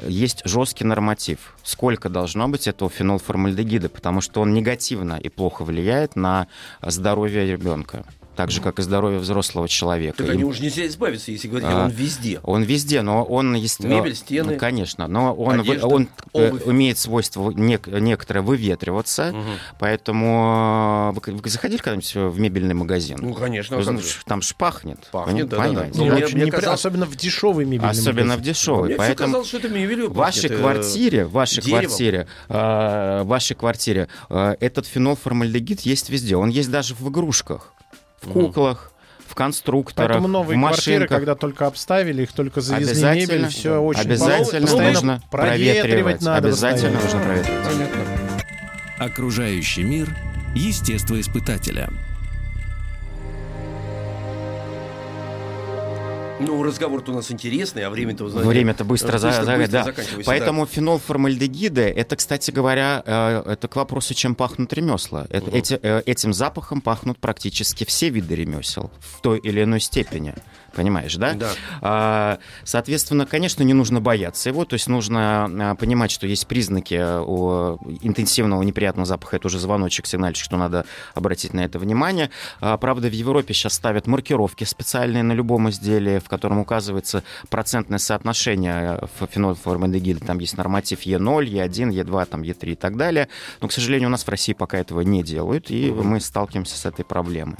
есть 0.00 0.42
жесткий 0.44 0.84
норматив. 0.84 1.56
Сколько 1.62 2.08
должно 2.08 2.48
быть 2.48 2.66
этого 2.66 2.90
фенолформальдегида, 2.90 3.88
потому 3.88 4.20
что 4.20 4.40
он 4.40 4.52
негативно 4.52 5.14
и 5.14 5.28
плохо 5.28 5.64
влияет 5.64 6.16
на 6.16 6.48
здоровье 6.82 7.46
ребенка. 7.46 8.04
Так 8.36 8.50
же, 8.50 8.60
как 8.60 8.78
и 8.78 8.82
здоровье 8.82 9.18
взрослого 9.18 9.68
человека. 9.68 10.16
Так 10.18 10.26
И 10.28 10.30
они 10.30 10.44
уже 10.44 10.62
нельзя 10.62 10.86
избавиться, 10.86 11.30
если 11.30 11.48
говорить, 11.48 11.68
А, 11.70 11.84
он 11.84 11.90
везде. 11.90 12.40
Он 12.44 12.62
везде, 12.62 13.02
но 13.02 13.24
он 13.24 13.54
есть 13.54 13.80
Мебель, 13.80 14.10
но- 14.10 14.14
стены, 14.14 14.52
ну, 14.54 14.58
конечно, 14.58 15.06
но 15.06 15.34
он 15.34 15.60
одежда, 15.60 15.86
он 15.86 16.08
э, 16.34 16.48
обувь. 16.48 16.66
имеет 16.66 16.98
свойство 16.98 17.50
нек- 17.50 18.00
некоторое 18.00 18.40
выветриваться, 18.40 19.32
Мгм. 19.32 19.44
поэтому 19.78 21.12
э, 21.14 21.30
вы, 21.32 21.36
вы 21.42 21.50
заходили 21.50 21.78
когда-нибудь 21.78 22.14
в 22.14 22.38
мебельный 22.40 22.74
магазин? 22.74 23.18
Ну, 23.20 23.34
конечно. 23.34 23.76
Вы 23.76 23.82
а 23.82 23.98
же? 23.98 24.02
там 24.24 24.40
ж 24.42 24.54
пахнет. 24.56 24.98
Пахнет, 25.12 25.48
пони- 25.48 25.50
да-да-да. 25.50 25.66
понимаете, 25.68 25.98
Ну, 25.98 26.04
Не 26.04 26.10
да? 26.10 26.16
мне- 26.16 26.42
мне 26.42 26.50
казалось- 26.50 26.80
Особенно 26.80 27.06
в 27.06 27.16
дешевый 27.16 27.64
мебельный 27.66 27.90
Особенно 27.90 28.34
в 28.34 28.36
магазин. 28.38 28.52
дешевый. 28.54 28.88
Мне 28.88 28.96
Поэтому 28.96 29.26
казалось, 29.28 29.48
что 29.48 29.58
это 29.58 29.68
мебелью 29.68 30.10
в 30.10 30.14
вашей 30.14 30.50
э, 30.50 30.56
квартире, 30.58 31.24
в 31.26 31.32
вашей 31.32 31.62
деревом. 31.62 31.84
квартире, 31.86 32.26
э, 32.48 33.22
в 33.22 33.26
вашей 33.26 33.54
квартире 33.56 34.08
э, 34.30 34.56
этот 34.60 34.86
фенолформальдегид 34.86 35.80
есть 35.80 36.08
везде. 36.10 36.36
Он 36.36 36.48
есть 36.48 36.70
даже 36.70 36.94
в 36.94 37.08
игрушках, 37.08 37.72
в 38.22 38.28
куклах, 38.32 38.92
в 39.26 39.34
конструкторах, 39.34 40.10
Поэтому 40.10 40.28
в 40.28 40.30
новые 40.30 40.58
квартиры, 40.58 41.00
машинках. 41.00 41.18
когда 41.18 41.34
только 41.34 41.66
обставили, 41.66 42.22
их 42.22 42.32
только 42.32 42.60
завезли 42.60 43.02
мебель, 43.20 43.48
все 43.48 43.78
очень 43.80 44.02
Обязательно 44.02 44.60
постоянно 44.62 44.92
нужно 44.92 45.22
проветривать 45.30 46.20
надо 46.22 46.48
Обязательно 46.48 47.00
нужно 47.00 47.20
проветривать. 47.20 47.88
Окружающий 48.98 49.82
мир 49.82 50.14
естествоиспытателя. 50.54 51.88
Ну, 56.40 56.62
разговор-то 56.62 57.12
у 57.12 57.14
нас 57.14 57.30
интересный, 57.30 57.84
а 57.84 57.90
время-то, 57.90 58.28
знаете, 58.28 58.48
Время-то 58.48 58.84
быстро, 58.84 59.12
быстро, 59.12 59.30
за- 59.30 59.56
быстро 59.56 59.66
да. 59.68 59.84
заканчивается, 59.84 60.30
Поэтому 60.30 60.66
фенолформальдегиды, 60.66 61.82
это, 61.82 62.16
кстати 62.16 62.50
говоря, 62.50 63.02
э, 63.06 63.42
это 63.52 63.68
к 63.68 63.76
вопросу, 63.76 64.14
чем 64.14 64.34
пахнут 64.34 64.72
ремесла. 64.72 65.26
Это- 65.30 65.46
Мгм. 65.46 65.56
эти- 65.56 65.78
э, 65.80 66.02
этим 66.04 66.32
запахом 66.32 66.80
пахнут 66.80 67.18
практически 67.18 67.84
все 67.84 68.08
виды 68.08 68.34
ремесел 68.34 68.90
в 69.00 69.20
той 69.20 69.38
или 69.38 69.62
иной 69.62 69.80
степени. 69.80 70.34
Понимаешь, 70.74 71.16
да? 71.16 71.34
Да. 71.34 71.50
А, 71.80 72.38
Соответственно, 72.64 73.26
конечно, 73.26 73.62
не 73.62 73.74
нужно 73.74 74.00
бояться 74.00 74.48
его, 74.48 74.64
то 74.64 74.74
есть 74.74 74.88
нужно 74.88 75.44
а, 75.44 75.74
понимать, 75.74 76.10
что 76.10 76.26
есть 76.26 76.46
признаки 76.46 76.96
э, 76.98 77.76
интенсивного 78.02 78.62
неприятного 78.62 79.06
запаха, 79.06 79.36
это 79.36 79.48
уже 79.48 79.58
звоночек, 79.58 80.06
сигнальчик, 80.06 80.44
что 80.44 80.56
надо 80.56 80.84
обратить 81.14 81.54
на 81.54 81.60
это 81.60 81.78
внимание. 81.78 82.30
А, 82.60 82.76
Правда, 82.78 83.08
в 83.08 83.12
Европе 83.12 83.54
сейчас 83.54 83.74
ставят 83.74 84.06
маркировки 84.06 84.64
специальные 84.64 85.22
на 85.22 85.32
любом 85.32 85.68
изделии, 85.70 86.18
в 86.18 86.28
котором 86.28 86.58
указывается 86.58 87.22
процентное 87.48 87.98
соотношение 87.98 88.98
э, 89.00 89.26
фенолформальдегида. 89.30 90.24
Там 90.24 90.38
есть 90.38 90.56
норматив 90.56 91.00
Е0, 91.00 91.44
Е1, 91.44 91.90
Е2, 91.90 92.26
там 92.26 92.42
Е3 92.42 92.72
и 92.72 92.74
так 92.74 92.96
далее. 92.96 93.28
Но, 93.60 93.68
к 93.68 93.72
сожалению, 93.72 94.08
у 94.08 94.12
нас 94.12 94.24
в 94.24 94.28
России 94.28 94.52
пока 94.52 94.78
этого 94.78 95.00
не 95.02 95.22
делают, 95.22 95.70
и 95.70 95.90
мы 95.90 96.20
сталкиваемся 96.20 96.76
с 96.76 96.86
этой 96.86 97.04
проблемой. 97.04 97.56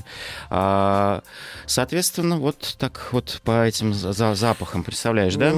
Соответственно, 1.67 2.39
вот 2.39 2.77
так 2.79 3.02
вот 3.11 3.41
по 3.45 3.65
этим 3.65 3.93
за- 3.95 4.13
за- 4.13 4.35
запахам, 4.35 4.85
представляешь, 4.85 5.35
да? 5.35 5.51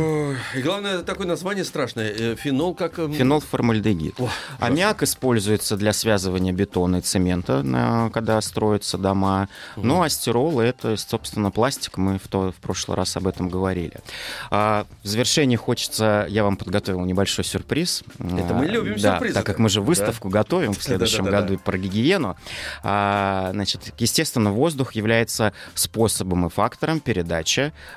И 0.55 0.63
главное, 0.63 1.03
такое 1.03 1.27
название 1.27 1.65
страшное. 1.65 2.11
Э, 2.17 2.37
Фенол 2.37 2.75
как... 2.75 2.99
эм, 2.99 3.13
Фенолформальдегид. 3.13 4.15
Ох, 4.21 4.31
Аммиак 4.61 5.03
используется 5.03 5.77
для 5.77 5.93
связывания 5.93 6.53
бетона 6.53 6.97
и 6.97 7.01
цемента, 7.01 8.11
когда 8.13 8.41
строятся 8.41 8.99
дома. 8.99 9.49
Ну, 9.77 10.03
а 10.03 10.09
стирол— 10.09 10.61
это, 10.61 10.97
собственно, 10.97 11.51
пластик. 11.51 11.99
Мы 11.99 12.19
в, 12.19 12.29
то, 12.29 12.53
в 12.53 12.57
прошлый 12.57 12.97
раз 12.97 13.17
об 13.17 13.27
этом 13.27 13.49
говорили. 13.49 13.99
А, 14.51 14.87
в 15.03 15.07
завершении 15.07 15.57
хочется... 15.57 16.27
Я 16.29 16.45
вам 16.45 16.57
подготовил 16.57 17.01
небольшой 17.05 17.45
сюрприз. 17.45 18.03
Это 18.19 18.55
мы 18.55 18.65
А, 18.65 18.69
любим 18.69 18.95
да, 18.99 19.13
сюрпризы. 19.13 19.35
Так 19.35 19.47
как 19.47 19.59
мы 19.59 19.69
же 19.69 19.81
выставку 19.81 20.29
готовим 20.29 20.73
в 20.73 20.83
следующем 20.83 21.25
году 21.25 21.59
про 21.59 21.77
гигиену. 21.77 22.37
А, 22.83 23.51
значит, 23.53 23.93
естественно, 23.99 24.53
воздух 24.53 24.93
является 24.93 25.53
способом 25.75 26.47
и 26.47 26.51
фактором 26.51 27.01
передачи 27.01 27.34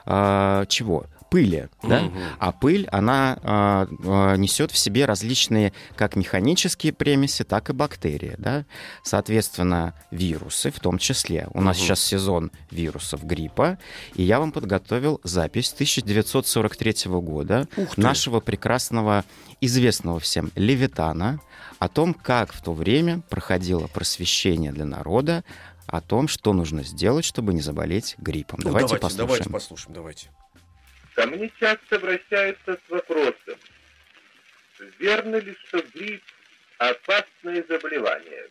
а, 0.06 0.66
чего? 0.66 1.06
Пыли, 1.30 1.68
да? 1.84 2.04
Мгм. 2.04 2.14
А 2.40 2.52
пыль, 2.54 2.88
она 2.90 3.38
а, 3.44 3.88
а, 4.06 4.36
несет 4.38 4.72
в 4.72 4.78
себе 4.78 5.04
различные 5.04 5.74
как 5.98 6.16
механические 6.16 6.94
примеси, 6.94 7.44
так 7.44 7.70
и 7.70 7.74
бактерии. 7.74 8.36
Да? 8.38 8.64
Соответственно, 9.04 9.94
вирусы 10.10 10.72
в 10.72 10.80
том 10.80 10.98
числе. 10.98 11.50
У 11.54 11.60
нас 11.60 11.78
Мгм. 11.78 11.86
сейчас 11.86 12.00
сезон 12.02 12.52
вирусов 12.72 13.26
гриппа, 13.26 13.78
и 14.16 14.24
я 14.24 14.40
вам 14.40 14.54
подготовил 14.54 15.20
запись 15.26 15.74
1943 15.74 17.20
года 17.20 17.68
нашего 17.98 18.40
прекрасного, 18.40 19.26
известного 19.60 20.22
всем 20.22 20.52
Левитана 20.56 21.42
о 21.80 21.90
том, 21.90 22.14
как 22.14 22.54
в 22.54 22.62
то 22.64 22.72
время 22.72 23.22
проходило 23.30 23.88
просвещение 23.88 24.72
для 24.72 24.86
народа, 24.86 25.44
о 25.88 26.02
том, 26.02 26.28
что 26.28 26.54
нужно 26.54 26.84
сделать, 26.84 27.26
чтобы 27.26 27.54
не 27.54 27.62
заболеть 27.62 28.16
гриппом. 28.18 28.60
Ну, 28.62 28.70
давайте, 28.70 28.98
давайте, 29.00 29.02
послушаем. 29.02 29.28
давайте 29.28 29.50
послушаем, 29.50 29.94
давайте. 29.94 30.30
Ко 31.16 31.26
мне 31.26 31.52
часто 31.60 31.96
обращаются 31.96 32.74
с 32.74 32.90
вопросом, 32.90 33.58
верно 35.00 35.38
ли, 35.38 35.56
что 35.66 35.82
грипп– 35.94 36.24
опасное 36.78 37.64
заболевание? 37.68 38.48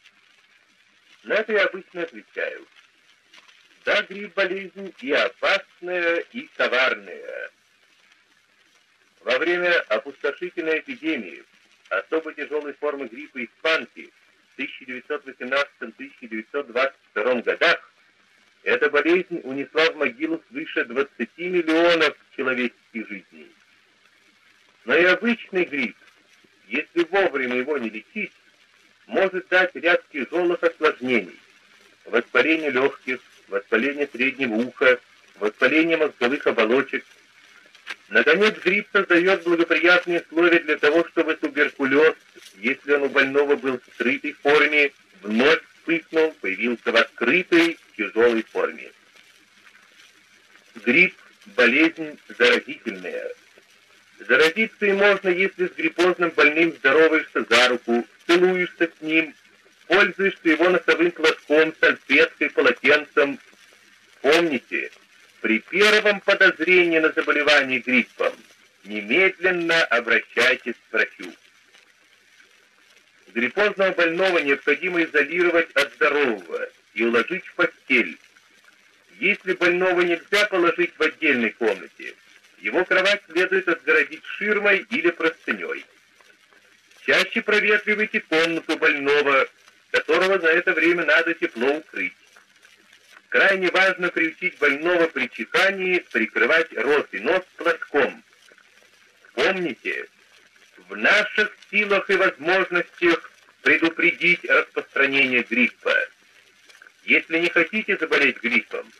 На 1.24 1.34
это 1.34 1.52
я 1.52 1.66
обычно 1.66 2.02
отвечаю. 2.02 2.66
Да, 3.84 4.02
грипп– 4.02 4.34
болезнь 4.36 4.92
и 5.00 5.12
опасная, 5.12 6.16
и 6.32 6.48
коварная. 6.56 7.50
Во 9.20 9.38
время 9.38 9.80
опустошительной 9.88 10.80
эпидемии 10.80 11.44
особо 11.90 12.32
тяжелой 12.32 12.72
формы 12.74 13.06
гриппа 13.06 13.44
испанки 13.44 14.10
1918-1922 14.58 17.42
годах 17.42 17.92
эта 18.62 18.90
болезнь 18.90 19.40
унесла 19.44 19.90
в 19.92 19.96
могилу 19.96 20.42
свыше 20.48 20.84
20 20.84 21.38
миллионов 21.38 22.16
человеческих 22.36 23.08
жизней. 23.08 23.50
Но 24.84 24.94
и 24.96 25.04
обычный 25.04 25.64
грипп, 25.64 25.96
если 26.66 27.04
вовремя 27.04 27.56
его 27.56 27.78
не 27.78 27.90
лечить, 27.90 28.32
может 29.06 29.46
дать 29.48 29.74
ряд 29.76 30.06
тяжелых 30.08 30.62
осложнений. 30.62 31.38
Воспаление 32.06 32.70
легких, 32.70 33.20
воспаление 33.48 34.08
среднего 34.08 34.54
уха, 34.54 34.98
воспаление 35.38 35.96
мозговых 35.96 36.46
оболочек. 36.46 37.04
Наконец, 38.08 38.54
грипп 38.62 38.86
создает 38.92 39.42
благоприятные 39.42 40.20
условия 40.20 40.60
для 40.60 40.76
того, 40.76 41.06
чтобы 41.08 41.34
туберкулез, 41.34 42.14
если 42.58 42.92
он 42.92 43.02
у 43.02 43.08
больного 43.08 43.56
был 43.56 43.78
в 43.78 43.94
скрытой 43.94 44.32
форме, 44.32 44.92
вновь 45.22 45.60
вспыхнул, 45.86 46.32
появился 46.40 46.92
в 46.92 46.96
открытой, 46.96 47.78
тяжелой 47.96 48.44
форме. 48.44 48.92
Грипп– 50.84 51.14
болезнь 51.56 52.18
заразительная. 52.38 53.32
Заразиться 54.20 54.86
и 54.86 54.92
можно, 54.92 55.28
если 55.28 55.66
с 55.66 55.72
гриппозным 55.72 56.30
больным 56.30 56.72
здороваешься 56.72 57.44
за 57.48 57.68
руку, 57.68 58.06
целуешься 58.26 58.90
с 58.98 59.02
ним, 59.02 59.34
пользуешься 59.86 60.48
его 60.48 60.70
носовым 60.70 61.10
платком, 61.10 61.74
салфеткой, 61.80 62.50
полотенцем. 62.50 63.38
Помните, 64.22 64.90
при 65.46 65.60
первом 65.60 66.20
подозрении 66.22 66.98
на 66.98 67.12
заболевание 67.12 67.78
гриппом 67.78 68.32
немедленно 68.82 69.80
обращайтесь 69.84 70.74
к 70.74 70.92
врачу. 70.92 71.32
Гриппозного 73.32 73.92
больного 73.92 74.38
необходимо 74.38 75.04
изолировать 75.04 75.70
от 75.74 75.94
здорового 75.94 76.68
и 76.94 77.04
уложить 77.04 77.46
в 77.46 77.54
постель. 77.54 78.18
Если 79.20 79.52
больного 79.52 80.00
нельзя 80.00 80.46
положить 80.46 80.92
в 80.98 81.02
отдельной 81.02 81.50
комнате, 81.50 82.16
его 82.58 82.84
кровать 82.84 83.22
следует 83.30 83.68
отгородить 83.68 84.24
ширмой 84.24 84.84
или 84.90 85.10
простыней. 85.10 85.86
Чаще 87.06 87.40
проветривайте 87.40 88.18
комнату 88.18 88.76
больного, 88.78 89.46
которого 89.92 90.40
за 90.40 90.48
это 90.48 90.72
время 90.72 91.04
надо 91.04 91.34
тепло 91.34 91.68
укрыть. 91.68 92.14
Крайне 93.28 93.70
важно 93.70 94.08
приучить 94.10 94.56
больного 94.58 95.08
при 95.08 95.28
чихании 95.28 95.98
прикрывать 96.12 96.72
рот 96.76 97.08
и 97.12 97.18
нос 97.20 97.42
платком. 97.56 98.22
Помните, 99.34 100.06
в 100.88 100.96
наших 100.96 101.52
силах 101.70 102.08
и 102.08 102.16
возможностях 102.16 103.30
предупредить 103.62 104.44
распространение 104.44 105.42
гриппа. 105.42 105.94
Если 107.04 107.38
не 107.38 107.50
хотите 107.50 107.96
заболеть 107.96 108.40
гриппом, 108.40 108.90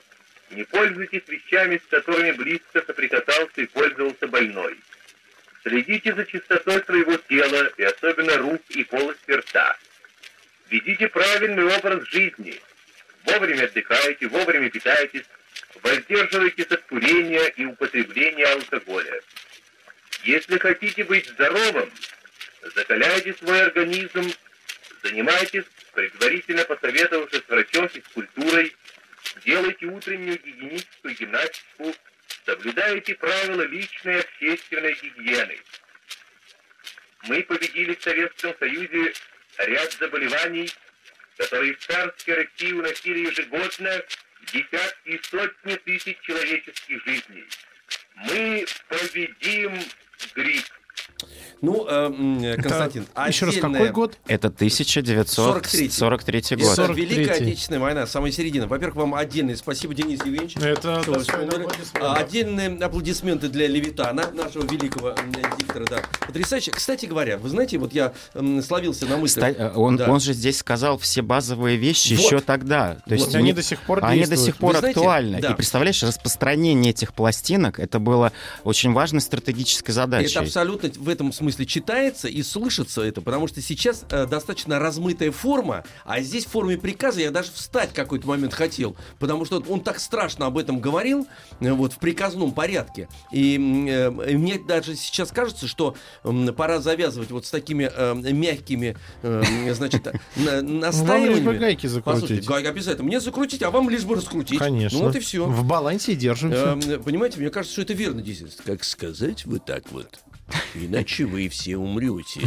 не 0.51 0.65
пользуйтесь 0.65 1.27
вещами, 1.29 1.79
с 1.79 1.89
которыми 1.89 2.33
близко 2.33 2.83
соприкасался 2.83 3.61
и 3.63 3.67
пользовался 3.67 4.27
больной. 4.27 4.77
Следите 5.63 6.15
за 6.15 6.25
чистотой 6.25 6.83
своего 6.85 7.17
тела 7.17 7.73
и 7.77 7.83
особенно 7.83 8.37
рук 8.39 8.63
и 8.71 8.85
полости 8.85 9.31
рта. 9.31 9.77
Ведите 10.69 11.09
правильный 11.09 11.65
образ 11.65 12.05
жизни. 12.09 12.61
Вовремя 13.27 13.65
отдыхайте, 13.65 14.29
вовремя 14.29 14.71
питайтесь, 14.71 15.25
воздерживайтесь 15.83 16.67
от 16.67 16.83
курения 16.83 17.47
и 17.57 17.65
употребления 17.65 18.47
алкоголя. 18.47 19.21
Если 20.23 20.59
хотите 20.59 21.05
быть 21.05 21.29
здоровым, 21.29 21.91
закаляйте 22.75 23.35
свой 23.35 23.63
организм, 23.63 24.33
занимайтесь, 25.03 25.65
предварительно 25.93 26.65
посоветовавшись 26.65 27.43
с 27.45 27.49
врачом 27.49 27.89
физкультурой, 27.89 28.75
делайте 29.45 29.87
утреннюю 29.87 30.39
гигиеническую 30.39 31.15
гимнастику, 31.15 31.95
соблюдайте 32.45 33.15
правила 33.17 33.63
личной 33.63 34.21
общественной 34.21 34.95
гигиены. 34.95 35.59
Мы 37.25 37.43
победили 37.43 37.95
в 37.95 38.03
Советском 38.03 38.55
Союзе 38.61 39.13
ряд 39.59 39.93
заболеваний, 39.95 40.71
которые 41.37 41.75
в 41.75 41.79
царской 41.87 42.35
России 42.35 42.73
уносили 42.73 43.29
ежегодно 43.29 44.03
десятки 44.53 45.09
и 45.09 45.21
сотни 45.23 45.75
тысяч 45.77 46.19
человеческих 46.23 47.05
жизней. 47.05 47.45
Мы 48.15 48.67
победим 48.89 49.79
грипп. 50.35 50.67
Ну, 51.63 51.87
э, 51.89 52.57
Константин, 52.61 53.07
Это, 53.15 53.29
еще 53.29 53.47
раз, 53.47 53.55
какой 53.57 53.91
год? 53.91 54.19
Это 54.27 54.49
1943 54.49 56.57
год. 56.57 56.79
Это 56.79 56.93
43-й. 56.93 56.95
Великая 56.95 57.33
Отечественная 57.35 57.81
война, 57.81 58.07
самая 58.07 58.31
середина. 58.31 58.67
Во-первых, 58.67 58.97
вам 58.97 59.15
отдельное 59.15 59.57
спасибо, 59.57 59.95
Денис 59.95 60.19
Евгеньевич. 60.21 60.57
Это 60.57 61.03
что 61.03 61.13
аплодисментов. 61.13 61.73
А, 62.01 62.15
Отдельные 62.17 62.77
аплодисменты 62.79 63.49
для 63.49 63.67
Левитана, 63.69 64.31
нашего 64.33 64.65
великого 64.71 65.15
диктора, 65.59 65.87
да. 65.87 66.03
Потрясающе. 66.27 66.73
Кстати 66.73 67.07
говоря, 67.07 67.39
вы 67.39 67.49
знаете, 67.49 67.79
вот 67.79 67.95
я 67.95 68.13
м, 68.35 68.63
словился 68.63 69.07
на 69.07 69.17
мысли. 69.17 69.43
Э, 69.43 69.73
он, 69.75 69.97
Да. 69.97 70.11
он 70.11 70.21
же 70.21 70.35
здесь 70.35 70.59
сказал 70.59 70.99
все 70.99 71.23
базовые 71.23 71.77
вещи 71.79 72.13
Вот. 72.15 72.23
еще 72.25 72.41
тогда. 72.41 72.99
То 73.07 73.15
есть 73.15 73.27
Вот. 73.29 73.35
Они 73.37 73.47
не- 73.47 73.53
до 73.55 73.63
сих 73.63 73.81
пор 73.81 74.05
они 74.05 74.27
до 74.27 74.37
сих 74.37 74.57
пор 74.57 74.75
Вы 74.75 74.81
знаете, 74.81 75.01
актуальны. 75.01 75.41
да. 75.41 75.53
И 75.53 75.55
представляешь, 75.55 76.03
распространение 76.03 76.91
этих 76.91 77.15
пластинок 77.15 77.81
это 77.81 77.99
было 77.99 78.33
очень 78.65 78.93
важной 78.93 79.23
стратегической 79.23 79.95
задачей. 79.95 80.31
Это 80.33 80.41
абсолютно 80.41 80.91
в 80.97 81.09
этом 81.09 81.33
смысле 81.33 81.46
читается 81.51 82.29
и 82.29 82.43
слышится 82.43 83.03
это, 83.03 83.21
потому 83.21 83.47
что 83.49 83.61
сейчас 83.61 84.05
э, 84.11 84.27
достаточно 84.27 84.79
размытая 84.79 85.31
форма, 85.33 85.85
а 86.05 86.21
здесь 86.21 86.45
в 86.47 86.51
форме 86.51 86.77
приказа 86.79 87.21
я 87.21 87.31
даже 87.31 87.51
встать 87.53 87.93
какой-то 87.93 88.27
момент 88.27 88.53
хотел, 88.55 88.97
потому 89.19 89.45
что 89.45 89.63
он 89.69 89.81
так 89.81 89.99
страшно 90.01 90.47
об 90.47 90.59
этом 90.59 90.81
говорил, 90.81 91.27
э, 91.61 91.73
вот 91.73 91.93
в 91.93 91.99
приказном 91.99 92.53
порядке. 92.53 93.09
И, 93.33 93.55
э, 93.89 94.31
и 94.33 94.37
мне 94.37 94.59
даже 94.59 94.97
сейчас 94.97 95.31
кажется, 95.31 95.67
что 95.67 95.95
м, 96.25 96.55
пора 96.55 96.81
завязывать 96.81 97.31
вот 97.31 97.47
с 97.47 97.51
такими 97.51 97.91
э, 97.95 98.15
мягкими, 98.33 98.97
э, 99.23 99.43
значит, 99.75 100.05
на- 100.07 100.13
Вам 100.53 100.63
лишь 100.63 100.63
бы 100.65 100.73
настаиваниями. 100.81 101.59
гайки 101.59 101.87
Послушайте, 101.87 102.43
закрутить. 102.43 102.47
гай- 102.49 102.65
обязательно. 102.67 103.05
Мне 103.07 103.21
закрутить, 103.21 103.63
а 103.63 103.71
вам 103.71 103.89
лишь 103.91 104.05
бы 104.05 104.17
раскрутить. 104.17 104.59
Конечно. 104.59 104.99
Ну 104.99 105.05
вот 105.07 105.17
и 105.17 105.21
все. 105.21 105.47
В 105.47 105.65
балансе 105.65 106.13
и 106.13 106.17
держимся. 106.17 106.79
Эм, 106.83 107.03
Понимаете, 107.03 107.39
мне 107.41 107.51
кажется, 107.51 107.73
что 107.75 107.83
это 107.83 107.93
верно, 107.93 108.23
действительно. 108.23 108.63
Как 108.65 108.85
сказать 108.85 109.45
вот 109.47 109.65
так 109.65 109.91
вот? 109.93 110.19
Иначе 110.75 111.25
вы 111.25 111.49
все 111.49 111.77
умрете. 111.77 112.41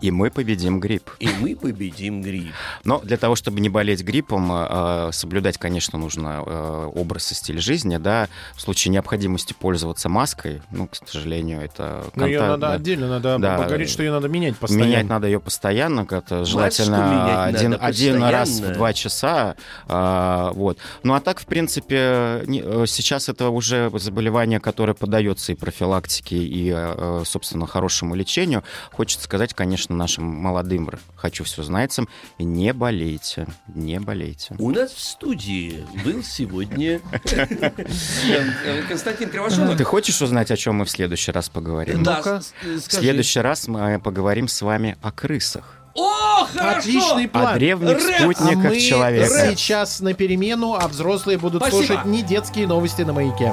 И 0.00 0.10
мы 0.10 0.30
победим 0.30 0.80
грипп. 0.80 1.10
И 1.20 1.28
мы 1.40 1.54
победим 1.54 2.20
грипп. 2.22 2.52
Но 2.84 2.98
для 3.00 3.16
того, 3.16 3.36
чтобы 3.36 3.60
не 3.60 3.68
болеть 3.68 4.02
гриппом, 4.02 4.50
э, 4.52 5.10
соблюдать, 5.12 5.56
конечно, 5.58 5.98
нужно 5.98 6.42
э, 6.44 6.90
образ 6.94 7.30
и 7.32 7.34
стиль 7.34 7.60
жизни, 7.60 7.98
да. 7.98 8.28
В 8.54 8.60
случае 8.60 8.92
необходимости 8.92 9.54
пользоваться 9.58 10.08
маской, 10.08 10.60
ну, 10.70 10.88
к 10.88 10.96
сожалению, 11.06 11.60
это 11.60 12.04
Но 12.14 12.26
ее 12.26 12.40
надо 12.40 12.56
да. 12.58 12.72
отдельно, 12.72 13.08
надо 13.08 13.38
Да. 13.38 13.64
говорить, 13.64 13.90
что 13.90 14.02
ее 14.02 14.10
надо 14.10 14.28
менять 14.28 14.56
постоянно. 14.56 14.88
Менять 14.88 15.06
надо 15.08 15.26
ее 15.26 15.38
постоянно, 15.40 16.04
как-то 16.06 16.44
желательно 16.44 17.44
один, 17.44 17.72
надо 17.72 17.84
один 17.84 18.22
раз 18.22 18.60
в 18.60 18.72
два 18.72 18.92
часа. 18.92 19.54
а, 19.88 20.50
вот. 20.52 20.78
Ну 21.02 21.14
а 21.14 21.20
так, 21.20 21.40
в 21.40 21.46
принципе, 21.46 22.42
не- 22.46 22.62
э, 22.64 22.84
сейчас 22.86 23.28
это 23.28 23.50
уже 23.50 23.90
заболевание, 23.94 24.58
которое 24.60 24.94
поддается 24.94 25.52
и 25.52 25.54
профилактике, 25.54 26.36
и, 26.38 26.72
э, 26.74 27.22
собственно, 27.36 27.66
хорошему 27.66 28.14
лечению. 28.14 28.64
Хочется 28.92 29.24
сказать, 29.24 29.52
конечно, 29.52 29.94
нашим 29.94 30.24
молодым 30.24 30.88
«хочу 31.16 31.44
все 31.44 31.62
знайцам», 31.62 32.08
не 32.38 32.72
болейте, 32.72 33.46
не 33.74 34.00
болейте. 34.00 34.54
У 34.58 34.70
нас 34.70 34.90
в 34.92 35.00
студии 35.00 35.86
был 36.02 36.22
сегодня 36.22 37.02
э, 37.32 38.82
Константин 38.88 39.28
Кривошонок. 39.28 39.76
Ты 39.76 39.84
хочешь 39.84 40.22
узнать, 40.22 40.50
о 40.50 40.56
чем 40.56 40.76
мы 40.76 40.86
в 40.86 40.90
следующий 40.90 41.30
раз 41.30 41.50
поговорим? 41.50 42.02
Да, 42.02 42.22
э, 42.24 42.40
В 42.78 42.80
следующий 42.90 43.40
раз 43.40 43.68
мы 43.68 44.00
поговорим 44.00 44.48
с 44.48 44.62
вами 44.62 44.96
о 45.02 45.12
крысах. 45.12 45.74
О, 45.94 46.46
хорошо! 46.46 46.78
Отличный 46.78 47.28
план. 47.28 47.48
О 47.48 47.54
древних 47.54 47.98
Рэп! 47.98 48.14
А 48.16 48.20
спутниках 48.22 48.70
мы 48.70 48.80
человека. 48.80 49.50
сейчас 49.50 50.00
на 50.00 50.14
перемену, 50.14 50.74
а 50.74 50.88
взрослые 50.88 51.36
будут 51.36 51.62
Спасибо. 51.62 51.84
слушать 51.84 52.04
не 52.06 52.22
детские 52.22 52.66
новости 52.66 53.02
на 53.02 53.12
маяке. 53.12 53.52